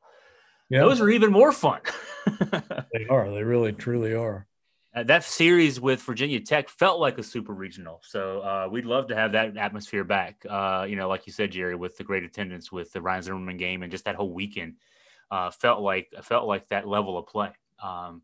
Yeah. 0.69 0.79
Those 0.79 1.01
are 1.01 1.09
even 1.09 1.31
more 1.31 1.51
fun. 1.51 1.81
they 2.93 3.05
are. 3.09 3.29
They 3.29 3.43
really 3.43 3.73
truly 3.73 4.13
are. 4.13 4.47
Uh, 4.95 5.03
that 5.03 5.23
series 5.23 5.79
with 5.79 6.01
Virginia 6.01 6.39
Tech 6.39 6.69
felt 6.69 6.99
like 6.99 7.17
a 7.17 7.23
super 7.23 7.53
regional. 7.53 8.01
So 8.03 8.39
uh, 8.39 8.67
we'd 8.71 8.85
love 8.85 9.09
to 9.09 9.15
have 9.15 9.33
that 9.33 9.57
atmosphere 9.57 10.05
back. 10.05 10.43
Uh, 10.49 10.85
you 10.87 10.95
know, 10.95 11.09
like 11.09 11.27
you 11.27 11.33
said, 11.33 11.51
Jerry, 11.51 11.75
with 11.75 11.97
the 11.97 12.03
great 12.03 12.23
attendance 12.23 12.71
with 12.71 12.91
the 12.93 13.01
Ryan 13.01 13.21
Zimmerman 13.21 13.57
game 13.57 13.83
and 13.83 13.91
just 13.91 14.05
that 14.05 14.15
whole 14.15 14.31
weekend 14.31 14.75
uh, 15.29 15.51
felt 15.51 15.81
like 15.81 16.13
felt 16.23 16.47
like 16.47 16.69
that 16.69 16.87
level 16.87 17.17
of 17.17 17.27
play. 17.27 17.51
Um, 17.83 18.21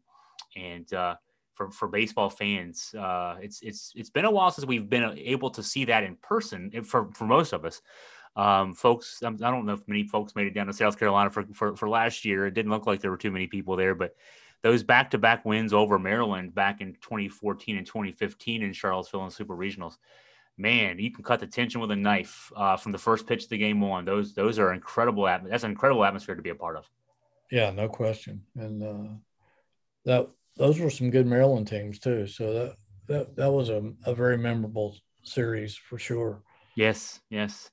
and 0.55 0.91
uh, 0.93 1.15
for, 1.61 1.71
for 1.71 1.87
baseball 1.87 2.29
fans, 2.29 2.93
uh, 2.97 3.35
it's 3.41 3.61
it's 3.61 3.93
it's 3.95 4.09
been 4.09 4.25
a 4.25 4.31
while 4.31 4.51
since 4.51 4.65
we've 4.65 4.89
been 4.89 5.17
able 5.17 5.51
to 5.51 5.61
see 5.61 5.85
that 5.85 6.03
in 6.03 6.15
person 6.15 6.71
for 6.83 7.09
for 7.13 7.25
most 7.25 7.53
of 7.53 7.65
us. 7.65 7.81
Um, 8.35 8.73
folks, 8.73 9.21
I 9.23 9.29
don't 9.29 9.65
know 9.65 9.73
if 9.73 9.87
many 9.87 10.05
folks 10.05 10.35
made 10.35 10.47
it 10.47 10.53
down 10.53 10.67
to 10.67 10.73
South 10.73 10.97
Carolina 10.97 11.29
for, 11.29 11.43
for, 11.53 11.75
for 11.75 11.89
last 11.89 12.23
year. 12.23 12.47
It 12.47 12.53
didn't 12.53 12.71
look 12.71 12.87
like 12.87 13.01
there 13.01 13.11
were 13.11 13.17
too 13.17 13.31
many 13.31 13.45
people 13.45 13.75
there, 13.75 13.93
but 13.93 14.15
those 14.61 14.83
back-to-back 14.83 15.43
wins 15.43 15.73
over 15.73 15.99
Maryland 15.99 16.55
back 16.55 16.79
in 16.79 16.93
2014 16.93 17.75
and 17.75 17.85
2015 17.85 18.63
in 18.63 18.71
Charlottesville 18.71 19.23
and 19.23 19.33
Super 19.33 19.53
Regionals. 19.53 19.97
Man, 20.57 20.97
you 20.97 21.11
can 21.11 21.25
cut 21.25 21.41
the 21.41 21.47
tension 21.47 21.81
with 21.81 21.91
a 21.91 21.95
knife 21.95 22.53
uh, 22.55 22.77
from 22.77 22.93
the 22.93 22.97
first 22.97 23.27
pitch 23.27 23.43
of 23.43 23.49
the 23.49 23.57
game 23.57 23.83
on. 23.83 24.05
Those 24.05 24.33
those 24.33 24.59
are 24.59 24.73
incredible. 24.73 25.25
That's 25.25 25.65
an 25.65 25.71
incredible 25.71 26.05
atmosphere 26.05 26.35
to 26.35 26.41
be 26.41 26.51
a 26.51 26.55
part 26.55 26.77
of. 26.77 26.89
Yeah, 27.51 27.71
no 27.71 27.89
question. 27.89 28.43
And 28.55 28.81
uh, 28.81 29.13
that 30.05 30.29
those 30.57 30.79
were 30.79 30.89
some 30.89 31.09
good 31.09 31.27
Maryland 31.27 31.67
teams 31.67 31.99
too. 31.99 32.27
So 32.27 32.53
that 32.53 32.75
that 33.07 33.35
that 33.35 33.51
was 33.51 33.69
a, 33.69 33.91
a 34.05 34.13
very 34.13 34.37
memorable 34.37 34.97
series 35.23 35.75
for 35.75 35.97
sure. 35.97 36.43
Yes, 36.75 37.19
yes. 37.29 37.69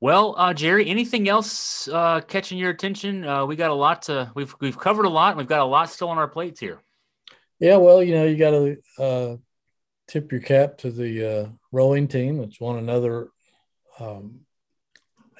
Well, 0.00 0.36
uh, 0.38 0.54
Jerry, 0.54 0.88
anything 0.88 1.28
else 1.28 1.88
uh, 1.88 2.20
catching 2.20 2.56
your 2.56 2.70
attention? 2.70 3.24
Uh, 3.26 3.46
we 3.46 3.56
got 3.56 3.70
a 3.70 3.74
lot 3.74 4.02
to 4.02 4.30
we've 4.34 4.54
we've 4.60 4.78
covered 4.78 5.06
a 5.06 5.10
lot, 5.10 5.30
and 5.30 5.38
we've 5.38 5.48
got 5.48 5.60
a 5.60 5.64
lot 5.64 5.90
still 5.90 6.08
on 6.08 6.18
our 6.18 6.28
plates 6.28 6.60
here. 6.60 6.80
Yeah, 7.58 7.76
well, 7.78 8.02
you 8.02 8.14
know, 8.14 8.24
you 8.24 8.36
got 8.36 8.50
to 8.50 8.76
uh, 9.02 9.36
tip 10.06 10.30
your 10.30 10.40
cap 10.40 10.78
to 10.78 10.92
the 10.92 11.24
uh, 11.24 11.48
rowing 11.72 12.06
team. 12.06 12.40
It's 12.40 12.60
won 12.60 12.78
another 12.78 13.30
um, 13.98 14.40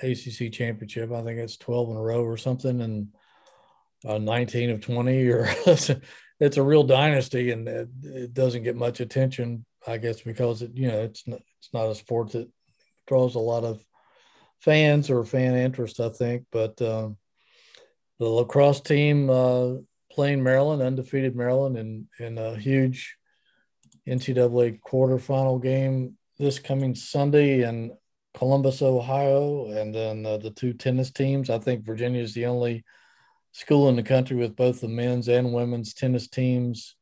ACC 0.02 0.52
championship. 0.52 1.12
I 1.12 1.22
think 1.22 1.38
it's 1.38 1.56
twelve 1.56 1.90
in 1.90 1.96
a 1.96 2.02
row 2.02 2.24
or 2.24 2.36
something, 2.36 2.80
and 2.80 3.08
uh, 4.04 4.18
nineteen 4.18 4.70
of 4.70 4.80
twenty. 4.80 5.28
Or 5.28 5.48
it's 6.40 6.56
a 6.56 6.62
real 6.62 6.84
dynasty, 6.84 7.50
and 7.50 7.66
it, 7.68 7.88
it, 8.02 8.34
doesn't 8.34 8.62
get 8.62 8.76
much 8.76 9.00
attention, 9.00 9.64
I 9.86 9.98
guess, 9.98 10.20
because 10.20 10.62
it 10.62 10.72
you 10.74 10.88
know 10.88 11.02
it's 11.02 11.26
not, 11.26 11.40
it's 11.58 11.70
not 11.72 11.90
a 11.90 11.94
sport 11.94 12.32
that 12.32 12.48
draws 13.06 13.34
a 13.34 13.40
lot 13.40 13.64
of 13.64 13.84
fans 14.60 15.10
or 15.10 15.24
fan 15.24 15.54
interest, 15.56 16.00
I 16.00 16.10
think. 16.10 16.44
But 16.52 16.80
um, 16.80 17.16
the 18.18 18.26
lacrosse 18.26 18.80
team 18.80 19.30
uh, 19.30 19.74
playing 20.12 20.42
Maryland, 20.42 20.82
undefeated 20.82 21.34
Maryland, 21.34 21.76
in 21.76 22.08
in 22.18 22.38
a 22.38 22.56
huge 22.56 23.16
NCAA 24.06 24.80
quarterfinal 24.80 25.62
game 25.62 26.16
this 26.38 26.58
coming 26.58 26.94
Sunday 26.94 27.68
in 27.68 27.92
Columbus, 28.34 28.80
Ohio, 28.82 29.66
and 29.66 29.94
then 29.94 30.24
uh, 30.24 30.36
the 30.36 30.50
two 30.50 30.72
tennis 30.72 31.10
teams. 31.10 31.50
I 31.50 31.58
think 31.58 31.84
Virginia 31.84 32.22
is 32.22 32.34
the 32.34 32.46
only 32.46 32.84
school 33.52 33.88
in 33.88 33.96
the 33.96 34.02
country 34.02 34.36
with 34.36 34.56
both 34.56 34.80
the 34.80 34.88
men's 34.88 35.28
and 35.28 35.52
women's 35.52 35.94
tennis 35.94 36.28
teams 36.28 36.94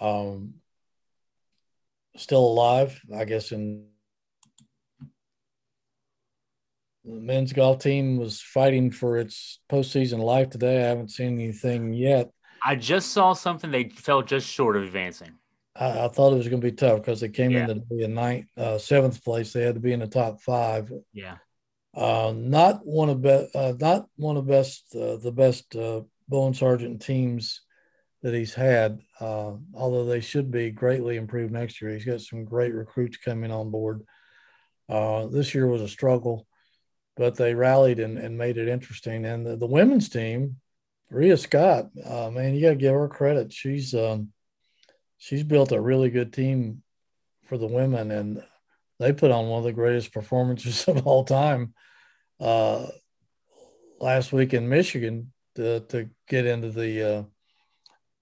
um, 0.00 0.54
still 2.16 2.44
alive. 2.44 3.00
I 3.14 3.24
guess 3.24 3.52
in 3.52 3.86
the 7.04 7.20
men's 7.20 7.52
golf 7.52 7.78
team 7.78 8.16
was 8.16 8.40
fighting 8.40 8.90
for 8.90 9.18
its 9.18 9.60
postseason 9.70 10.18
life 10.18 10.50
today. 10.50 10.84
I 10.84 10.88
haven't 10.88 11.10
seen 11.10 11.34
anything 11.34 11.92
yet. 11.92 12.30
I 12.64 12.76
just 12.76 13.12
saw 13.12 13.32
something 13.32 13.70
they 13.70 13.88
fell 13.88 14.22
just 14.22 14.46
short 14.46 14.76
of 14.76 14.82
advancing. 14.82 15.32
I, 15.74 16.04
I 16.04 16.08
thought 16.08 16.32
it 16.32 16.36
was 16.36 16.48
going 16.48 16.60
to 16.60 16.70
be 16.70 16.76
tough 16.76 16.98
because 16.98 17.20
they 17.20 17.28
came 17.28 17.52
yeah. 17.52 17.68
in 17.68 17.84
the 17.88 18.08
ninth, 18.08 18.46
uh, 18.56 18.78
seventh 18.78 19.24
place. 19.24 19.52
They 19.52 19.62
had 19.62 19.74
to 19.74 19.80
be 19.80 19.92
in 19.92 20.00
the 20.00 20.06
top 20.06 20.40
five. 20.42 20.92
Yeah. 21.12 21.36
Uh, 21.94 22.32
not 22.36 22.86
one 22.86 23.10
of 23.10 23.20
be- 23.20 23.48
uh, 23.54 23.72
not 23.78 24.06
one 24.16 24.36
of 24.36 24.46
best 24.46 24.84
uh, 24.94 25.16
the 25.16 25.32
best 25.32 25.74
uh, 25.74 26.02
Bowen 26.28 26.54
Sargent 26.54 27.02
teams 27.02 27.62
that 28.22 28.34
he's 28.34 28.54
had. 28.54 29.00
Uh, 29.18 29.54
although 29.74 30.04
they 30.04 30.20
should 30.20 30.50
be 30.50 30.70
greatly 30.70 31.16
improved 31.16 31.52
next 31.52 31.80
year. 31.80 31.90
He's 31.92 32.04
got 32.04 32.20
some 32.20 32.44
great 32.44 32.74
recruits 32.74 33.16
coming 33.16 33.50
on 33.50 33.70
board. 33.70 34.02
Uh, 34.88 35.26
this 35.26 35.54
year 35.54 35.66
was 35.66 35.82
a 35.82 35.88
struggle 35.88 36.46
but 37.20 37.36
they 37.36 37.54
rallied 37.54 37.98
and, 37.98 38.16
and 38.16 38.38
made 38.38 38.56
it 38.56 38.66
interesting. 38.66 39.26
And 39.26 39.44
the, 39.44 39.54
the 39.54 39.66
women's 39.66 40.08
team, 40.08 40.56
Ria 41.10 41.36
Scott, 41.36 41.90
uh, 42.02 42.30
man, 42.30 42.54
you 42.54 42.62
got 42.62 42.70
to 42.70 42.76
give 42.76 42.94
her 42.94 43.08
credit. 43.08 43.52
She's 43.52 43.94
um, 43.94 44.32
she's 45.18 45.42
built 45.42 45.70
a 45.70 45.80
really 45.80 46.08
good 46.08 46.32
team 46.32 46.82
for 47.44 47.58
the 47.58 47.66
women, 47.66 48.10
and 48.10 48.42
they 49.00 49.12
put 49.14 49.30
on 49.30 49.48
one 49.48 49.58
of 49.58 49.64
the 49.64 49.72
greatest 49.72 50.12
performances 50.12 50.84
of 50.88 51.06
all 51.06 51.24
time 51.24 51.74
uh, 52.38 52.86
last 53.98 54.32
week 54.32 54.54
in 54.54 54.68
Michigan 54.68 55.32
to, 55.56 55.80
to 55.80 56.10
get 56.28 56.46
into 56.46 56.70
the 56.70 57.16
uh, 57.16 57.22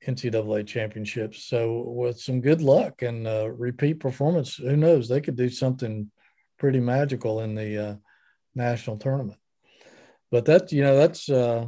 NCAA 0.07 0.67
championships. 0.67 1.45
So 1.45 1.83
with 1.83 2.21
some 2.21 2.41
good 2.41 2.63
luck 2.63 3.03
and 3.03 3.27
uh, 3.27 3.51
repeat 3.51 4.01
performance, 4.01 4.55
who 4.55 4.77
knows? 4.77 5.09
They 5.09 5.21
could 5.21 5.37
do 5.37 5.49
something 5.49 6.11
pretty 6.59 6.81
magical 6.81 7.41
in 7.41 7.57
the 7.57 7.77
uh, 7.77 7.95
national 8.55 8.99
tournament. 8.99 9.39
But 10.31 10.45
that 10.45 10.73
you 10.73 10.83
know 10.83 10.97
that's 10.97 11.29
uh, 11.29 11.67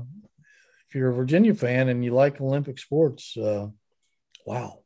if 0.89 0.95
you're 0.95 1.11
a 1.11 1.15
Virginia 1.15 1.55
fan 1.55 1.89
and 1.89 2.05
you 2.05 2.13
like 2.13 2.41
Olympic 2.41 2.79
sports, 2.79 3.37
uh, 3.37 3.69
wow, 4.45 4.81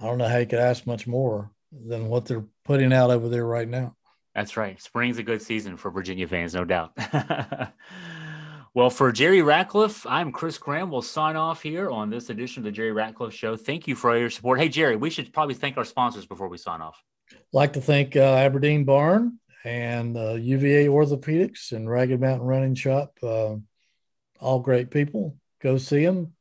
I 0.00 0.04
don't 0.04 0.18
know 0.18 0.28
how 0.28 0.38
you 0.38 0.46
could 0.46 0.60
ask 0.60 0.86
much 0.86 1.06
more 1.06 1.50
than 1.72 2.08
what 2.08 2.26
they're 2.26 2.44
putting 2.64 2.92
out 2.92 3.10
over 3.10 3.28
there 3.28 3.44
right 3.44 3.68
now. 3.68 3.96
That's 4.34 4.56
right. 4.56 4.80
Spring's 4.80 5.18
a 5.18 5.22
good 5.22 5.42
season 5.42 5.76
for 5.76 5.90
Virginia 5.90 6.26
fans, 6.28 6.54
no 6.54 6.64
doubt. 6.64 6.92
well, 8.74 8.90
for 8.90 9.10
Jerry 9.10 9.42
Ratcliffe, 9.42 10.06
I'm 10.06 10.30
Chris 10.30 10.58
Graham. 10.58 10.90
We'll 10.90 11.02
sign 11.02 11.36
off 11.36 11.62
here 11.62 11.90
on 11.90 12.10
this 12.10 12.30
edition 12.30 12.60
of 12.60 12.64
the 12.64 12.70
Jerry 12.70 12.92
Ratcliffe 12.92 13.34
Show. 13.34 13.56
Thank 13.56 13.88
you 13.88 13.96
for 13.96 14.10
all 14.10 14.16
your 14.16 14.30
support. 14.30 14.60
Hey, 14.60 14.68
Jerry, 14.68 14.96
we 14.96 15.10
should 15.10 15.32
probably 15.32 15.54
thank 15.54 15.76
our 15.76 15.84
sponsors 15.84 16.26
before 16.26 16.48
we 16.48 16.56
sign 16.56 16.80
off. 16.80 17.02
like 17.52 17.72
to 17.72 17.80
thank 17.80 18.14
uh, 18.14 18.20
Aberdeen 18.20 18.84
Barn 18.84 19.40
and 19.64 20.16
uh, 20.16 20.34
UVA 20.34 20.86
Orthopedics 20.86 21.72
and 21.72 21.90
Ragged 21.90 22.20
Mountain 22.20 22.46
Running 22.46 22.74
Shop. 22.74 23.18
Uh, 23.22 23.56
all 24.40 24.60
great 24.60 24.90
people. 24.90 25.36
Go 25.60 25.78
see 25.78 26.04
them. 26.04 26.34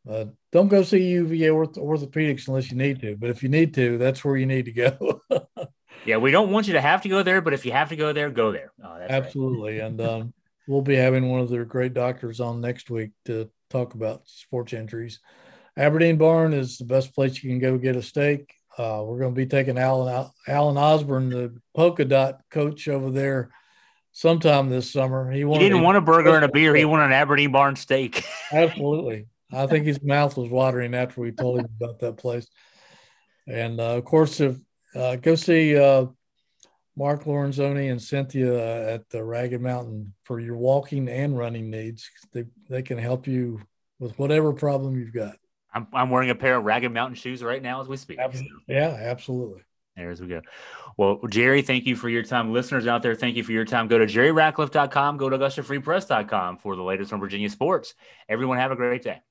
Don't 0.52 0.70
go 0.70 0.84
see 0.84 1.04
UVA 1.04 1.50
Orth- 1.50 1.76
Orthopedics 1.76 2.48
unless 2.48 2.72
you 2.72 2.78
need 2.78 3.02
to, 3.02 3.16
but 3.18 3.30
if 3.30 3.43
you 3.43 3.50
need 3.50 3.74
to, 3.76 3.98
that's 3.98 4.24
where 4.24 4.38
you 4.38 4.45
need 4.45 4.66
to 4.66 4.72
go. 4.72 5.22
yeah, 6.06 6.18
we 6.18 6.32
don't 6.32 6.52
want 6.52 6.68
you 6.68 6.74
to 6.74 6.82
have 6.82 7.02
to 7.02 7.10
go 7.10 7.24
there, 7.24 7.41
but 7.41 7.54
if 7.54 7.66
you 7.66 7.74
have 7.74 7.89
to 7.89 7.95
go 7.95 8.14
there, 8.14 8.30
go 8.30 8.52
there. 8.52 8.72
Oh, 8.84 8.98
Absolutely. 9.10 9.80
Right. 9.80 9.88
and 9.88 10.02
um, 10.02 10.34
we'll 10.68 10.82
be 10.82 10.95
having 10.95 11.30
one 11.30 11.41
of 11.41 11.50
their 11.50 11.66
great 11.66 11.93
doctors 11.93 12.39
on 12.39 12.62
next 12.62 12.89
week 12.89 13.12
to 13.26 13.50
talk 13.70 13.93
about 13.93 14.22
sports 14.26 14.74
injuries. 14.74 15.20
Aberdeen 15.76 16.18
Barn 16.18 16.54
is 16.54 16.78
the 16.78 16.86
best 16.86 17.14
place 17.14 17.43
you 17.43 17.50
can 17.50 17.60
go 17.60 17.78
get 17.78 17.95
a 17.95 18.02
steak 18.02 18.54
uh, 18.78 19.02
we're 19.04 19.18
going 19.18 19.34
to 19.34 19.36
be 19.36 19.48
taking 19.48 19.78
Alan 19.78 20.30
Alan 20.48 20.78
Osborne, 20.78 21.30
the 21.30 21.60
polka 21.76 22.06
dot 22.06 22.41
coach 22.52 22.88
over 22.88 23.10
there, 23.10 23.50
sometime 24.12 24.70
this 24.70 24.91
summer. 24.91 25.32
He, 25.32 25.39
he 25.39 25.60
didn't 25.60 25.82
want 25.82 25.98
a 25.98 26.02
burger 26.02 26.36
and 26.36 26.45
a 26.45 26.48
beer. 26.52 26.76
He 26.76 26.86
wanted 26.86 27.06
an 27.06 27.14
Aberdeen 27.14 27.52
barn 27.52 27.76
steak. 27.76 28.24
Absolutely. 28.52 29.26
I 29.52 29.68
think 29.68 29.86
his 29.86 30.02
mouth 30.04 30.36
was 30.38 30.50
watering 30.50 30.93
after 30.93 31.22
we 31.22 31.32
told 31.32 31.60
him 31.60 31.70
about 31.80 32.00
that 32.00 32.18
place. 32.18 32.48
And 33.48 33.80
uh, 33.80 33.98
of 33.98 34.06
course, 34.06 34.39
if 34.41 34.58
uh, 34.93 35.16
go 35.16 35.36
see 35.36 35.78
uh, 35.78 36.08
Mark 36.98 37.26
Lorenzoni 37.26 37.91
and 37.91 38.02
Cynthia 38.02 38.93
at 38.93 39.08
the 39.10 39.24
Ragged 39.24 39.62
Mountain 39.62 40.14
for 40.24 40.39
your 40.39 40.58
walking 40.58 41.08
and 41.08 41.38
running 41.38 41.70
needs. 41.70 42.10
They 42.34 42.45
they 42.70 42.82
can 42.82 42.98
help 42.98 43.28
you 43.28 43.62
with 44.00 44.18
whatever 44.18 44.52
problem 44.52 44.98
you've 44.98 45.14
got. 45.14 45.36
I'm, 45.74 45.88
I'm 45.93 46.10
wearing 46.10 46.32
a 46.32 46.36
pair 46.36 46.58
of 46.58 46.66
Ragged 46.66 46.91
Mountain 46.91 47.16
shoes 47.16 47.43
right 47.43 47.62
now 47.62 47.82
as 47.82 47.88
we 47.88 47.98
speak. 47.98 48.18
Absolutely. 48.20 48.64
Yeah, 48.68 48.98
absolutely. 49.00 49.62
There 49.95 50.10
as 50.10 50.22
we 50.22 50.28
go. 50.28 50.41
Well, 50.98 51.20
Jerry, 51.30 51.62
thank 51.62 51.86
you 51.86 51.95
for 51.95 52.10
your 52.10 52.24
time. 52.24 52.52
Listeners 52.52 52.88
out 52.88 53.04
there, 53.04 53.16
thank 53.16 53.36
you 53.36 53.43
for 53.43 53.52
your 53.52 53.66
time. 53.66 53.88
Go 53.88 53.98
to 53.98 54.06
jerryratcliffe.com, 54.06 55.18
go 55.18 55.30
to 55.30 55.38
AugustaFreePress.com 55.38 56.58
for 56.58 56.76
the 56.76 56.84
latest 56.84 57.14
on 57.14 57.20
Virginia 57.20 57.50
sports. 57.50 57.95
Everyone 58.30 58.58
have 58.58 58.72
a 58.72 58.76
great 58.76 59.04
day. 59.04 59.22